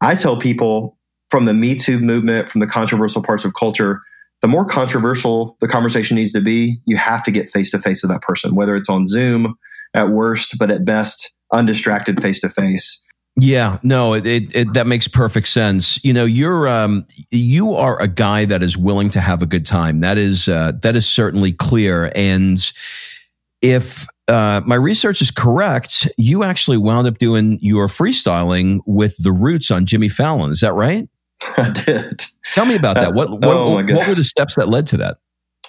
i 0.00 0.14
tell 0.14 0.38
people 0.38 0.96
from 1.28 1.44
the 1.44 1.52
me 1.52 1.74
too 1.74 1.98
movement 1.98 2.48
from 2.48 2.62
the 2.62 2.66
controversial 2.66 3.20
parts 3.20 3.44
of 3.44 3.52
culture 3.52 4.00
the 4.42 4.48
more 4.48 4.64
controversial 4.64 5.56
the 5.60 5.68
conversation 5.68 6.16
needs 6.16 6.32
to 6.32 6.40
be 6.40 6.80
you 6.86 6.96
have 6.96 7.22
to 7.24 7.30
get 7.30 7.48
face-to-face 7.48 8.02
with 8.02 8.10
that 8.10 8.22
person 8.22 8.54
whether 8.54 8.74
it's 8.74 8.88
on 8.88 9.04
zoom 9.04 9.54
at 9.94 10.10
worst 10.10 10.56
but 10.58 10.70
at 10.70 10.84
best 10.84 11.32
undistracted 11.52 12.20
face-to-face 12.20 13.02
yeah, 13.36 13.78
no, 13.82 14.14
it, 14.14 14.26
it, 14.26 14.54
it, 14.54 14.72
that 14.74 14.86
makes 14.86 15.08
perfect 15.08 15.48
sense. 15.48 16.02
You 16.04 16.12
know, 16.12 16.24
you're 16.24 16.68
um, 16.68 17.06
you 17.30 17.74
are 17.74 18.00
a 18.02 18.08
guy 18.08 18.44
that 18.44 18.62
is 18.62 18.76
willing 18.76 19.08
to 19.10 19.20
have 19.20 19.40
a 19.40 19.46
good 19.46 19.64
time. 19.64 20.00
That 20.00 20.18
is 20.18 20.48
uh, 20.48 20.72
that 20.82 20.96
is 20.96 21.06
certainly 21.08 21.52
clear. 21.52 22.12
And 22.14 22.70
if 23.62 24.06
uh, 24.28 24.62
my 24.66 24.74
research 24.74 25.22
is 25.22 25.30
correct, 25.30 26.08
you 26.16 26.44
actually 26.44 26.76
wound 26.76 27.06
up 27.06 27.18
doing 27.18 27.58
your 27.60 27.86
freestyling 27.86 28.80
with 28.84 29.16
the 29.18 29.32
Roots 29.32 29.70
on 29.70 29.86
Jimmy 29.86 30.08
Fallon. 30.08 30.50
Is 30.50 30.60
that 30.60 30.74
right? 30.74 31.08
I 31.56 31.70
did. 31.70 32.22
Tell 32.52 32.66
me 32.66 32.74
about 32.74 32.96
that. 32.96 33.14
What 33.14 33.28
uh, 33.28 33.36
what, 33.36 33.44
oh 33.44 33.74
what 33.74 34.08
were 34.08 34.14
the 34.14 34.24
steps 34.24 34.56
that 34.56 34.68
led 34.68 34.86
to 34.88 34.96
that? 34.98 35.18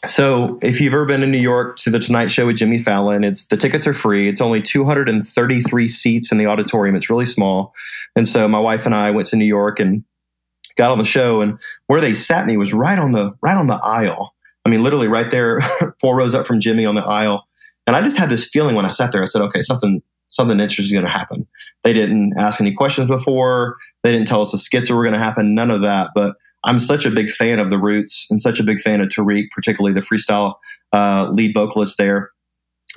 So, 0.03 0.57
if 0.63 0.81
you've 0.81 0.93
ever 0.93 1.05
been 1.05 1.21
in 1.21 1.31
New 1.31 1.37
York 1.37 1.77
to 1.77 1.91
the 1.91 1.99
Tonight 1.99 2.27
Show 2.27 2.47
with 2.47 2.57
Jimmy 2.57 2.79
Fallon, 2.79 3.23
it's 3.23 3.45
the 3.45 3.57
tickets 3.57 3.85
are 3.85 3.93
free. 3.93 4.27
It's 4.27 4.41
only 4.41 4.59
233 4.59 5.87
seats 5.87 6.31
in 6.31 6.39
the 6.39 6.47
auditorium. 6.47 6.95
It's 6.95 7.09
really 7.09 7.27
small. 7.27 7.73
And 8.15 8.27
so, 8.27 8.47
my 8.47 8.59
wife 8.59 8.85
and 8.87 8.95
I 8.95 9.11
went 9.11 9.27
to 9.27 9.35
New 9.35 9.45
York 9.45 9.79
and 9.79 10.03
got 10.75 10.91
on 10.91 10.97
the 10.97 11.05
show. 11.05 11.41
And 11.41 11.59
where 11.85 12.01
they 12.01 12.15
sat 12.15 12.47
me 12.47 12.57
was 12.57 12.73
right 12.73 12.97
on 12.97 13.11
the 13.11 13.31
right 13.43 13.55
on 13.55 13.67
the 13.67 13.79
aisle. 13.83 14.33
I 14.65 14.69
mean, 14.69 14.81
literally 14.81 15.07
right 15.07 15.29
there, 15.29 15.59
four 16.01 16.15
rows 16.15 16.33
up 16.33 16.47
from 16.47 16.59
Jimmy 16.59 16.85
on 16.85 16.95
the 16.95 17.01
aisle. 17.01 17.47
And 17.85 17.95
I 17.95 18.01
just 18.01 18.17
had 18.17 18.29
this 18.29 18.47
feeling 18.47 18.75
when 18.75 18.85
I 18.85 18.89
sat 18.89 19.11
there. 19.11 19.21
I 19.21 19.25
said, 19.25 19.41
"Okay, 19.43 19.61
something 19.61 20.01
something 20.31 20.59
interesting 20.59 20.85
is 20.85 20.91
going 20.91 21.05
to 21.05 21.11
happen." 21.11 21.47
They 21.83 21.93
didn't 21.93 22.33
ask 22.37 22.59
any 22.59 22.73
questions 22.73 23.07
before. 23.07 23.77
They 24.03 24.11
didn't 24.11 24.27
tell 24.27 24.41
us 24.41 24.51
the 24.51 24.57
skits 24.57 24.89
were 24.89 25.03
going 25.03 25.13
to 25.13 25.19
happen. 25.19 25.55
None 25.55 25.71
of 25.71 25.81
that, 25.81 26.11
but 26.15 26.35
I'm 26.63 26.79
such 26.79 27.05
a 27.05 27.11
big 27.11 27.29
fan 27.31 27.59
of 27.59 27.69
the 27.69 27.79
Roots 27.79 28.27
and 28.29 28.39
such 28.39 28.59
a 28.59 28.63
big 28.63 28.79
fan 28.79 29.01
of 29.01 29.09
Tariq, 29.09 29.49
particularly 29.51 29.93
the 29.93 30.05
freestyle 30.05 30.55
uh, 30.93 31.29
lead 31.31 31.53
vocalist 31.53 31.97
there. 31.97 32.31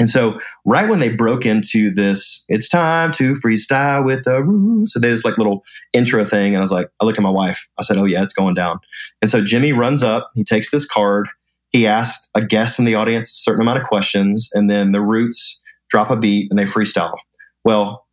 And 0.01 0.11
so, 0.11 0.39
right 0.65 0.89
when 0.89 0.99
they 0.99 1.09
broke 1.09 1.47
into 1.47 1.93
this, 1.93 2.45
it's 2.49 2.69
time 2.69 3.13
to 3.13 3.35
freestyle 3.35 4.05
with 4.05 4.25
the 4.25 4.43
Roots. 4.43 4.93
So 4.93 4.99
there's 4.99 5.25
like 5.25 5.39
little 5.39 5.63
intro 5.93 6.25
thing, 6.25 6.49
and 6.49 6.57
I 6.57 6.61
was 6.61 6.73
like, 6.73 6.89
I 7.01 7.05
looked 7.05 7.19
at 7.19 7.23
my 7.23 7.31
wife. 7.31 7.69
I 7.79 7.85
said, 7.85 7.97
"Oh 7.97 8.05
yeah, 8.05 8.23
it's 8.23 8.33
going 8.33 8.55
down." 8.55 8.81
And 9.23 9.31
so 9.31 9.43
Jimmy 9.43 9.73
runs 9.73 10.03
up. 10.03 10.31
He 10.35 10.43
takes 10.43 10.73
this 10.73 10.85
card. 10.85 11.29
He 11.71 11.87
asks 11.87 12.29
a 12.35 12.45
guest 12.45 12.81
in 12.81 12.87
the 12.87 12.97
audience 12.97 13.31
a 13.31 13.35
certain 13.35 13.63
amount 13.63 13.79
of 13.79 13.87
questions, 13.87 14.51
and 14.53 14.69
then 14.69 14.91
the 14.91 15.01
Roots 15.01 15.61
drop 15.95 16.11
a 16.11 16.17
beat 16.17 16.49
and 16.51 16.59
they 16.59 16.65
freestyle. 16.65 17.17
Well, 17.65 18.05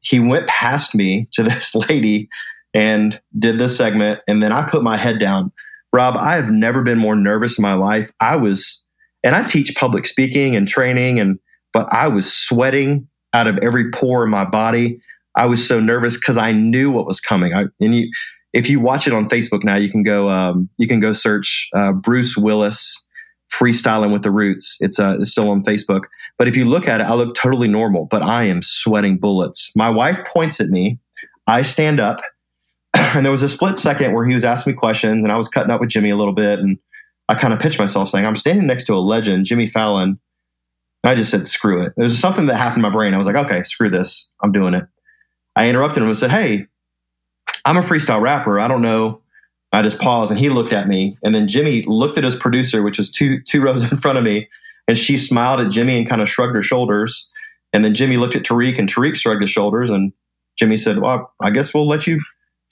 he 0.00 0.18
went 0.18 0.48
past 0.48 0.92
me 0.92 1.28
to 1.34 1.42
this 1.44 1.72
lady 1.72 2.28
and 2.74 3.20
did 3.38 3.58
this 3.58 3.76
segment. 3.76 4.20
And 4.26 4.42
then 4.42 4.50
I 4.50 4.68
put 4.68 4.82
my 4.82 4.96
head 4.96 5.20
down. 5.20 5.52
Rob, 5.92 6.16
I 6.16 6.34
have 6.34 6.50
never 6.50 6.82
been 6.82 6.98
more 6.98 7.14
nervous 7.14 7.56
in 7.56 7.62
my 7.62 7.74
life. 7.74 8.10
I 8.20 8.36
was, 8.36 8.84
and 9.22 9.36
I 9.36 9.44
teach 9.44 9.74
public 9.76 10.04
speaking 10.06 10.56
and 10.56 10.66
training, 10.66 11.18
and 11.20 11.38
but 11.72 11.86
I 11.92 12.08
was 12.08 12.30
sweating 12.30 13.08
out 13.32 13.46
of 13.46 13.58
every 13.62 13.90
pore 13.90 14.24
in 14.24 14.30
my 14.30 14.44
body. 14.44 15.00
I 15.36 15.46
was 15.46 15.66
so 15.66 15.78
nervous 15.78 16.16
because 16.16 16.36
I 16.36 16.52
knew 16.52 16.90
what 16.90 17.06
was 17.06 17.20
coming. 17.20 17.54
I, 17.54 17.66
and 17.80 17.94
you, 17.94 18.10
if 18.52 18.68
you 18.68 18.80
watch 18.80 19.06
it 19.06 19.14
on 19.14 19.24
Facebook 19.24 19.64
now, 19.64 19.76
you 19.76 19.90
can 19.90 20.02
go, 20.02 20.28
um, 20.28 20.68
you 20.76 20.88
can 20.88 21.00
go 21.00 21.12
search 21.12 21.70
uh, 21.74 21.92
Bruce 21.92 22.36
Willis 22.36 23.06
freestyling 23.52 24.12
with 24.12 24.22
the 24.22 24.30
Roots. 24.30 24.76
It's 24.80 24.98
uh, 24.98 25.16
it's 25.20 25.30
still 25.30 25.50
on 25.50 25.62
Facebook. 25.62 26.02
But 26.36 26.48
if 26.48 26.56
you 26.56 26.64
look 26.64 26.88
at 26.88 27.00
it, 27.00 27.04
I 27.04 27.14
look 27.14 27.34
totally 27.34 27.68
normal, 27.68 28.06
but 28.06 28.22
I 28.22 28.44
am 28.44 28.62
sweating 28.62 29.18
bullets. 29.18 29.72
My 29.74 29.90
wife 29.90 30.24
points 30.24 30.60
at 30.60 30.68
me. 30.68 30.98
I 31.46 31.62
stand 31.62 31.98
up 31.98 32.20
and 32.94 33.24
there 33.24 33.32
was 33.32 33.42
a 33.42 33.48
split 33.48 33.78
second 33.78 34.12
where 34.12 34.24
he 34.24 34.34
was 34.34 34.44
asking 34.44 34.74
me 34.74 34.78
questions 34.78 35.22
and 35.24 35.32
I 35.32 35.36
was 35.36 35.48
cutting 35.48 35.70
up 35.70 35.80
with 35.80 35.90
Jimmy 35.90 36.10
a 36.10 36.16
little 36.16 36.34
bit. 36.34 36.58
And 36.58 36.78
I 37.28 37.34
kind 37.34 37.52
of 37.52 37.60
pitched 37.60 37.78
myself 37.78 38.08
saying, 38.08 38.26
I'm 38.26 38.36
standing 38.36 38.66
next 38.66 38.84
to 38.84 38.94
a 38.94 39.00
legend, 39.00 39.46
Jimmy 39.46 39.66
Fallon. 39.66 40.18
And 41.02 41.10
I 41.10 41.14
just 41.14 41.30
said, 41.30 41.46
screw 41.46 41.82
it. 41.82 41.92
There's 41.96 42.18
something 42.18 42.46
that 42.46 42.56
happened 42.56 42.78
in 42.78 42.82
my 42.82 42.90
brain. 42.90 43.14
I 43.14 43.18
was 43.18 43.26
like, 43.26 43.36
okay, 43.36 43.62
screw 43.62 43.88
this. 43.88 44.30
I'm 44.42 44.52
doing 44.52 44.74
it. 44.74 44.84
I 45.56 45.68
interrupted 45.68 46.02
him 46.02 46.08
and 46.08 46.18
said, 46.18 46.30
hey, 46.30 46.66
I'm 47.64 47.76
a 47.76 47.82
freestyle 47.82 48.20
rapper. 48.20 48.58
I 48.58 48.68
don't 48.68 48.82
know. 48.82 49.22
I 49.72 49.82
just 49.82 49.98
paused 49.98 50.30
and 50.30 50.40
he 50.40 50.48
looked 50.48 50.72
at 50.72 50.88
me. 50.88 51.16
And 51.22 51.34
then 51.34 51.48
Jimmy 51.48 51.84
looked 51.86 52.18
at 52.18 52.24
his 52.24 52.36
producer, 52.36 52.82
which 52.82 52.98
was 52.98 53.10
two, 53.10 53.40
two 53.42 53.60
rows 53.64 53.82
in 53.82 53.96
front 53.96 54.18
of 54.18 54.24
me. 54.24 54.48
And 54.86 54.96
she 54.96 55.18
smiled 55.18 55.60
at 55.60 55.70
Jimmy 55.70 55.98
and 55.98 56.08
kind 56.08 56.22
of 56.22 56.28
shrugged 56.28 56.54
her 56.54 56.62
shoulders. 56.62 57.30
And 57.72 57.84
then 57.84 57.94
Jimmy 57.94 58.16
looked 58.16 58.36
at 58.36 58.44
Tariq 58.44 58.78
and 58.78 58.88
Tariq 58.88 59.16
shrugged 59.16 59.42
his 59.42 59.50
shoulders. 59.50 59.90
And 59.90 60.12
Jimmy 60.56 60.78
said, 60.78 61.00
well, 61.00 61.32
I 61.42 61.50
guess 61.50 61.74
we'll 61.74 61.86
let 61.86 62.06
you 62.06 62.18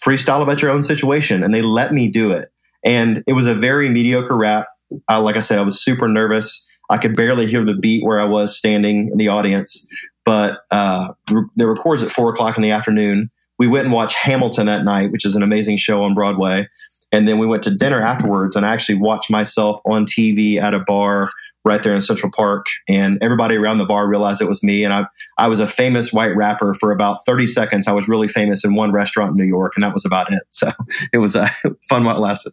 freestyle 0.02 0.42
about 0.42 0.62
your 0.62 0.70
own 0.70 0.82
situation. 0.82 1.42
And 1.44 1.52
they 1.52 1.62
let 1.62 1.92
me 1.92 2.08
do 2.08 2.30
it. 2.30 2.48
And 2.84 3.22
it 3.26 3.34
was 3.34 3.46
a 3.46 3.54
very 3.54 3.90
mediocre 3.90 4.36
rap. 4.36 4.66
Uh, 5.10 5.20
like 5.20 5.36
I 5.36 5.40
said, 5.40 5.58
I 5.58 5.62
was 5.62 5.82
super 5.82 6.08
nervous. 6.08 6.66
I 6.88 6.98
could 6.98 7.16
barely 7.16 7.46
hear 7.46 7.64
the 7.64 7.74
beat 7.74 8.04
where 8.04 8.20
I 8.20 8.24
was 8.24 8.56
standing 8.56 9.08
in 9.10 9.18
the 9.18 9.28
audience. 9.28 9.86
But 10.24 10.60
uh, 10.70 11.12
the 11.56 11.66
records 11.66 12.02
at 12.02 12.10
four 12.10 12.30
o'clock 12.30 12.56
in 12.56 12.62
the 12.62 12.70
afternoon. 12.70 13.30
We 13.58 13.66
went 13.66 13.86
and 13.86 13.94
watched 13.94 14.16
Hamilton 14.16 14.66
that 14.66 14.84
night, 14.84 15.10
which 15.10 15.24
is 15.24 15.34
an 15.34 15.42
amazing 15.42 15.78
show 15.78 16.02
on 16.02 16.14
Broadway. 16.14 16.68
And 17.12 17.26
then 17.26 17.38
we 17.38 17.46
went 17.46 17.62
to 17.64 17.74
dinner 17.74 18.00
afterwards 18.00 18.56
and 18.56 18.66
I 18.66 18.72
actually 18.72 18.98
watched 18.98 19.30
myself 19.30 19.80
on 19.86 20.06
TV 20.06 20.60
at 20.60 20.74
a 20.74 20.80
bar 20.80 21.30
right 21.66 21.82
there 21.82 21.94
in 21.94 22.00
Central 22.00 22.30
Park, 22.30 22.66
and 22.88 23.18
everybody 23.20 23.56
around 23.56 23.78
the 23.78 23.84
bar 23.84 24.08
realized 24.08 24.40
it 24.40 24.48
was 24.48 24.62
me. 24.62 24.84
And 24.84 24.94
I, 24.94 25.06
I 25.36 25.48
was 25.48 25.58
a 25.58 25.66
famous 25.66 26.12
white 26.12 26.34
rapper 26.36 26.72
for 26.72 26.92
about 26.92 27.24
30 27.26 27.48
seconds. 27.48 27.88
I 27.88 27.92
was 27.92 28.08
really 28.08 28.28
famous 28.28 28.64
in 28.64 28.76
one 28.76 28.92
restaurant 28.92 29.32
in 29.32 29.36
New 29.36 29.44
York, 29.44 29.72
and 29.74 29.82
that 29.82 29.92
was 29.92 30.04
about 30.04 30.32
it. 30.32 30.42
So 30.50 30.70
it 31.12 31.18
was 31.18 31.34
a 31.34 31.50
fun 31.88 32.04
while 32.04 32.16
it 32.16 32.20
lasted. 32.20 32.52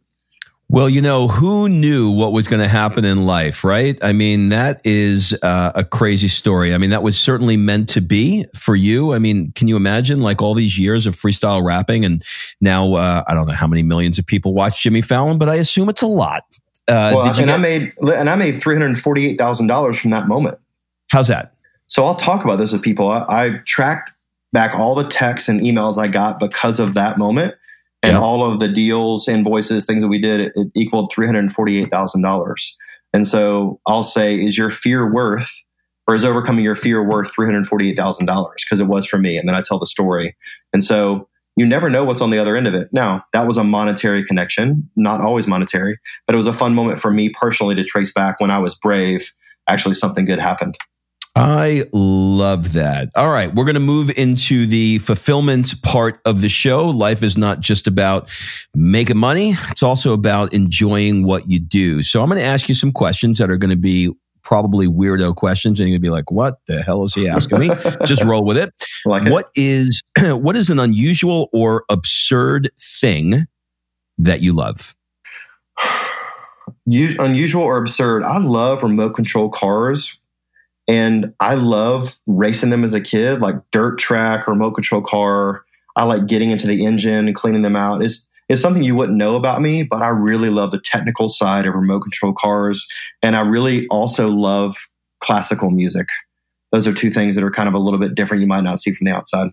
Well, 0.73 0.89
you 0.89 1.01
know, 1.01 1.27
who 1.27 1.69
knew 1.69 2.09
what 2.09 2.33
was 2.33 2.47
going 2.47 2.59
to 2.59 2.67
happen 2.67 3.05
in 3.05 3.27
life, 3.27 3.63
right? 3.63 3.95
I 4.01 4.11
mean, 4.11 4.49
that 4.49 4.81
is 4.83 5.31
uh, 5.43 5.71
a 5.75 5.83
crazy 5.83 6.27
story. 6.27 6.73
I 6.73 6.79
mean, 6.79 6.89
that 6.89 7.03
was 7.03 7.15
certainly 7.15 7.57
meant 7.57 7.89
to 7.89 8.01
be 8.01 8.45
for 8.55 8.75
you. 8.75 9.13
I 9.13 9.19
mean, 9.19 9.51
can 9.51 9.67
you 9.67 9.75
imagine 9.75 10.23
like 10.23 10.41
all 10.41 10.55
these 10.55 10.79
years 10.79 11.05
of 11.05 11.15
freestyle 11.15 11.63
rapping 11.63 12.03
and 12.03 12.23
now, 12.59 12.95
uh, 12.95 13.23
I 13.27 13.35
don't 13.35 13.45
know 13.45 13.53
how 13.53 13.67
many 13.67 13.83
millions 13.83 14.17
of 14.17 14.25
people 14.25 14.55
watch 14.55 14.81
Jimmy 14.81 15.01
Fallon, 15.01 15.37
but 15.37 15.47
I 15.47 15.57
assume 15.57 15.89
it's 15.89 16.01
a 16.01 16.07
lot. 16.07 16.43
Uh, 16.87 17.11
well, 17.13 17.27
and 17.27 17.35
get- 17.35 17.49
I 17.49 17.57
made 17.57 17.93
and 18.11 18.27
I 18.27 18.33
made 18.33 18.59
three 18.59 18.73
hundred 18.73 18.99
forty 18.99 19.27
eight 19.27 19.37
thousand 19.37 19.67
dollars 19.67 19.99
from 19.99 20.09
that 20.09 20.27
moment. 20.27 20.57
How's 21.11 21.27
that? 21.27 21.53
So 21.85 22.03
I'll 22.03 22.15
talk 22.15 22.43
about 22.43 22.57
this 22.57 22.73
with 22.73 22.81
people. 22.81 23.09
I, 23.09 23.25
I 23.29 23.49
tracked 23.65 24.11
back 24.53 24.73
all 24.73 24.95
the 24.95 25.07
texts 25.07 25.47
and 25.47 25.61
emails 25.61 25.99
I 25.99 26.07
got 26.07 26.39
because 26.39 26.79
of 26.79 26.95
that 26.95 27.19
moment 27.19 27.53
and 28.03 28.13
yeah. 28.13 28.21
all 28.21 28.43
of 28.43 28.59
the 28.59 28.67
deals, 28.67 29.27
invoices, 29.27 29.85
things 29.85 30.01
that 30.01 30.09
we 30.09 30.19
did, 30.19 30.41
it, 30.41 30.51
it 30.55 30.67
equaled 30.75 31.11
$348,000. 31.11 32.71
And 33.13 33.25
so 33.25 33.79
I'll 33.87 34.03
say, 34.03 34.35
is 34.35 34.57
your 34.57 34.69
fear 34.69 35.11
worth 35.11 35.49
or 36.05 36.13
is 36.13 36.25
overcoming 36.25 36.65
your 36.65 36.75
fear 36.75 37.01
worth 37.01 37.33
$348,000? 37.33 38.47
Because 38.57 38.79
it 38.79 38.87
was 38.87 39.05
for 39.05 39.17
me. 39.17 39.37
And 39.37 39.47
then 39.47 39.55
I 39.55 39.61
tell 39.61 39.79
the 39.79 39.85
story. 39.85 40.35
And 40.73 40.83
so 40.83 41.29
you 41.55 41.65
never 41.65 41.89
know 41.89 42.03
what's 42.03 42.21
on 42.21 42.29
the 42.29 42.39
other 42.39 42.55
end 42.55 42.67
of 42.67 42.73
it. 42.73 42.89
Now, 42.91 43.23
that 43.31 43.47
was 43.47 43.57
a 43.57 43.63
monetary 43.63 44.25
connection, 44.25 44.89
not 44.95 45.21
always 45.21 45.47
monetary, 45.47 45.97
but 46.27 46.33
it 46.33 46.37
was 46.37 46.47
a 46.47 46.53
fun 46.53 46.73
moment 46.73 46.97
for 46.97 47.11
me 47.11 47.29
personally 47.29 47.75
to 47.75 47.83
trace 47.83 48.11
back 48.11 48.39
when 48.39 48.51
I 48.51 48.57
was 48.57 48.75
brave. 48.75 49.31
Actually, 49.69 49.95
something 49.95 50.25
good 50.25 50.39
happened. 50.39 50.77
I 51.35 51.85
love 51.93 52.73
that. 52.73 53.09
All 53.15 53.31
right, 53.31 53.53
we're 53.53 53.65
going 53.65 53.73
to 53.73 53.79
move 53.79 54.11
into 54.17 54.67
the 54.67 54.99
fulfillment 54.99 55.81
part 55.81 56.19
of 56.25 56.41
the 56.41 56.49
show. 56.49 56.87
Life 56.87 57.23
is 57.23 57.37
not 57.37 57.59
just 57.59 57.87
about 57.87 58.29
making 58.75 59.17
money, 59.17 59.55
it's 59.69 59.81
also 59.81 60.13
about 60.13 60.53
enjoying 60.53 61.25
what 61.25 61.49
you 61.49 61.59
do. 61.59 62.03
So 62.03 62.21
I'm 62.21 62.29
going 62.29 62.39
to 62.39 62.45
ask 62.45 62.69
you 62.69 62.75
some 62.75 62.91
questions 62.91 63.39
that 63.39 63.49
are 63.49 63.57
going 63.57 63.71
to 63.71 63.75
be 63.75 64.11
probably 64.43 64.87
weirdo 64.87 65.35
questions 65.35 65.79
and 65.79 65.89
you're 65.89 65.97
going 65.97 66.03
to 66.03 66.07
be 66.07 66.11
like, 66.11 66.29
"What 66.29 66.59
the 66.67 66.83
hell 66.83 67.03
is 67.03 67.15
he 67.15 67.27
asking 67.27 67.59
me?" 67.59 67.71
just 68.05 68.23
roll 68.23 68.45
with 68.45 68.57
it. 68.57 68.71
Like 69.03 69.27
what 69.27 69.49
it. 69.55 69.61
is 69.61 70.03
what 70.19 70.55
is 70.55 70.69
an 70.69 70.79
unusual 70.79 71.49
or 71.51 71.83
absurd 71.89 72.69
thing 73.01 73.47
that 74.19 74.41
you 74.41 74.53
love? 74.53 74.95
unusual 76.85 77.63
or 77.63 77.77
absurd. 77.77 78.23
I 78.23 78.37
love 78.37 78.83
remote 78.83 79.15
control 79.15 79.49
cars 79.49 80.19
and 80.87 81.33
I 81.39 81.55
love 81.55 82.19
racing 82.27 82.69
them 82.69 82.83
as 82.83 82.93
a 82.93 83.01
kid, 83.01 83.41
like 83.41 83.55
dirt 83.71 83.97
track, 83.97 84.47
remote 84.47 84.71
control 84.71 85.01
car. 85.01 85.63
I 85.95 86.03
like 86.05 86.25
getting 86.27 86.49
into 86.49 86.67
the 86.67 86.85
engine 86.85 87.27
and 87.27 87.35
cleaning 87.35 87.61
them 87.61 87.75
out. 87.75 88.01
It's 88.01 88.27
it's 88.49 88.61
something 88.61 88.83
you 88.83 88.95
wouldn't 88.95 89.17
know 89.17 89.35
about 89.35 89.61
me, 89.61 89.83
but 89.83 90.01
I 90.01 90.09
really 90.09 90.49
love 90.49 90.71
the 90.71 90.79
technical 90.79 91.29
side 91.29 91.65
of 91.65 91.73
remote 91.73 92.01
control 92.01 92.33
cars. 92.33 92.85
And 93.21 93.35
I 93.35 93.41
really 93.41 93.87
also 93.87 94.29
love 94.29 94.75
classical 95.21 95.71
music. 95.71 96.09
Those 96.71 96.87
are 96.87 96.93
two 96.93 97.09
things 97.09 97.35
that 97.35 97.43
are 97.43 97.51
kind 97.51 97.69
of 97.69 97.75
a 97.75 97.79
little 97.79 97.99
bit 97.99 98.15
different 98.15 98.41
you 98.41 98.47
might 98.47 98.63
not 98.63 98.79
see 98.79 98.91
from 98.91 99.05
the 99.05 99.15
outside. 99.15 99.47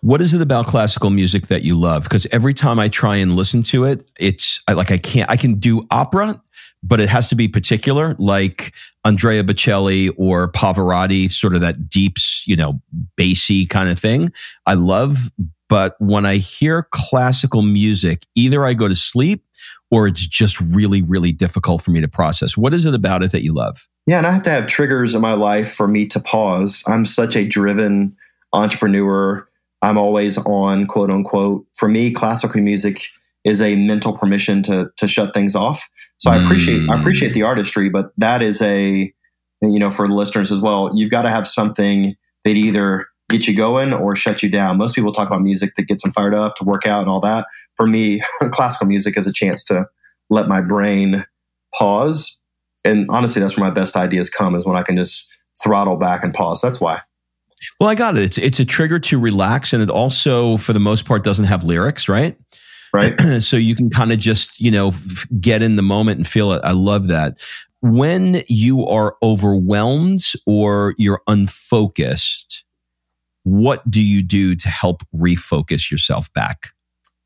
What 0.00 0.22
is 0.22 0.32
it 0.32 0.40
about 0.40 0.66
classical 0.66 1.10
music 1.10 1.48
that 1.48 1.62
you 1.62 1.78
love? 1.78 2.04
Because 2.04 2.26
every 2.30 2.54
time 2.54 2.78
I 2.78 2.88
try 2.88 3.16
and 3.16 3.34
listen 3.34 3.62
to 3.64 3.84
it, 3.84 4.08
it's 4.18 4.62
I, 4.68 4.74
like 4.74 4.90
I 4.90 4.98
can't. 4.98 5.28
I 5.30 5.36
can 5.36 5.54
do 5.54 5.86
opera, 5.90 6.40
but 6.82 7.00
it 7.00 7.08
has 7.08 7.28
to 7.30 7.34
be 7.34 7.48
particular, 7.48 8.14
like 8.18 8.72
Andrea 9.04 9.42
Bocelli 9.42 10.12
or 10.16 10.50
Pavarotti, 10.52 11.30
sort 11.30 11.54
of 11.54 11.60
that 11.62 11.88
deep, 11.88 12.18
you 12.46 12.56
know, 12.56 12.80
bassy 13.16 13.66
kind 13.66 13.88
of 13.88 13.98
thing. 13.98 14.32
I 14.66 14.74
love, 14.74 15.32
but 15.68 15.96
when 15.98 16.26
I 16.26 16.36
hear 16.36 16.86
classical 16.92 17.62
music, 17.62 18.24
either 18.34 18.64
I 18.64 18.74
go 18.74 18.88
to 18.88 18.96
sleep 18.96 19.44
or 19.90 20.06
it's 20.06 20.24
just 20.24 20.60
really, 20.60 21.02
really 21.02 21.32
difficult 21.32 21.82
for 21.82 21.90
me 21.90 22.00
to 22.00 22.08
process. 22.08 22.56
What 22.56 22.72
is 22.72 22.86
it 22.86 22.94
about 22.94 23.22
it 23.22 23.32
that 23.32 23.42
you 23.42 23.52
love? 23.52 23.88
Yeah, 24.06 24.18
and 24.18 24.26
I 24.26 24.32
have 24.32 24.42
to 24.42 24.50
have 24.50 24.66
triggers 24.66 25.14
in 25.14 25.20
my 25.20 25.34
life 25.34 25.72
for 25.72 25.86
me 25.86 26.06
to 26.06 26.18
pause. 26.18 26.82
I'm 26.86 27.04
such 27.04 27.36
a 27.36 27.44
driven 27.44 28.16
entrepreneur. 28.52 29.46
I'm 29.82 29.98
always 29.98 30.38
on, 30.38 30.86
quote 30.86 31.10
unquote. 31.10 31.66
For 31.74 31.88
me, 31.88 32.12
classical 32.12 32.60
music 32.62 33.02
is 33.44 33.60
a 33.60 33.74
mental 33.76 34.16
permission 34.16 34.62
to 34.64 34.90
to 34.96 35.08
shut 35.08 35.34
things 35.34 35.56
off. 35.56 35.88
So 36.18 36.30
I 36.30 36.42
appreciate 36.42 36.88
I 36.88 36.98
appreciate 36.98 37.34
the 37.34 37.42
artistry, 37.42 37.88
but 37.88 38.12
that 38.16 38.42
is 38.42 38.62
a 38.62 39.12
you 39.60 39.78
know 39.78 39.90
for 39.90 40.06
the 40.06 40.14
listeners 40.14 40.52
as 40.52 40.60
well. 40.60 40.90
You've 40.94 41.10
got 41.10 41.22
to 41.22 41.30
have 41.30 41.46
something 41.46 42.14
that 42.44 42.56
either 42.56 43.06
get 43.28 43.46
you 43.48 43.56
going 43.56 43.92
or 43.92 44.14
shut 44.14 44.42
you 44.42 44.50
down. 44.50 44.76
Most 44.76 44.94
people 44.94 45.12
talk 45.12 45.26
about 45.26 45.42
music 45.42 45.74
that 45.76 45.88
gets 45.88 46.02
them 46.02 46.12
fired 46.12 46.34
up 46.34 46.54
to 46.56 46.64
work 46.64 46.86
out 46.86 47.00
and 47.00 47.10
all 47.10 47.20
that. 47.20 47.46
For 47.76 47.86
me, 47.86 48.22
classical 48.50 48.86
music 48.86 49.16
is 49.16 49.26
a 49.26 49.32
chance 49.32 49.64
to 49.64 49.86
let 50.30 50.48
my 50.48 50.60
brain 50.60 51.26
pause. 51.74 52.38
And 52.84 53.06
honestly, 53.10 53.40
that's 53.40 53.56
where 53.56 53.68
my 53.68 53.74
best 53.74 53.96
ideas 53.96 54.28
come 54.28 54.54
is 54.54 54.66
when 54.66 54.76
I 54.76 54.82
can 54.82 54.96
just 54.96 55.36
throttle 55.62 55.96
back 55.96 56.22
and 56.22 56.34
pause. 56.34 56.60
That's 56.60 56.80
why. 56.80 57.00
Well, 57.80 57.88
I 57.88 57.94
got 57.94 58.16
it. 58.16 58.24
It's 58.24 58.38
it's 58.38 58.60
a 58.60 58.64
trigger 58.64 58.98
to 59.00 59.18
relax, 59.18 59.72
and 59.72 59.82
it 59.82 59.90
also, 59.90 60.56
for 60.56 60.72
the 60.72 60.80
most 60.80 61.04
part, 61.04 61.24
doesn't 61.24 61.44
have 61.44 61.64
lyrics, 61.64 62.08
right? 62.08 62.36
right? 62.92 63.18
so 63.40 63.56
you 63.56 63.74
can 63.74 63.90
kind 63.90 64.12
of 64.12 64.18
just, 64.18 64.60
you 64.60 64.70
know, 64.70 64.92
get 65.40 65.62
in 65.62 65.76
the 65.76 65.82
moment 65.82 66.18
and 66.18 66.26
feel 66.26 66.52
it. 66.52 66.60
I 66.64 66.72
love 66.72 67.08
that. 67.08 67.40
When 67.80 68.42
you 68.48 68.86
are 68.86 69.16
overwhelmed 69.22 70.24
or 70.46 70.94
you're 70.98 71.22
unfocused, 71.26 72.64
what 73.42 73.88
do 73.90 74.00
you 74.00 74.22
do 74.22 74.54
to 74.54 74.68
help 74.68 75.02
refocus 75.14 75.90
yourself 75.90 76.32
back? 76.32 76.68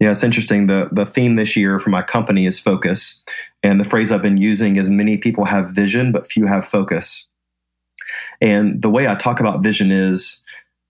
Yeah, 0.01 0.11
it's 0.11 0.22
interesting. 0.22 0.66
The 0.66 0.89
the 0.93 1.05
theme 1.05 1.37
this 1.37 1.57
year 1.57 1.78
for 1.78 1.91
my 1.91 2.03
company 2.03 2.47
is 2.47 2.59
focus. 2.59 3.22
And 3.62 3.80
the 3.80 3.84
phrase 3.84 4.12
I've 4.12 4.22
been 4.22 4.37
using 4.37 4.76
is 4.76 4.89
many 4.89 5.18
people 5.18 5.45
have 5.45 5.70
vision, 5.70 6.12
but 6.12 6.26
few 6.26 6.47
have 6.47 6.64
focus. 6.64 7.28
And 8.41 8.83
the 8.83 8.91
way 8.91 9.07
I 9.07 9.14
talk 9.14 9.41
about 9.41 9.62
vision 9.62 9.91
is 9.91 10.43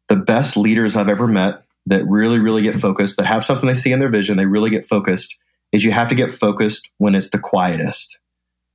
the 0.08 0.16
best 0.16 0.56
leaders 0.56 0.96
I've 0.96 1.08
ever 1.08 1.26
met 1.26 1.62
that 1.86 2.04
really, 2.06 2.38
really 2.38 2.62
get 2.62 2.74
focused, 2.74 3.16
that 3.16 3.26
have 3.26 3.44
something 3.44 3.66
they 3.66 3.74
see 3.74 3.92
in 3.92 4.00
their 4.00 4.10
vision, 4.10 4.36
they 4.36 4.46
really 4.46 4.70
get 4.70 4.84
focused, 4.84 5.38
is 5.72 5.84
you 5.84 5.92
have 5.92 6.08
to 6.08 6.14
get 6.14 6.30
focused 6.30 6.90
when 6.98 7.14
it's 7.14 7.30
the 7.30 7.38
quietest. 7.38 8.18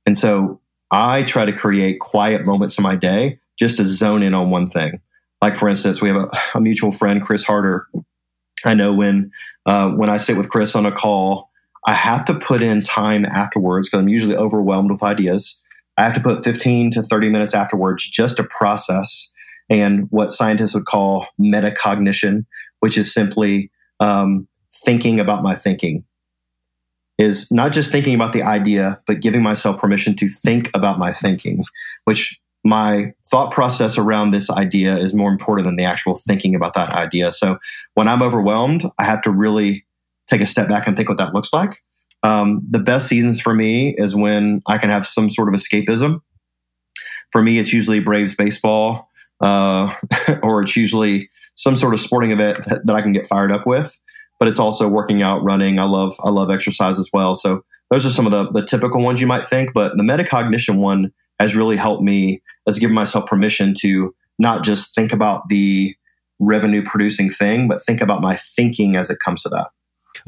And 0.06 0.16
so 0.16 0.60
I 0.90 1.22
try 1.22 1.44
to 1.44 1.52
create 1.52 2.00
quiet 2.00 2.44
moments 2.44 2.78
in 2.78 2.82
my 2.82 2.96
day 2.96 3.38
just 3.58 3.76
to 3.76 3.84
zone 3.84 4.22
in 4.22 4.34
on 4.34 4.50
one 4.50 4.66
thing. 4.66 5.00
Like 5.40 5.56
for 5.56 5.68
instance, 5.68 6.00
we 6.00 6.08
have 6.08 6.16
a, 6.16 6.28
a 6.54 6.60
mutual 6.60 6.92
friend, 6.92 7.22
Chris 7.22 7.44
Harder. 7.44 7.86
I 8.64 8.74
know 8.74 8.92
when 8.92 9.32
uh, 9.66 9.90
when 9.90 10.10
I 10.10 10.18
sit 10.18 10.36
with 10.36 10.48
Chris 10.48 10.74
on 10.74 10.86
a 10.86 10.92
call, 10.92 11.50
I 11.86 11.94
have 11.94 12.24
to 12.26 12.34
put 12.34 12.62
in 12.62 12.82
time 12.82 13.24
afterwards 13.24 13.88
because 13.88 14.02
I'm 14.02 14.08
usually 14.08 14.36
overwhelmed 14.36 14.90
with 14.90 15.02
ideas. 15.02 15.61
I 15.98 16.04
have 16.04 16.14
to 16.14 16.20
put 16.20 16.42
15 16.42 16.90
to 16.92 17.02
30 17.02 17.28
minutes 17.28 17.54
afterwards 17.54 18.08
just 18.08 18.36
to 18.38 18.44
process 18.44 19.32
and 19.68 20.06
what 20.10 20.32
scientists 20.32 20.74
would 20.74 20.86
call 20.86 21.26
metacognition, 21.40 22.44
which 22.80 22.98
is 22.98 23.12
simply 23.12 23.70
um, 24.00 24.48
thinking 24.84 25.20
about 25.20 25.42
my 25.42 25.54
thinking. 25.54 26.04
Is 27.18 27.50
not 27.52 27.72
just 27.72 27.92
thinking 27.92 28.14
about 28.14 28.32
the 28.32 28.42
idea, 28.42 29.00
but 29.06 29.20
giving 29.20 29.42
myself 29.42 29.80
permission 29.80 30.16
to 30.16 30.28
think 30.28 30.70
about 30.74 30.98
my 30.98 31.12
thinking, 31.12 31.62
which 32.04 32.38
my 32.64 33.12
thought 33.26 33.52
process 33.52 33.98
around 33.98 34.30
this 34.30 34.50
idea 34.50 34.96
is 34.96 35.14
more 35.14 35.30
important 35.30 35.66
than 35.66 35.76
the 35.76 35.84
actual 35.84 36.14
thinking 36.16 36.54
about 36.54 36.74
that 36.74 36.90
idea. 36.90 37.30
So 37.30 37.58
when 37.94 38.08
I'm 38.08 38.22
overwhelmed, 38.22 38.84
I 38.98 39.04
have 39.04 39.20
to 39.22 39.30
really 39.30 39.84
take 40.26 40.40
a 40.40 40.46
step 40.46 40.68
back 40.68 40.86
and 40.86 40.96
think 40.96 41.08
what 41.08 41.18
that 41.18 41.34
looks 41.34 41.52
like. 41.52 41.82
Um, 42.22 42.66
the 42.70 42.78
best 42.78 43.08
seasons 43.08 43.40
for 43.40 43.52
me 43.52 43.94
is 43.96 44.14
when 44.14 44.62
I 44.66 44.78
can 44.78 44.90
have 44.90 45.06
some 45.06 45.28
sort 45.28 45.48
of 45.48 45.54
escapism. 45.54 46.20
For 47.32 47.42
me, 47.42 47.58
it's 47.58 47.72
usually 47.72 48.00
Braves 48.00 48.34
baseball 48.34 49.08
uh, 49.42 49.92
or 50.42 50.62
it's 50.62 50.76
usually 50.76 51.28
some 51.54 51.76
sort 51.76 51.92
of 51.92 52.00
sporting 52.00 52.30
event 52.30 52.64
that 52.66 52.94
I 52.94 53.02
can 53.02 53.12
get 53.12 53.26
fired 53.26 53.52
up 53.52 53.66
with. 53.66 53.98
But 54.38 54.48
it's 54.48 54.58
also 54.58 54.88
working 54.88 55.22
out, 55.22 55.42
running. 55.44 55.78
I 55.78 55.84
love 55.84 56.14
I 56.24 56.30
love 56.30 56.50
exercise 56.50 56.98
as 56.98 57.10
well. 57.12 57.34
So 57.34 57.64
those 57.90 58.06
are 58.06 58.10
some 58.10 58.26
of 58.26 58.32
the, 58.32 58.50
the 58.50 58.66
typical 58.66 59.02
ones 59.02 59.20
you 59.20 59.26
might 59.26 59.46
think. 59.46 59.72
But 59.72 59.96
the 59.96 60.02
metacognition 60.02 60.78
one 60.78 61.12
has 61.38 61.54
really 61.54 61.76
helped 61.76 62.02
me 62.02 62.42
as 62.66 62.78
giving 62.78 62.94
myself 62.94 63.26
permission 63.26 63.74
to 63.80 64.14
not 64.38 64.64
just 64.64 64.94
think 64.94 65.12
about 65.12 65.48
the 65.48 65.94
revenue 66.40 66.82
producing 66.82 67.28
thing, 67.28 67.68
but 67.68 67.84
think 67.84 68.00
about 68.00 68.20
my 68.20 68.34
thinking 68.34 68.96
as 68.96 69.10
it 69.10 69.18
comes 69.20 69.42
to 69.42 69.48
that. 69.50 69.68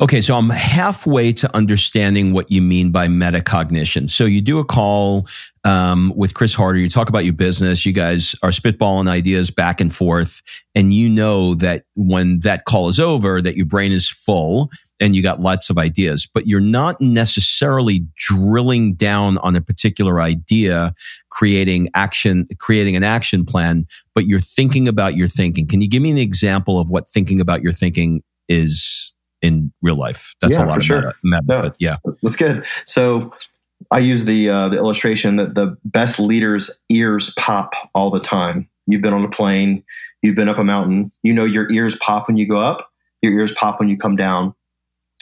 Okay, 0.01 0.21
so 0.21 0.35
I'm 0.35 0.51
halfway 0.51 1.33
to 1.35 1.57
understanding 1.57 2.33
what 2.33 2.51
you 2.51 2.61
mean 2.61 2.91
by 2.91 3.07
metacognition. 3.07 4.11
So 4.11 4.25
you 4.25 4.41
do 4.41 4.59
a 4.59 4.65
call 4.65 5.29
um, 5.63 6.13
with 6.17 6.35
Chris 6.35 6.53
Harder. 6.53 6.81
You 6.81 6.91
talk 6.91 7.09
about 7.09 7.25
your 7.25 7.35
business. 7.35 7.87
You 7.87 7.93
guys 7.93 8.35
are 8.43 8.51
spitballing 8.51 9.09
ideas 9.09 9.51
back 9.51 9.81
and 9.81 9.95
forth, 9.95 10.43
and 10.75 10.93
you 10.93 11.09
know 11.09 11.55
that 11.57 11.85
when 11.95 12.41
that 12.41 12.65
call 12.65 12.89
is 12.89 12.99
over, 12.99 13.41
that 13.41 13.57
your 13.57 13.67
brain 13.67 13.93
is 13.93 14.09
full 14.09 14.71
and 15.01 15.15
you 15.15 15.23
got 15.23 15.41
lots 15.41 15.71
of 15.71 15.79
ideas, 15.79 16.27
but 16.27 16.47
you're 16.47 16.61
not 16.61 17.01
necessarily 17.01 18.07
drilling 18.17 18.95
down 18.95 19.39
on 19.39 19.57
a 19.57 19.61
particular 19.61 20.21
idea, 20.21 20.95
creating 21.31 21.89
action, 21.95 22.47
creating 22.59 22.95
an 22.95 23.03
action 23.03 23.45
plan, 23.45 23.87
but 24.15 24.27
you're 24.27 24.41
thinking 24.41 24.87
about 24.87 25.17
your 25.17 25.29
thinking. 25.29 25.67
Can 25.67 25.81
you 25.81 25.89
give 25.89 26.01
me 26.01 26.11
an 26.11 26.19
example 26.19 26.79
of 26.79 26.91
what 26.91 27.11
thinking 27.11 27.41
about 27.41 27.63
your 27.63 27.73
thinking 27.73 28.23
is 28.49 29.15
in 29.45 29.73
real 29.83 29.97
life? 29.97 30.35
That's 30.41 30.57
yeah, 30.57 30.65
a 30.65 30.67
lot 30.67 30.79
of 30.79 30.85
sure. 30.85 30.97
meta, 30.97 31.15
meta 31.23 31.45
no, 31.47 31.63
but 31.63 31.77
yeah. 31.79 31.97
That's 32.23 32.37
good. 32.37 32.65
So 32.87 33.33
I 33.91 33.99
use 33.99 34.25
the 34.25 34.49
uh, 34.49 34.69
the 34.71 34.77
illustration 34.77 35.37
that 35.37 35.55
the 35.55 35.77
best 35.85 36.19
leaders' 36.19 36.71
ears 36.89 37.33
pop 37.37 37.75
all 37.95 38.11
the 38.11 38.21
time. 38.21 38.69
You've 38.87 39.03
been 39.03 39.15
on 39.15 39.25
a 39.25 39.31
plane, 39.31 39.85
you've 40.23 40.35
been 40.35 40.49
up 40.49 40.59
a 40.59 40.65
mountain. 40.65 41.13
You 41.23 41.35
know 41.35 41.45
your 41.45 41.71
ears 41.71 41.97
pop 41.97 42.27
when 42.27 42.37
you 42.37 42.49
go 42.49 42.57
up, 42.57 42.91
your 43.23 43.33
ears 43.33 43.53
pop 43.53 43.79
when 43.79 43.89
you 43.89 43.99
come 43.99 44.17
down. 44.17 44.55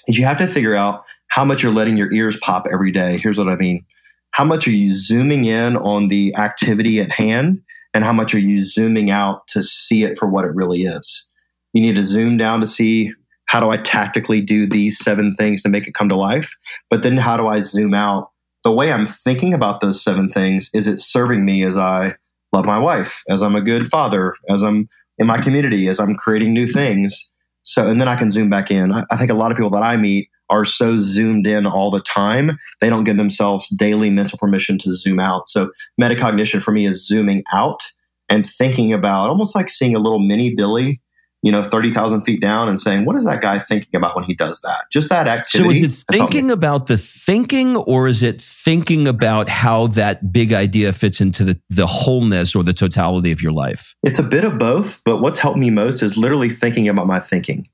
Is 0.06 0.16
you 0.16 0.24
have 0.24 0.38
to 0.38 0.46
figure 0.46 0.76
out 0.76 1.04
how 1.28 1.44
much 1.44 1.62
you're 1.62 1.72
letting 1.72 1.96
your 1.96 2.12
ears 2.12 2.36
pop 2.36 2.66
every 2.72 2.92
day. 2.92 3.18
Here's 3.18 3.38
what 3.38 3.48
I 3.48 3.56
mean: 3.56 3.84
how 4.30 4.44
much 4.44 4.68
are 4.68 4.72
you 4.72 4.94
zooming 4.94 5.46
in 5.46 5.76
on 5.76 6.08
the 6.08 6.34
activity 6.36 7.00
at 7.00 7.10
hand, 7.10 7.60
and 7.92 8.04
how 8.04 8.12
much 8.12 8.34
are 8.34 8.40
you 8.40 8.62
zooming 8.62 9.10
out 9.10 9.48
to 9.48 9.62
see 9.62 10.04
it 10.04 10.16
for 10.16 10.28
what 10.28 10.44
it 10.44 10.54
really 10.54 10.82
is? 10.82 11.28
you 11.72 11.80
need 11.80 11.94
to 11.94 12.04
zoom 12.04 12.36
down 12.36 12.60
to 12.60 12.66
see 12.66 13.12
how 13.52 13.60
do 13.60 13.68
I 13.68 13.76
tactically 13.76 14.40
do 14.40 14.66
these 14.66 14.98
seven 14.98 15.30
things 15.30 15.60
to 15.60 15.68
make 15.68 15.86
it 15.86 15.92
come 15.92 16.08
to 16.08 16.16
life? 16.16 16.56
But 16.88 17.02
then 17.02 17.18
how 17.18 17.36
do 17.36 17.48
I 17.48 17.60
zoom 17.60 17.92
out? 17.92 18.30
The 18.64 18.72
way 18.72 18.90
I'm 18.90 19.04
thinking 19.04 19.52
about 19.52 19.82
those 19.82 20.02
seven 20.02 20.26
things 20.26 20.70
is 20.72 20.88
it 20.88 21.00
serving 21.00 21.44
me 21.44 21.62
as 21.62 21.76
I 21.76 22.16
love 22.54 22.64
my 22.64 22.78
wife, 22.78 23.22
as 23.28 23.42
I'm 23.42 23.54
a 23.54 23.60
good 23.60 23.88
father, 23.88 24.34
as 24.48 24.62
I'm 24.62 24.88
in 25.18 25.26
my 25.26 25.38
community, 25.38 25.86
as 25.88 26.00
I'm 26.00 26.16
creating 26.16 26.54
new 26.54 26.66
things. 26.66 27.28
So, 27.62 27.86
and 27.86 28.00
then 28.00 28.08
I 28.08 28.16
can 28.16 28.30
zoom 28.30 28.48
back 28.48 28.70
in. 28.70 28.90
I, 28.90 29.16
think 29.16 29.30
a 29.30 29.34
lot 29.34 29.50
of 29.50 29.58
people 29.58 29.70
that 29.72 29.82
I 29.82 29.98
meet 29.98 30.30
are 30.48 30.64
so 30.64 30.96
zoomed 30.96 31.46
in 31.46 31.66
all 31.66 31.90
the 31.90 32.00
time, 32.00 32.58
they 32.80 32.88
don't 32.88 33.04
give 33.04 33.18
themselves 33.18 33.68
daily 33.68 34.08
mental 34.08 34.38
permission 34.38 34.78
to 34.78 34.92
zoom 34.94 35.20
out. 35.20 35.50
So, 35.50 35.70
metacognition 36.00 36.62
for 36.62 36.72
me 36.72 36.86
is 36.86 37.06
zooming 37.06 37.44
out 37.52 37.82
and 38.30 38.46
thinking 38.46 38.94
about 38.94 39.28
almost 39.28 39.54
like 39.54 39.68
seeing 39.68 39.94
a 39.94 39.98
little 39.98 40.20
mini 40.20 40.54
Billy 40.54 41.02
you 41.42 41.50
know, 41.50 41.64
30,000 41.64 42.22
feet 42.22 42.40
down 42.40 42.68
and 42.68 42.78
saying, 42.78 43.04
what 43.04 43.16
is 43.16 43.24
that 43.24 43.40
guy 43.40 43.58
thinking 43.58 43.96
about 43.96 44.14
when 44.14 44.24
he 44.24 44.32
does 44.32 44.60
that? 44.60 44.84
Just 44.92 45.08
that 45.08 45.26
activity. 45.26 45.82
So 45.82 45.86
is 45.86 46.02
it 46.02 46.04
thinking 46.08 46.52
about 46.52 46.86
the 46.86 46.96
thinking 46.96 47.76
or 47.76 48.06
is 48.06 48.22
it 48.22 48.40
thinking 48.40 49.08
about 49.08 49.48
how 49.48 49.88
that 49.88 50.32
big 50.32 50.52
idea 50.52 50.92
fits 50.92 51.20
into 51.20 51.44
the, 51.44 51.60
the 51.68 51.86
wholeness 51.86 52.54
or 52.54 52.62
the 52.62 52.72
totality 52.72 53.32
of 53.32 53.42
your 53.42 53.50
life? 53.50 53.96
It's 54.04 54.20
a 54.20 54.22
bit 54.22 54.44
of 54.44 54.56
both, 54.56 55.02
but 55.04 55.18
what's 55.18 55.38
helped 55.38 55.58
me 55.58 55.70
most 55.70 56.00
is 56.00 56.16
literally 56.16 56.48
thinking 56.48 56.88
about 56.88 57.08
my 57.08 57.18
thinking. 57.18 57.68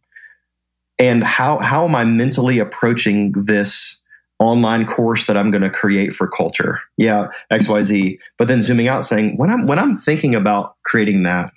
And 0.99 1.23
how, 1.23 1.59
how 1.59 1.85
am 1.85 1.95
I 1.95 2.05
mentally 2.05 2.59
approaching 2.59 3.33
this 3.33 4.01
online 4.39 4.87
course 4.87 5.27
that 5.27 5.37
I'm 5.37 5.51
going 5.51 5.63
to 5.63 5.71
create 5.71 6.15
for 6.15 6.27
culture? 6.27 6.81
Yeah, 6.97 7.29
XYZ. 7.53 8.19
But 8.39 8.49
then 8.49 8.63
zooming 8.63 8.89
out 8.89 9.05
saying, 9.05 9.37
when 9.37 9.51
I'm, 9.51 9.67
when 9.67 9.79
I'm 9.79 9.99
thinking 9.99 10.35
about 10.35 10.75
creating 10.85 11.23
that, 11.25 11.53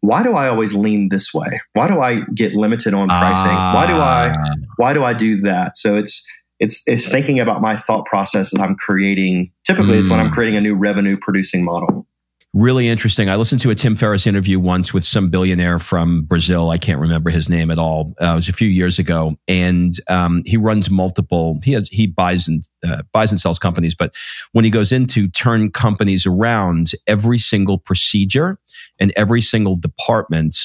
why 0.00 0.22
do 0.22 0.34
I 0.34 0.48
always 0.48 0.74
lean 0.74 1.08
this 1.10 1.32
way? 1.34 1.60
Why 1.74 1.88
do 1.88 2.00
I 2.00 2.20
get 2.34 2.54
limited 2.54 2.94
on 2.94 3.08
pricing? 3.08 3.52
Why 3.52 3.86
do 3.86 3.94
I 3.94 4.32
ah. 4.36 4.54
why 4.76 4.94
do 4.94 5.04
I 5.04 5.12
do 5.12 5.36
that? 5.42 5.76
So 5.76 5.96
it's 5.96 6.26
it's 6.58 6.82
it's 6.86 7.08
thinking 7.08 7.40
about 7.40 7.60
my 7.60 7.76
thought 7.76 8.06
process 8.06 8.54
as 8.54 8.60
I'm 8.60 8.76
creating. 8.76 9.52
Typically, 9.66 9.96
mm. 9.96 10.00
it's 10.00 10.08
when 10.08 10.20
I'm 10.20 10.26
hmm. 10.26 10.32
creating 10.32 10.56
a 10.56 10.60
new 10.60 10.74
revenue 10.74 11.16
producing 11.20 11.64
model 11.64 12.06
really 12.52 12.88
interesting. 12.88 13.28
I 13.28 13.36
listened 13.36 13.60
to 13.62 13.70
a 13.70 13.74
Tim 13.74 13.94
Ferriss 13.94 14.26
interview 14.26 14.58
once 14.58 14.92
with 14.92 15.04
some 15.04 15.30
billionaire 15.30 15.78
from 15.78 16.22
Brazil. 16.22 16.70
I 16.70 16.78
can't 16.78 17.00
remember 17.00 17.30
his 17.30 17.48
name 17.48 17.70
at 17.70 17.78
all. 17.78 18.14
Uh, 18.20 18.32
it 18.32 18.34
was 18.36 18.48
a 18.48 18.52
few 18.52 18.68
years 18.68 18.98
ago, 18.98 19.36
and 19.46 19.94
um, 20.08 20.42
he 20.44 20.56
runs 20.56 20.90
multiple. 20.90 21.60
He 21.62 21.72
has 21.72 21.88
he 21.88 22.06
buys 22.06 22.48
and 22.48 22.68
uh, 22.84 23.02
buys 23.12 23.30
and 23.30 23.40
sells 23.40 23.58
companies, 23.58 23.94
but 23.94 24.14
when 24.52 24.64
he 24.64 24.70
goes 24.70 24.90
in 24.90 25.06
to 25.08 25.28
turn 25.28 25.70
companies 25.70 26.26
around, 26.26 26.92
every 27.06 27.38
single 27.38 27.78
procedure 27.78 28.58
and 28.98 29.12
every 29.16 29.42
single 29.42 29.76
department, 29.76 30.56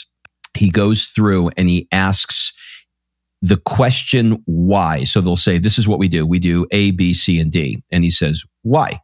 he 0.56 0.70
goes 0.70 1.06
through 1.06 1.52
and 1.56 1.70
he 1.70 1.88
asks 1.92 2.54
the 3.42 3.58
question 3.58 4.42
why. 4.46 5.04
So 5.04 5.22
they'll 5.22 5.36
say, 5.36 5.60
"This 5.60 5.78
is 5.78 5.88
what 5.88 6.00
we 6.00 6.08
do. 6.08 6.26
We 6.26 6.40
do 6.40 6.66
A, 6.72 6.92
B, 6.92 7.14
C, 7.14 7.40
and 7.40 7.52
D," 7.52 7.84
and 7.92 8.04
he 8.04 8.10
says, 8.10 8.44
"Why?" 8.64 9.00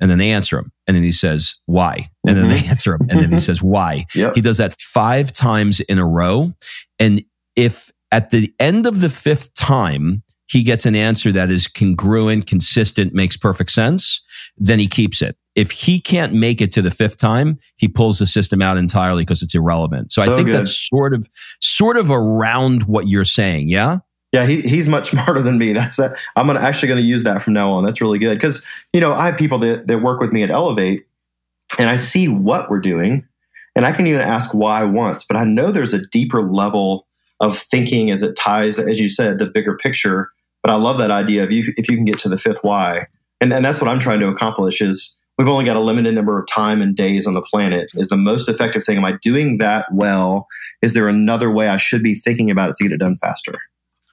And 0.00 0.10
then 0.10 0.18
they 0.18 0.30
answer 0.30 0.58
him. 0.58 0.72
And 0.86 0.96
then 0.96 1.02
he 1.02 1.12
says 1.12 1.54
why? 1.66 2.08
And 2.26 2.36
then 2.36 2.48
they 2.48 2.58
mm-hmm. 2.58 2.70
answer 2.70 2.94
him. 2.94 3.06
And 3.08 3.20
then 3.20 3.32
he 3.32 3.40
says 3.40 3.62
why? 3.62 4.06
Yep. 4.14 4.34
he 4.34 4.40
does 4.40 4.58
that 4.58 4.78
five 4.80 5.32
times 5.32 5.80
in 5.80 5.98
a 5.98 6.06
row. 6.06 6.52
And 6.98 7.22
if 7.56 7.90
at 8.12 8.30
the 8.30 8.52
end 8.60 8.86
of 8.86 9.00
the 9.00 9.08
fifth 9.08 9.54
time 9.54 10.22
he 10.46 10.62
gets 10.62 10.84
an 10.84 10.94
answer 10.94 11.32
that 11.32 11.50
is 11.50 11.66
congruent 11.66 12.46
consistent 12.46 13.14
makes 13.14 13.36
perfect 13.36 13.70
sense 13.70 14.20
then 14.56 14.78
he 14.78 14.86
keeps 14.86 15.22
it. 15.22 15.36
If 15.54 15.70
he 15.70 16.00
can't 16.00 16.32
make 16.32 16.60
it 16.60 16.70
to 16.72 16.82
the 16.82 16.90
fifth 16.90 17.16
time 17.16 17.58
he 17.76 17.88
pulls 17.88 18.18
the 18.18 18.26
system 18.26 18.60
out 18.60 18.76
entirely 18.76 19.22
because 19.22 19.42
it's 19.42 19.54
irrelevant. 19.54 20.12
So, 20.12 20.22
so 20.22 20.32
i 20.32 20.36
think 20.36 20.48
good. 20.48 20.56
that's 20.56 20.88
sort 20.88 21.14
of 21.14 21.26
sort 21.60 21.96
of 21.96 22.10
around 22.10 22.84
what 22.84 23.06
you're 23.06 23.24
saying 23.24 23.68
yeah 23.68 23.98
yeah, 24.34 24.46
he, 24.46 24.62
he's 24.62 24.88
much 24.88 25.10
smarter 25.12 25.40
than 25.40 25.58
me. 25.58 25.72
That's 25.72 25.96
that. 25.96 26.18
I'm 26.34 26.48
gonna, 26.48 26.58
actually 26.58 26.88
going 26.88 27.00
to 27.00 27.06
use 27.06 27.22
that 27.22 27.40
from 27.40 27.52
now 27.52 27.70
on. 27.70 27.84
That's 27.84 28.00
really 28.00 28.18
good 28.18 28.34
because 28.34 28.66
you 28.92 29.00
know 29.00 29.12
I 29.12 29.26
have 29.26 29.36
people 29.36 29.58
that 29.60 29.86
that 29.86 30.02
work 30.02 30.20
with 30.20 30.32
me 30.32 30.42
at 30.42 30.50
Elevate, 30.50 31.06
and 31.78 31.88
I 31.88 31.96
see 31.96 32.26
what 32.26 32.68
we're 32.68 32.80
doing, 32.80 33.26
and 33.76 33.86
I 33.86 33.92
can 33.92 34.08
even 34.08 34.20
ask 34.20 34.52
why 34.52 34.82
once. 34.82 35.24
But 35.24 35.36
I 35.36 35.44
know 35.44 35.70
there's 35.70 35.92
a 35.94 36.04
deeper 36.06 36.42
level 36.42 37.06
of 37.38 37.56
thinking 37.56 38.10
as 38.10 38.22
it 38.22 38.36
ties, 38.36 38.78
as 38.78 38.98
you 38.98 39.08
said, 39.08 39.38
the 39.38 39.46
bigger 39.46 39.76
picture. 39.76 40.30
But 40.62 40.72
I 40.72 40.76
love 40.76 40.98
that 40.98 41.10
idea 41.12 41.44
of 41.44 41.52
you 41.52 41.72
if 41.76 41.88
you 41.88 41.94
can 41.94 42.04
get 42.04 42.18
to 42.18 42.28
the 42.28 42.38
fifth 42.38 42.58
why, 42.62 43.06
and 43.40 43.52
and 43.52 43.64
that's 43.64 43.80
what 43.80 43.88
I'm 43.88 44.00
trying 44.00 44.18
to 44.18 44.28
accomplish. 44.28 44.80
Is 44.80 45.16
we've 45.38 45.46
only 45.46 45.64
got 45.64 45.76
a 45.76 45.80
limited 45.80 46.12
number 46.12 46.40
of 46.40 46.48
time 46.48 46.82
and 46.82 46.96
days 46.96 47.24
on 47.24 47.34
the 47.34 47.42
planet. 47.42 47.88
Is 47.94 48.08
the 48.08 48.16
most 48.16 48.48
effective 48.48 48.82
thing? 48.82 48.96
Am 48.96 49.04
I 49.04 49.12
doing 49.22 49.58
that 49.58 49.86
well? 49.92 50.48
Is 50.82 50.94
there 50.94 51.06
another 51.06 51.52
way 51.52 51.68
I 51.68 51.76
should 51.76 52.02
be 52.02 52.16
thinking 52.16 52.50
about 52.50 52.70
it 52.70 52.76
to 52.76 52.84
get 52.84 52.92
it 52.92 52.98
done 52.98 53.16
faster? 53.20 53.54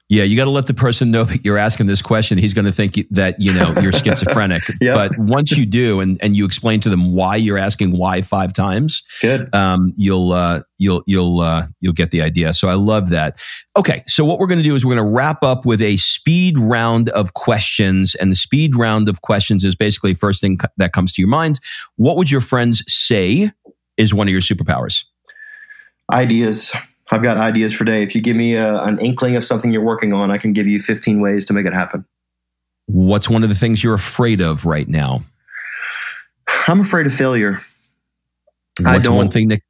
Yeah, 0.08 0.24
you 0.24 0.36
got 0.36 0.44
to 0.44 0.50
let 0.50 0.66
the 0.66 0.74
person 0.74 1.10
know 1.10 1.24
that 1.24 1.42
you're 1.42 1.56
asking 1.56 1.86
this 1.86 2.02
question. 2.02 2.36
He's 2.36 2.52
going 2.52 2.66
to 2.66 2.72
think 2.72 3.00
that 3.10 3.40
you 3.40 3.52
know 3.52 3.72
you're 3.80 3.92
schizophrenic. 3.92 4.62
yep. 4.80 4.94
But 4.94 5.18
once 5.18 5.52
you 5.52 5.64
do, 5.64 6.00
and 6.00 6.18
and 6.20 6.36
you 6.36 6.44
explain 6.44 6.80
to 6.80 6.90
them 6.90 7.14
why 7.14 7.36
you're 7.36 7.56
asking 7.56 7.96
why 7.96 8.20
five 8.20 8.52
times, 8.52 9.02
good. 9.22 9.48
Um, 9.54 9.94
you'll 9.96 10.32
uh, 10.32 10.60
you'll 10.76 11.02
you'll 11.06 11.40
uh, 11.40 11.62
you'll 11.80 11.94
get 11.94 12.10
the 12.10 12.20
idea. 12.20 12.52
So 12.52 12.68
I 12.68 12.74
love 12.74 13.08
that. 13.08 13.40
Okay, 13.74 14.02
so 14.06 14.22
what 14.24 14.38
we're 14.38 14.48
going 14.48 14.58
to 14.58 14.64
do 14.64 14.74
is 14.74 14.84
we're 14.84 14.94
going 14.94 15.06
to 15.06 15.14
wrap 15.14 15.42
up 15.42 15.64
with 15.64 15.80
a 15.80 15.96
speed 15.96 16.58
round 16.58 17.08
of 17.10 17.32
questions, 17.32 18.14
and 18.16 18.30
the 18.30 18.36
speed 18.36 18.76
round 18.76 19.08
of 19.08 19.22
questions 19.22 19.64
is 19.64 19.74
basically 19.74 20.12
first 20.12 20.42
thing 20.42 20.58
that 20.76 20.92
comes 20.92 21.14
to 21.14 21.22
your 21.22 21.30
mind. 21.30 21.58
What 21.96 22.18
would 22.18 22.30
your 22.30 22.42
friends 22.42 22.84
say 22.86 23.50
is 23.96 24.12
one 24.12 24.28
of 24.28 24.32
your 24.32 24.42
superpowers? 24.42 25.04
Ideas. 26.12 26.74
I've 27.12 27.22
got 27.22 27.36
ideas 27.36 27.74
for 27.74 27.84
day. 27.84 28.02
If 28.02 28.14
you 28.14 28.22
give 28.22 28.36
me 28.36 28.54
a, 28.54 28.82
an 28.82 28.98
inkling 28.98 29.36
of 29.36 29.44
something 29.44 29.72
you're 29.72 29.84
working 29.84 30.12
on, 30.12 30.30
I 30.30 30.38
can 30.38 30.52
give 30.52 30.66
you 30.66 30.80
15 30.80 31.20
ways 31.20 31.44
to 31.44 31.52
make 31.52 31.66
it 31.66 31.74
happen. 31.74 32.06
What's 32.86 33.28
one 33.28 33.42
of 33.42 33.48
the 33.50 33.54
things 33.54 33.84
you're 33.84 33.94
afraid 33.94 34.40
of 34.40 34.64
right 34.64 34.88
now? 34.88 35.22
I'm 36.66 36.80
afraid 36.80 37.06
of 37.06 37.14
failure. 37.14 37.58
What's 38.80 39.08
one 39.08 39.30
thing 39.30 39.48
that 39.48 39.60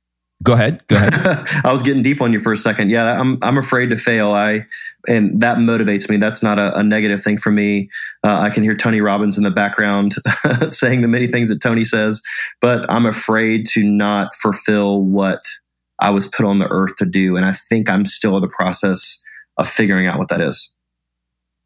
Go 0.43 0.55
ahead. 0.55 0.85
Go 0.89 0.97
ahead. 0.97 1.15
I 1.65 1.73
was 1.73 1.83
getting 1.83 2.03
deep 2.03 2.21
on 2.21 2.33
you 2.33 2.41
for 2.41 2.53
a 2.53 2.57
second. 2.57 2.91
Yeah, 2.91 3.21
I'm 3.21 3.39
I'm 3.43 3.57
afraid 3.57 3.91
to 3.91 3.97
fail. 3.97 4.33
I 4.33 4.67
and 5.07 5.41
that 5.41 5.59
motivates 5.59 6.11
me. 6.11 6.17
That's 6.17 6.43
not 6.43 6.59
a, 6.59 6.77
a 6.79 6.83
negative 6.83 7.23
thing 7.23 7.39
for 7.39 7.53
me. 7.53 7.89
Uh, 8.25 8.41
I 8.41 8.51
can 8.51 8.63
hear 8.65 8.75
Tony 8.75 9.01
Robbins 9.01 9.37
in 9.37 9.45
the 9.45 9.51
background 9.51 10.17
saying 10.69 11.03
the 11.03 11.09
many 11.09 11.29
things 11.29 11.49
that 11.49 11.61
Tony 11.61 11.85
says, 11.85 12.23
but 12.61 12.91
I'm 12.91 13.07
afraid 13.07 13.67
to 13.67 13.85
not 13.85 14.35
fulfill 14.35 15.03
what 15.03 15.43
I 16.03 16.11
was 16.11 16.29
put 16.29 16.45
on 16.45 16.59
the 16.59 16.69
earth 16.71 16.97
to 16.97 17.07
do. 17.07 17.37
And 17.37 17.47
I 17.47 17.53
think 17.53 17.89
I'm 17.89 18.05
still 18.05 18.37
in 18.37 18.43
the 18.43 18.49
process 18.49 19.23
of 19.57 19.69
figuring 19.69 20.07
out 20.07 20.19
what 20.19 20.29
that 20.29 20.41
is. 20.41 20.73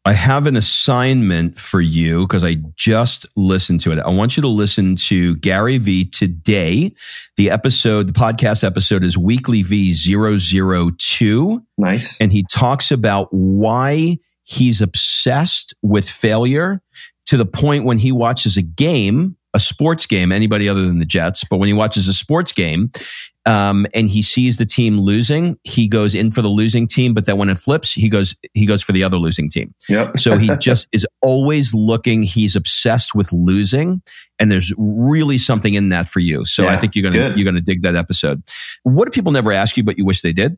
I 0.05 0.13
have 0.13 0.47
an 0.47 0.55
assignment 0.55 1.59
for 1.59 1.81
you 1.81 2.25
because 2.25 2.45
I 2.45 2.55
just 2.77 3.25
listened 3.35 3.81
to 3.81 3.91
it. 3.91 3.99
I 3.99 4.09
want 4.09 4.37
you 4.37 4.41
to 4.41 4.47
listen 4.47 4.95
to 4.95 5.35
Gary 5.37 5.79
Vee 5.79 6.05
today. 6.05 6.93
The 7.35 7.49
episode, 7.49 8.07
the 8.07 8.13
podcast 8.13 8.63
episode 8.63 9.03
is 9.03 9.17
Weekly 9.17 9.63
V 9.63 9.93
002. 9.93 11.61
Nice. 11.77 12.17
And 12.21 12.31
he 12.31 12.45
talks 12.49 12.89
about 12.89 13.27
why 13.33 14.17
he's 14.43 14.79
obsessed 14.81 15.73
with 15.81 16.09
failure 16.09 16.81
to 17.25 17.35
the 17.35 17.45
point 17.45 17.83
when 17.83 17.97
he 17.97 18.13
watches 18.13 18.55
a 18.55 18.61
game, 18.61 19.35
a 19.53 19.59
sports 19.59 20.05
game, 20.05 20.31
anybody 20.31 20.69
other 20.69 20.85
than 20.85 20.99
the 20.99 21.05
Jets, 21.05 21.43
but 21.43 21.57
when 21.57 21.67
he 21.67 21.73
watches 21.73 22.07
a 22.07 22.13
sports 22.13 22.53
game 22.53 22.91
um, 23.47 23.87
and 23.93 24.09
he 24.09 24.21
sees 24.21 24.57
the 24.57 24.65
team 24.65 24.99
losing, 24.99 25.57
he 25.63 25.87
goes 25.87 26.13
in 26.13 26.31
for 26.31 26.41
the 26.41 26.49
losing 26.49 26.85
team. 26.85 27.13
But 27.13 27.25
then 27.25 27.37
when 27.37 27.49
it 27.49 27.57
flips, 27.57 27.93
he 27.93 28.09
goes 28.09 28.35
he 28.53 28.65
goes 28.65 28.83
for 28.83 28.91
the 28.91 29.03
other 29.03 29.17
losing 29.17 29.49
team. 29.49 29.73
Yep. 29.87 30.19
so 30.19 30.37
he 30.37 30.55
just 30.57 30.89
is 30.91 31.07
always 31.21 31.73
looking. 31.73 32.23
He's 32.23 32.55
obsessed 32.57 33.15
with 33.15 33.31
losing, 33.31 34.01
and 34.37 34.51
there's 34.51 34.73
really 34.77 35.37
something 35.37 35.73
in 35.73 35.89
that 35.89 36.09
for 36.09 36.19
you. 36.19 36.43
So 36.43 36.63
yeah, 36.63 36.73
I 36.73 36.77
think 36.77 36.95
you're 36.95 37.05
gonna 37.05 37.33
you're 37.35 37.45
gonna 37.45 37.61
dig 37.61 37.83
that 37.83 37.95
episode. 37.95 38.43
What 38.83 39.05
do 39.05 39.11
people 39.11 39.31
never 39.31 39.53
ask 39.53 39.77
you, 39.77 39.83
but 39.83 39.97
you 39.97 40.05
wish 40.05 40.21
they 40.21 40.33
did? 40.33 40.57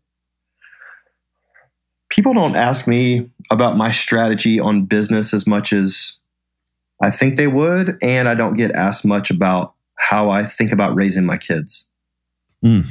People 2.10 2.34
don't 2.34 2.56
ask 2.56 2.88
me 2.88 3.30
about 3.52 3.78
my 3.78 3.92
strategy 3.92 4.60
on 4.60 4.86
business 4.86 5.32
as 5.32 5.46
much 5.46 5.72
as 5.72 6.18
I 7.04 7.12
think 7.12 7.36
they 7.36 7.46
would, 7.46 7.98
and 8.02 8.28
I 8.28 8.34
don't 8.34 8.56
get 8.56 8.72
asked 8.76 9.06
much 9.06 9.30
about 9.30 9.76
how 9.96 10.32
I 10.32 10.44
think 10.44 10.72
about 10.72 10.96
raising 10.96 11.26
my 11.26 11.38
kids. 11.38 11.89
Mm, 12.64 12.88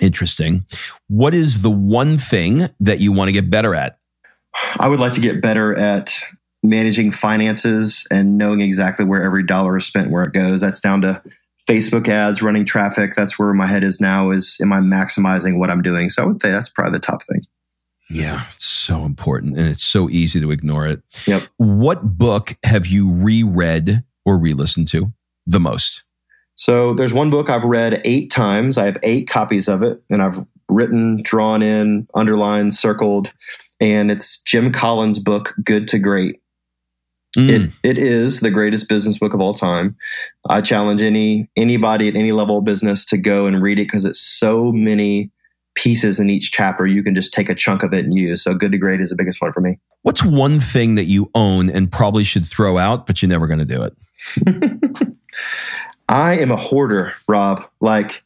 interesting. 0.00 0.64
What 1.08 1.34
is 1.34 1.62
the 1.62 1.70
one 1.70 2.18
thing 2.18 2.68
that 2.80 3.00
you 3.00 3.12
want 3.12 3.28
to 3.28 3.32
get 3.32 3.50
better 3.50 3.74
at? 3.74 3.98
I 4.78 4.88
would 4.88 5.00
like 5.00 5.12
to 5.12 5.20
get 5.20 5.40
better 5.40 5.76
at 5.78 6.18
managing 6.62 7.10
finances 7.10 8.06
and 8.10 8.36
knowing 8.36 8.60
exactly 8.60 9.04
where 9.04 9.22
every 9.22 9.44
dollar 9.44 9.76
is 9.76 9.86
spent, 9.86 10.10
where 10.10 10.22
it 10.22 10.32
goes. 10.32 10.60
That's 10.60 10.80
down 10.80 11.02
to 11.02 11.22
Facebook 11.68 12.08
ads, 12.08 12.42
running 12.42 12.64
traffic. 12.64 13.14
That's 13.14 13.38
where 13.38 13.52
my 13.52 13.66
head 13.66 13.84
is 13.84 14.00
now 14.00 14.30
is 14.30 14.56
am 14.60 14.72
I 14.72 14.78
maximizing 14.78 15.58
what 15.58 15.70
I'm 15.70 15.82
doing? 15.82 16.08
So 16.08 16.22
I 16.22 16.26
would 16.26 16.40
say 16.40 16.50
that's 16.50 16.68
probably 16.68 16.92
the 16.92 17.00
top 17.00 17.22
thing. 17.22 17.42
Yeah, 18.10 18.40
it's 18.54 18.64
so 18.64 19.04
important 19.04 19.58
and 19.58 19.68
it's 19.68 19.84
so 19.84 20.08
easy 20.08 20.40
to 20.40 20.50
ignore 20.50 20.86
it. 20.86 21.02
Yep. 21.26 21.42
What 21.58 22.16
book 22.16 22.56
have 22.64 22.86
you 22.86 23.12
reread 23.12 24.02
or 24.24 24.38
re-listened 24.38 24.88
to 24.88 25.12
the 25.46 25.60
most? 25.60 26.04
So 26.58 26.92
there's 26.92 27.12
one 27.12 27.30
book 27.30 27.48
I've 27.48 27.64
read 27.64 28.00
eight 28.04 28.32
times. 28.32 28.78
I 28.78 28.86
have 28.86 28.98
eight 29.04 29.28
copies 29.28 29.68
of 29.68 29.84
it, 29.84 30.02
and 30.10 30.20
I've 30.20 30.44
written, 30.68 31.22
drawn 31.22 31.62
in, 31.62 32.08
underlined, 32.14 32.74
circled, 32.74 33.32
and 33.78 34.10
it's 34.10 34.42
Jim 34.42 34.72
Collins' 34.72 35.20
book, 35.20 35.54
Good 35.62 35.86
to 35.88 36.00
Great. 36.00 36.40
Mm. 37.36 37.48
It, 37.48 37.72
it 37.84 37.98
is 37.98 38.40
the 38.40 38.50
greatest 38.50 38.88
business 38.88 39.18
book 39.18 39.34
of 39.34 39.40
all 39.40 39.54
time. 39.54 39.96
I 40.48 40.60
challenge 40.60 41.00
any 41.00 41.48
anybody 41.56 42.08
at 42.08 42.16
any 42.16 42.32
level 42.32 42.58
of 42.58 42.64
business 42.64 43.04
to 43.06 43.18
go 43.18 43.46
and 43.46 43.62
read 43.62 43.78
it 43.78 43.84
because 43.84 44.04
it's 44.04 44.20
so 44.20 44.72
many 44.72 45.30
pieces 45.76 46.18
in 46.18 46.28
each 46.28 46.50
chapter. 46.50 46.88
You 46.88 47.04
can 47.04 47.14
just 47.14 47.32
take 47.32 47.48
a 47.48 47.54
chunk 47.54 47.84
of 47.84 47.92
it 47.92 48.04
and 48.04 48.18
use. 48.18 48.42
So, 48.42 48.52
Good 48.52 48.72
to 48.72 48.78
Great 48.78 49.00
is 49.00 49.10
the 49.10 49.16
biggest 49.16 49.40
one 49.40 49.52
for 49.52 49.60
me. 49.60 49.78
What's 50.02 50.24
one 50.24 50.58
thing 50.58 50.96
that 50.96 51.04
you 51.04 51.30
own 51.36 51.70
and 51.70 51.92
probably 51.92 52.24
should 52.24 52.44
throw 52.44 52.78
out, 52.78 53.06
but 53.06 53.22
you're 53.22 53.28
never 53.28 53.46
going 53.46 53.60
to 53.60 53.64
do 53.64 53.82
it? 53.84 55.08
I 56.08 56.38
am 56.38 56.50
a 56.50 56.56
hoarder, 56.56 57.12
Rob. 57.28 57.68
Like 57.80 58.22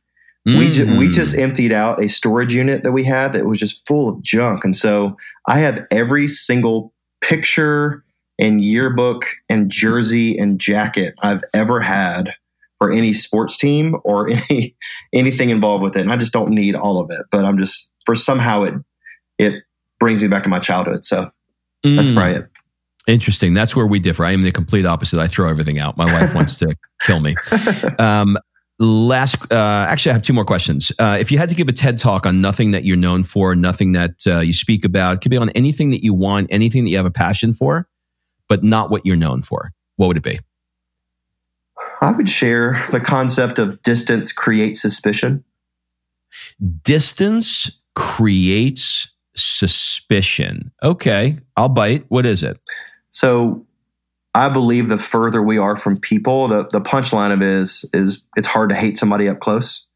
mm. 0.48 0.58
we 0.58 0.70
ju- 0.70 0.98
we 0.98 1.10
just 1.10 1.36
emptied 1.36 1.72
out 1.72 2.02
a 2.02 2.08
storage 2.08 2.54
unit 2.54 2.82
that 2.82 2.92
we 2.92 3.04
had 3.04 3.32
that 3.32 3.46
was 3.46 3.58
just 3.58 3.86
full 3.86 4.08
of 4.08 4.22
junk, 4.22 4.64
and 4.64 4.76
so 4.76 5.16
I 5.46 5.58
have 5.58 5.86
every 5.90 6.28
single 6.28 6.92
picture 7.20 8.04
and 8.38 8.60
yearbook 8.60 9.24
and 9.48 9.70
jersey 9.70 10.36
and 10.36 10.58
jacket 10.58 11.14
I've 11.22 11.44
ever 11.54 11.80
had 11.80 12.34
for 12.78 12.90
any 12.90 13.12
sports 13.12 13.56
team 13.56 13.96
or 14.04 14.28
any 14.50 14.74
anything 15.12 15.50
involved 15.50 15.84
with 15.84 15.96
it. 15.96 16.00
And 16.00 16.12
I 16.12 16.16
just 16.16 16.32
don't 16.32 16.50
need 16.50 16.74
all 16.74 16.98
of 16.98 17.10
it, 17.10 17.26
but 17.30 17.44
I'm 17.44 17.58
just 17.58 17.92
for 18.04 18.14
somehow 18.14 18.64
it 18.64 18.74
it 19.38 19.62
brings 20.00 20.20
me 20.20 20.28
back 20.28 20.42
to 20.44 20.48
my 20.48 20.58
childhood. 20.58 21.04
So 21.04 21.30
mm. 21.84 21.96
that's 21.96 22.12
probably 22.12 22.34
it. 22.34 22.51
Interesting. 23.06 23.52
That's 23.52 23.74
where 23.74 23.86
we 23.86 23.98
differ. 23.98 24.24
I 24.24 24.32
am 24.32 24.42
the 24.42 24.52
complete 24.52 24.86
opposite. 24.86 25.18
I 25.18 25.26
throw 25.26 25.48
everything 25.48 25.78
out. 25.78 25.96
My 25.96 26.04
wife 26.04 26.34
wants 26.34 26.56
to 26.58 26.76
kill 27.02 27.20
me. 27.20 27.34
Um, 27.98 28.38
last, 28.78 29.52
uh, 29.52 29.86
actually, 29.88 30.10
I 30.10 30.12
have 30.14 30.22
two 30.22 30.32
more 30.32 30.44
questions. 30.44 30.92
Uh, 30.98 31.16
if 31.18 31.32
you 31.32 31.38
had 31.38 31.48
to 31.48 31.54
give 31.54 31.68
a 31.68 31.72
TED 31.72 31.98
talk 31.98 32.26
on 32.26 32.40
nothing 32.40 32.70
that 32.70 32.84
you're 32.84 32.96
known 32.96 33.24
for, 33.24 33.56
nothing 33.56 33.92
that 33.92 34.14
uh, 34.26 34.38
you 34.38 34.52
speak 34.52 34.84
about, 34.84 35.20
could 35.20 35.30
be 35.30 35.36
on 35.36 35.50
anything 35.50 35.90
that 35.90 36.04
you 36.04 36.14
want, 36.14 36.46
anything 36.50 36.84
that 36.84 36.90
you 36.90 36.96
have 36.96 37.06
a 37.06 37.10
passion 37.10 37.52
for, 37.52 37.88
but 38.48 38.62
not 38.62 38.90
what 38.90 39.04
you're 39.04 39.16
known 39.16 39.42
for, 39.42 39.72
what 39.96 40.06
would 40.06 40.16
it 40.16 40.22
be? 40.22 40.38
I 42.00 42.12
would 42.12 42.28
share 42.28 42.80
the 42.92 43.00
concept 43.00 43.58
of 43.58 43.82
distance 43.82 44.30
creates 44.30 44.80
suspicion. 44.80 45.44
Distance 46.82 47.80
creates 47.94 49.08
suspicion. 49.34 50.70
Okay, 50.82 51.38
I'll 51.56 51.68
bite. 51.68 52.04
What 52.08 52.26
is 52.26 52.42
it? 52.42 52.58
So 53.12 53.64
I 54.34 54.48
believe 54.48 54.88
the 54.88 54.98
further 54.98 55.42
we 55.42 55.58
are 55.58 55.76
from 55.76 55.96
people, 55.96 56.48
the, 56.48 56.66
the 56.66 56.80
punchline 56.80 57.32
of 57.32 57.42
it 57.42 57.48
is 57.48 57.88
is 57.92 58.24
it's 58.36 58.46
hard 58.46 58.70
to 58.70 58.76
hate 58.76 58.96
somebody 58.96 59.28
up 59.28 59.40
close. 59.40 59.86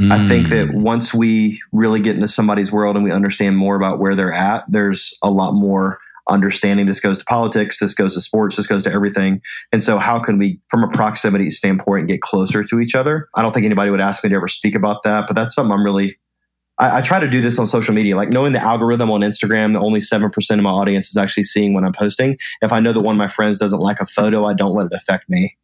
Mm. 0.00 0.12
I 0.12 0.26
think 0.26 0.48
that 0.48 0.68
mm. 0.68 0.82
once 0.82 1.14
we 1.14 1.60
really 1.72 2.00
get 2.00 2.16
into 2.16 2.28
somebody's 2.28 2.72
world 2.72 2.96
and 2.96 3.04
we 3.04 3.12
understand 3.12 3.56
more 3.56 3.76
about 3.76 3.98
where 3.98 4.14
they're 4.14 4.32
at, 4.32 4.64
there's 4.68 5.16
a 5.22 5.30
lot 5.30 5.52
more 5.52 5.98
understanding. 6.28 6.86
This 6.86 7.00
goes 7.00 7.18
to 7.18 7.24
politics, 7.24 7.78
this 7.78 7.94
goes 7.94 8.14
to 8.14 8.20
sports, 8.20 8.56
this 8.56 8.66
goes 8.66 8.82
to 8.84 8.92
everything. 8.92 9.40
And 9.72 9.82
so, 9.82 9.98
how 9.98 10.18
can 10.18 10.38
we, 10.38 10.60
from 10.68 10.82
a 10.84 10.88
proximity 10.88 11.50
standpoint, 11.50 12.08
get 12.08 12.20
closer 12.20 12.62
to 12.62 12.80
each 12.80 12.94
other? 12.94 13.28
I 13.34 13.42
don't 13.42 13.52
think 13.52 13.66
anybody 13.66 13.90
would 13.90 14.00
ask 14.00 14.22
me 14.24 14.30
to 14.30 14.36
ever 14.36 14.48
speak 14.48 14.74
about 14.74 15.02
that, 15.04 15.26
but 15.26 15.34
that's 15.34 15.54
something 15.54 15.72
I'm 15.72 15.84
really 15.84 16.18
I, 16.78 16.98
I, 16.98 17.00
try 17.00 17.18
to 17.18 17.28
do 17.28 17.40
this 17.40 17.58
on 17.58 17.66
social 17.66 17.94
media, 17.94 18.16
like 18.16 18.28
knowing 18.28 18.52
the 18.52 18.60
algorithm 18.60 19.10
on 19.10 19.20
Instagram 19.20 19.72
that 19.72 19.80
only 19.80 20.00
7% 20.00 20.50
of 20.50 20.60
my 20.60 20.70
audience 20.70 21.08
is 21.08 21.16
actually 21.16 21.44
seeing 21.44 21.74
when 21.74 21.84
I'm 21.84 21.92
posting. 21.92 22.36
If 22.62 22.72
I 22.72 22.80
know 22.80 22.92
that 22.92 23.00
one 23.00 23.16
of 23.16 23.18
my 23.18 23.26
friends 23.26 23.58
doesn't 23.58 23.80
like 23.80 24.00
a 24.00 24.06
photo, 24.06 24.44
I 24.44 24.54
don't 24.54 24.74
let 24.74 24.86
it 24.86 24.92
affect 24.92 25.28
me, 25.28 25.56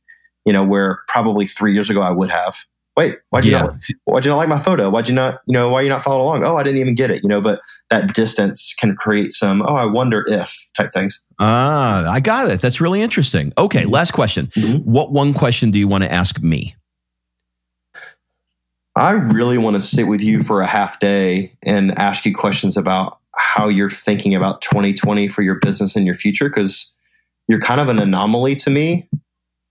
you 0.44 0.52
know, 0.52 0.64
where 0.64 1.00
probably 1.08 1.46
three 1.46 1.74
years 1.74 1.90
ago 1.90 2.00
I 2.00 2.10
would 2.10 2.30
have. 2.30 2.66
Wait, 2.94 3.16
why'd 3.30 3.44
you 3.44 3.52
yeah. 3.52 3.62
not, 3.62 3.76
why'd 4.04 4.24
you 4.24 4.30
not 4.30 4.36
like 4.36 4.50
my 4.50 4.58
photo? 4.58 4.90
Why'd 4.90 5.08
you 5.08 5.14
not, 5.14 5.40
you 5.46 5.54
know, 5.54 5.70
why 5.70 5.80
are 5.80 5.82
you 5.82 5.88
not 5.88 6.02
following 6.02 6.42
along? 6.42 6.44
Oh, 6.44 6.58
I 6.58 6.62
didn't 6.62 6.78
even 6.78 6.94
get 6.94 7.10
it, 7.10 7.22
you 7.22 7.28
know, 7.28 7.40
but 7.40 7.60
that 7.88 8.12
distance 8.12 8.74
can 8.78 8.94
create 8.96 9.32
some, 9.32 9.62
oh, 9.62 9.76
I 9.76 9.86
wonder 9.86 10.24
if 10.28 10.68
type 10.74 10.92
things. 10.92 11.22
Ah, 11.38 12.10
I 12.10 12.20
got 12.20 12.50
it. 12.50 12.60
That's 12.60 12.82
really 12.82 13.00
interesting. 13.00 13.50
Okay. 13.56 13.82
Mm-hmm. 13.82 13.90
Last 13.90 14.10
question. 14.12 14.48
Mm-hmm. 14.48 14.90
What 14.90 15.10
one 15.10 15.32
question 15.32 15.70
do 15.70 15.78
you 15.78 15.88
want 15.88 16.04
to 16.04 16.12
ask 16.12 16.42
me? 16.42 16.74
I 18.94 19.12
really 19.12 19.58
want 19.58 19.76
to 19.76 19.82
sit 19.82 20.06
with 20.06 20.20
you 20.20 20.40
for 20.40 20.60
a 20.60 20.66
half 20.66 21.00
day 21.00 21.52
and 21.62 21.98
ask 21.98 22.26
you 22.26 22.34
questions 22.34 22.76
about 22.76 23.18
how 23.34 23.68
you're 23.68 23.90
thinking 23.90 24.34
about 24.34 24.60
2020 24.60 25.28
for 25.28 25.42
your 25.42 25.54
business 25.56 25.96
and 25.96 26.04
your 26.04 26.14
future 26.14 26.48
because 26.48 26.92
you're 27.48 27.60
kind 27.60 27.80
of 27.80 27.88
an 27.88 27.98
anomaly 27.98 28.54
to 28.56 28.70
me. 28.70 29.08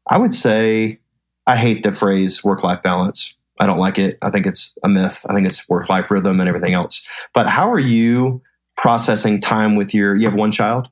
I 0.10 0.18
would 0.18 0.34
say 0.34 1.00
I 1.46 1.56
hate 1.56 1.84
the 1.84 1.92
phrase 1.92 2.44
work 2.44 2.64
life 2.64 2.82
balance. 2.82 3.36
I 3.60 3.68
don't 3.68 3.78
like 3.78 4.00
it. 4.00 4.18
I 4.24 4.32
think 4.32 4.48
it's 4.48 4.76
a 4.84 4.90
myth. 4.90 5.24
I 5.30 5.36
think 5.36 5.46
it's 5.46 5.70
work 5.70 5.88
life 5.88 6.10
rhythm 6.10 6.40
and 6.40 6.50
everything 6.50 6.74
else. 6.74 7.08
But 7.34 7.48
how 7.48 7.72
are 7.72 7.80
you 7.80 8.42
processing 8.76 9.40
time 9.40 9.76
with 9.76 9.94
your 9.94 10.16
you 10.16 10.26
have 10.26 10.34
one 10.34 10.52
child? 10.52 10.90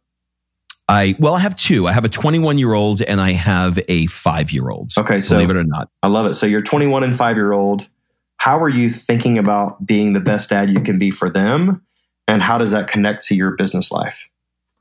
I 0.87 1.15
well, 1.19 1.33
I 1.33 1.39
have 1.39 1.55
two. 1.55 1.87
I 1.87 1.93
have 1.93 2.05
a 2.05 2.09
21 2.09 2.59
year 2.59 2.73
old 2.73 3.01
and 3.01 3.19
I 3.19 3.31
have 3.31 3.79
a 3.87 4.05
five 4.07 4.51
year 4.51 4.69
old. 4.69 4.91
Okay, 4.97 5.19
so 5.21 5.35
believe 5.35 5.49
it 5.49 5.57
or 5.57 5.63
not, 5.63 5.89
I 6.03 6.07
love 6.07 6.27
it. 6.27 6.35
So 6.35 6.45
you're 6.45 6.61
21 6.61 7.03
and 7.03 7.15
five 7.15 7.35
year 7.35 7.53
old 7.53 7.87
how 8.39 8.59
are 8.59 8.69
you 8.69 8.89
thinking 8.89 9.37
about 9.37 9.85
being 9.85 10.13
the 10.13 10.19
best 10.19 10.49
dad 10.49 10.69
you 10.69 10.79
can 10.79 10.97
be 10.97 11.11
for 11.11 11.29
them? 11.29 11.85
And 12.27 12.41
how 12.41 12.57
does 12.57 12.71
that 12.71 12.87
connect 12.87 13.23
to 13.27 13.35
your 13.35 13.51
business 13.51 13.91
life? 13.91 14.27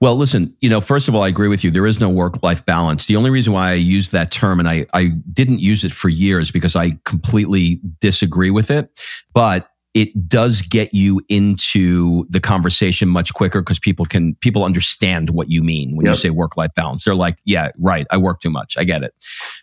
Well, 0.00 0.14
listen, 0.14 0.56
you 0.60 0.70
know, 0.70 0.80
first 0.80 1.08
of 1.08 1.16
all, 1.16 1.24
I 1.24 1.28
agree 1.28 1.48
with 1.48 1.64
you. 1.64 1.72
There 1.72 1.86
is 1.86 1.98
no 1.98 2.08
work 2.08 2.40
life 2.42 2.64
balance. 2.64 3.06
The 3.06 3.16
only 3.16 3.30
reason 3.30 3.52
why 3.52 3.70
I 3.70 3.74
use 3.74 4.10
that 4.12 4.30
term 4.30 4.60
and 4.60 4.68
I, 4.68 4.86
I 4.94 5.08
didn't 5.32 5.58
use 5.58 5.82
it 5.82 5.90
for 5.90 6.08
years 6.08 6.52
because 6.52 6.76
I 6.76 6.98
completely 7.04 7.80
disagree 8.00 8.50
with 8.50 8.70
it. 8.70 8.90
But 9.34 9.68
it 9.98 10.28
does 10.28 10.62
get 10.62 10.94
you 10.94 11.20
into 11.28 12.24
the 12.28 12.38
conversation 12.38 13.08
much 13.08 13.34
quicker 13.34 13.60
because 13.60 13.80
people 13.80 14.04
can 14.04 14.36
people 14.36 14.62
understand 14.62 15.30
what 15.30 15.50
you 15.50 15.60
mean 15.60 15.96
when 15.96 16.06
yep. 16.06 16.14
you 16.14 16.20
say 16.20 16.30
work 16.30 16.56
life 16.56 16.70
balance. 16.76 17.02
They're 17.02 17.16
like 17.16 17.40
yeah 17.44 17.72
right 17.78 18.06
i 18.12 18.16
work 18.16 18.38
too 18.38 18.50
much. 18.50 18.78
I 18.78 18.84
get 18.84 19.02
it. 19.02 19.12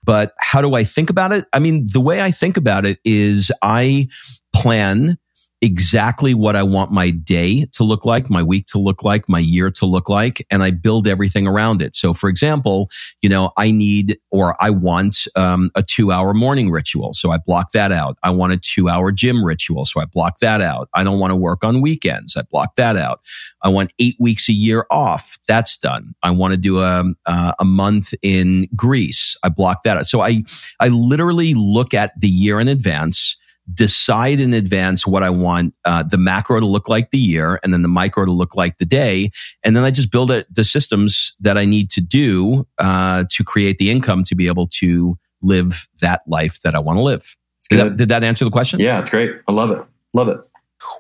But 0.04 0.34
how 0.40 0.62
do 0.62 0.74
i 0.74 0.84
think 0.84 1.10
about 1.10 1.32
it? 1.32 1.46
I 1.54 1.60
mean 1.60 1.88
the 1.94 2.02
way 2.02 2.22
i 2.22 2.32
think 2.32 2.58
about 2.58 2.86
it 2.86 3.00
is 3.06 3.50
i 3.62 4.10
plan 4.54 5.18
exactly 5.62 6.34
what 6.34 6.56
I 6.56 6.64
want 6.64 6.92
my 6.92 7.10
day 7.10 7.66
to 7.74 7.84
look 7.84 8.06
like, 8.06 8.30
my 8.30 8.44
week 8.44 8.66
to 8.68 8.78
look 8.78 9.04
like, 9.04 9.28
my 9.30 9.40
year 9.40 9.72
to 9.72 9.86
look 9.86 10.10
like, 10.10 10.46
and 10.50 10.62
I 10.62 10.72
build 10.72 11.08
everything 11.08 11.48
around 11.48 11.82
it. 11.82 11.96
So, 11.96 12.14
for 12.14 12.30
example, 12.30 12.90
you 13.22 13.30
know, 13.30 13.52
I 13.58 13.72
need 13.72 14.20
or 14.32 14.56
I 14.60 14.70
want 14.70 15.28
um, 15.36 15.72
a 15.76 15.82
two 15.82 16.12
hour 16.12 16.34
morning 16.34 16.72
ritual. 16.72 17.14
So 17.14 17.32
I 17.32 17.38
block 17.38 17.72
that 17.72 17.92
out. 17.92 18.18
I 18.22 18.32
want 18.32 18.54
a 18.54 18.58
two 18.58 18.90
hour 18.90 19.12
gym 19.12 19.44
ritual. 19.44 19.86
So 19.86 20.02
I 20.02 20.06
block 20.06 20.40
that 20.40 20.62
out. 20.62 20.90
I 20.94 21.04
don't 21.04 21.20
want 21.20 21.32
to 21.32 21.36
work 21.36 21.64
on 21.64 21.82
weekends. 21.82 22.36
I 22.36 22.44
block 22.44 22.76
that 22.76 22.98
out. 22.98 23.22
I 23.64 23.70
want 23.70 23.94
eight 23.98 24.18
weeks 24.20 24.50
a 24.50 24.54
year 24.54 24.86
off. 24.92 25.40
That's 25.48 25.78
done. 25.78 26.14
I 26.22 26.32
want 26.32 26.54
to 26.54 26.58
do 26.58 26.80
a, 26.80 27.06
uh, 27.26 27.54
a 27.60 27.66
month 27.66 28.14
in 28.22 28.68
Greece. 28.76 29.38
I 29.44 29.50
block 29.50 29.84
that 29.84 29.98
out. 29.98 30.06
So 30.06 30.22
I, 30.22 30.44
I 30.80 30.90
literally 30.90 31.54
look 31.54 31.94
at 31.94 32.20
the 32.20 32.30
year 32.30 32.60
in 32.60 32.68
advance 32.68 33.38
decide 33.74 34.40
in 34.40 34.54
advance 34.54 35.08
what 35.08 35.24
I 35.24 35.30
want 35.30 35.76
uh, 35.86 36.04
the 36.04 36.18
macro 36.18 36.60
to 36.60 36.66
look 36.66 36.88
like 36.88 37.12
the 37.12 37.18
year 37.18 37.60
and 37.64 37.74
then 37.74 37.82
the 37.82 37.88
micro 37.88 38.26
to 38.26 38.32
look 38.32 38.56
like 38.56 38.78
the 38.78 38.86
day. 38.86 39.32
And 39.64 39.76
then 39.76 39.84
I 39.84 39.92
just 39.92 40.12
build 40.12 40.32
it, 40.32 40.48
the 40.54 40.64
systems 40.64 41.36
that 41.40 41.58
I 41.58 41.66
need 41.66 41.90
to 41.92 42.02
do 42.02 42.68
uh, 42.78 43.26
to 43.32 43.44
create 43.44 43.78
the 43.78 43.90
income 43.90 44.24
to 44.26 44.36
be 44.36 44.48
able 44.48 44.68
to 44.80 45.18
live 45.42 45.88
that 46.02 46.22
life 46.28 46.62
that 46.62 46.76
I 46.76 46.80
want 46.80 46.98
to 46.98 47.04
live. 47.04 47.36
Did 47.70 47.80
that, 47.80 47.98
did 47.98 48.10
that 48.10 48.24
answer 48.24 48.46
the 48.46 48.52
question? 48.52 48.80
Yeah, 48.80 49.00
it's 49.00 49.10
great. 49.10 49.32
I 49.48 49.54
love 49.54 49.72
it. 49.72 49.82
Love 50.14 50.30
it. 50.30 50.38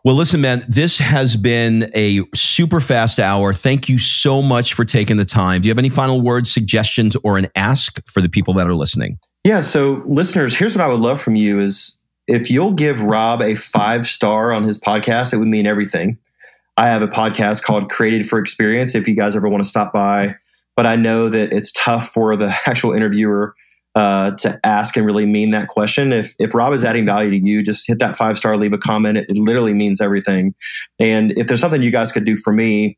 Well, 0.03 0.15
listen, 0.15 0.41
man, 0.41 0.65
this 0.67 0.97
has 0.97 1.35
been 1.35 1.91
a 1.93 2.23
super 2.33 2.79
fast 2.79 3.19
hour. 3.19 3.53
Thank 3.53 3.87
you 3.87 3.99
so 3.99 4.41
much 4.41 4.73
for 4.73 4.83
taking 4.83 5.17
the 5.17 5.25
time. 5.25 5.61
Do 5.61 5.67
you 5.67 5.71
have 5.71 5.79
any 5.79 5.89
final 5.89 6.21
words, 6.21 6.51
suggestions, 6.51 7.15
or 7.23 7.37
an 7.37 7.47
ask 7.55 8.01
for 8.09 8.21
the 8.21 8.29
people 8.29 8.53
that 8.55 8.67
are 8.67 8.73
listening? 8.73 9.19
Yeah. 9.43 9.61
So, 9.61 10.01
listeners, 10.05 10.55
here's 10.55 10.75
what 10.75 10.83
I 10.83 10.87
would 10.87 11.01
love 11.01 11.21
from 11.21 11.35
you 11.35 11.59
is 11.59 11.97
if 12.27 12.49
you'll 12.49 12.73
give 12.73 13.01
Rob 13.01 13.41
a 13.41 13.55
five 13.55 14.07
star 14.07 14.51
on 14.51 14.63
his 14.63 14.79
podcast, 14.79 15.33
it 15.33 15.37
would 15.37 15.47
mean 15.47 15.67
everything. 15.67 16.17
I 16.77 16.87
have 16.87 17.01
a 17.01 17.07
podcast 17.07 17.63
called 17.63 17.89
Created 17.89 18.27
for 18.27 18.39
Experience. 18.39 18.95
If 18.95 19.07
you 19.07 19.15
guys 19.15 19.35
ever 19.35 19.47
want 19.47 19.63
to 19.63 19.69
stop 19.69 19.93
by, 19.93 20.35
but 20.75 20.85
I 20.85 20.95
know 20.95 21.29
that 21.29 21.53
it's 21.53 21.71
tough 21.71 22.09
for 22.09 22.35
the 22.35 22.47
actual 22.65 22.93
interviewer 22.93 23.53
uh, 23.95 24.31
to 24.31 24.59
ask 24.65 24.97
and 24.97 25.05
really 25.05 25.25
mean 25.25 25.51
that 25.51 25.69
question. 25.69 26.11
If 26.11 26.35
if 26.37 26.53
Rob 26.53 26.73
is 26.73 26.83
adding 26.83 27.05
value 27.05 27.29
to 27.31 27.37
you, 27.37 27.63
just 27.63 27.87
hit 27.87 27.99
that 27.99 28.17
five 28.17 28.37
star, 28.37 28.57
leave 28.57 28.73
a 28.73 28.77
comment. 28.77 29.17
It, 29.17 29.29
it 29.29 29.37
literally 29.37 29.73
means 29.73 30.01
everything. 30.01 30.53
And 30.99 31.31
if 31.37 31.47
there's 31.47 31.61
something 31.61 31.81
you 31.81 31.91
guys 31.91 32.11
could 32.11 32.25
do 32.25 32.35
for 32.35 32.51
me, 32.51 32.97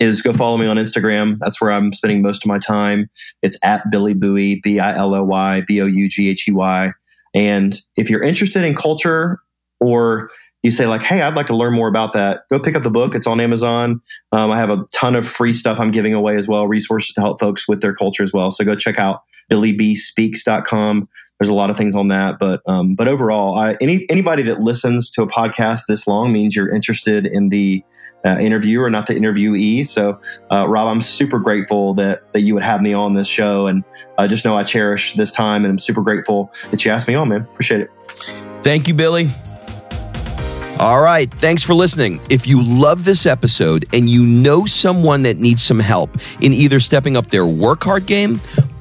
is 0.00 0.22
go 0.22 0.32
follow 0.32 0.56
me 0.56 0.66
on 0.66 0.76
Instagram. 0.76 1.38
That's 1.40 1.60
where 1.60 1.72
I'm 1.72 1.92
spending 1.92 2.22
most 2.22 2.44
of 2.44 2.48
my 2.48 2.58
time. 2.58 3.10
It's 3.42 3.58
at 3.64 3.90
Billy 3.90 4.14
Boughey, 4.14 4.62
B 4.62 4.78
I 4.78 4.96
L 4.96 5.14
O 5.14 5.24
Y 5.24 5.62
B 5.66 5.80
O 5.80 5.86
U 5.86 6.08
G 6.08 6.28
H 6.28 6.48
E 6.48 6.52
Y. 6.52 6.92
And 7.34 7.74
if 7.96 8.10
you're 8.10 8.22
interested 8.22 8.64
in 8.64 8.74
culture 8.74 9.40
or 9.80 10.30
you 10.62 10.70
say 10.70 10.86
like, 10.86 11.02
hey, 11.02 11.22
I'd 11.22 11.34
like 11.34 11.46
to 11.46 11.56
learn 11.56 11.74
more 11.74 11.88
about 11.88 12.12
that, 12.12 12.42
go 12.50 12.58
pick 12.58 12.76
up 12.76 12.82
the 12.82 12.90
book. 12.90 13.14
It's 13.14 13.26
on 13.26 13.40
Amazon. 13.40 14.00
Um, 14.30 14.50
I 14.50 14.58
have 14.58 14.70
a 14.70 14.84
ton 14.92 15.16
of 15.16 15.26
free 15.26 15.52
stuff 15.52 15.80
I'm 15.80 15.90
giving 15.90 16.14
away 16.14 16.36
as 16.36 16.46
well, 16.46 16.68
resources 16.68 17.12
to 17.14 17.20
help 17.20 17.40
folks 17.40 17.66
with 17.66 17.80
their 17.80 17.94
culture 17.94 18.22
as 18.22 18.32
well. 18.32 18.50
So 18.50 18.64
go 18.64 18.76
check 18.76 18.98
out 18.98 19.22
billybspeaks.com. 19.50 21.08
there's 21.42 21.50
a 21.50 21.54
lot 21.54 21.70
of 21.70 21.76
things 21.76 21.96
on 21.96 22.06
that, 22.06 22.38
but 22.38 22.62
um, 22.66 22.94
but 22.94 23.08
overall, 23.08 23.58
I, 23.58 23.76
any 23.80 24.08
anybody 24.08 24.44
that 24.44 24.60
listens 24.60 25.10
to 25.10 25.22
a 25.22 25.26
podcast 25.26 25.86
this 25.88 26.06
long 26.06 26.30
means 26.30 26.54
you're 26.54 26.72
interested 26.72 27.26
in 27.26 27.48
the 27.48 27.82
uh, 28.24 28.36
interviewer, 28.40 28.88
not 28.88 29.06
the 29.06 29.14
interviewee. 29.14 29.84
So, 29.84 30.20
uh, 30.52 30.68
Rob, 30.68 30.86
I'm 30.86 31.00
super 31.00 31.40
grateful 31.40 31.94
that 31.94 32.32
that 32.32 32.42
you 32.42 32.54
would 32.54 32.62
have 32.62 32.80
me 32.80 32.92
on 32.92 33.14
this 33.14 33.26
show, 33.26 33.66
and 33.66 33.82
uh, 34.18 34.28
just 34.28 34.44
know 34.44 34.56
I 34.56 34.62
cherish 34.62 35.14
this 35.14 35.32
time, 35.32 35.64
and 35.64 35.72
I'm 35.72 35.78
super 35.78 36.00
grateful 36.00 36.52
that 36.70 36.84
you 36.84 36.92
asked 36.92 37.08
me 37.08 37.16
on, 37.16 37.30
man. 37.30 37.40
Appreciate 37.40 37.80
it. 37.80 37.90
Thank 38.62 38.86
you, 38.86 38.94
Billy. 38.94 39.28
All 40.78 41.00
right. 41.00 41.32
Thanks 41.34 41.64
for 41.64 41.74
listening. 41.74 42.20
If 42.30 42.46
you 42.46 42.62
love 42.62 43.04
this 43.04 43.26
episode 43.26 43.84
and 43.92 44.08
you 44.08 44.24
know 44.24 44.64
someone 44.64 45.22
that 45.22 45.38
needs 45.38 45.62
some 45.62 45.78
help 45.78 46.18
in 46.40 46.52
either 46.52 46.80
stepping 46.80 47.16
up 47.16 47.28
their 47.28 47.46
work 47.46 47.84
hard 47.84 48.06
game 48.06 48.40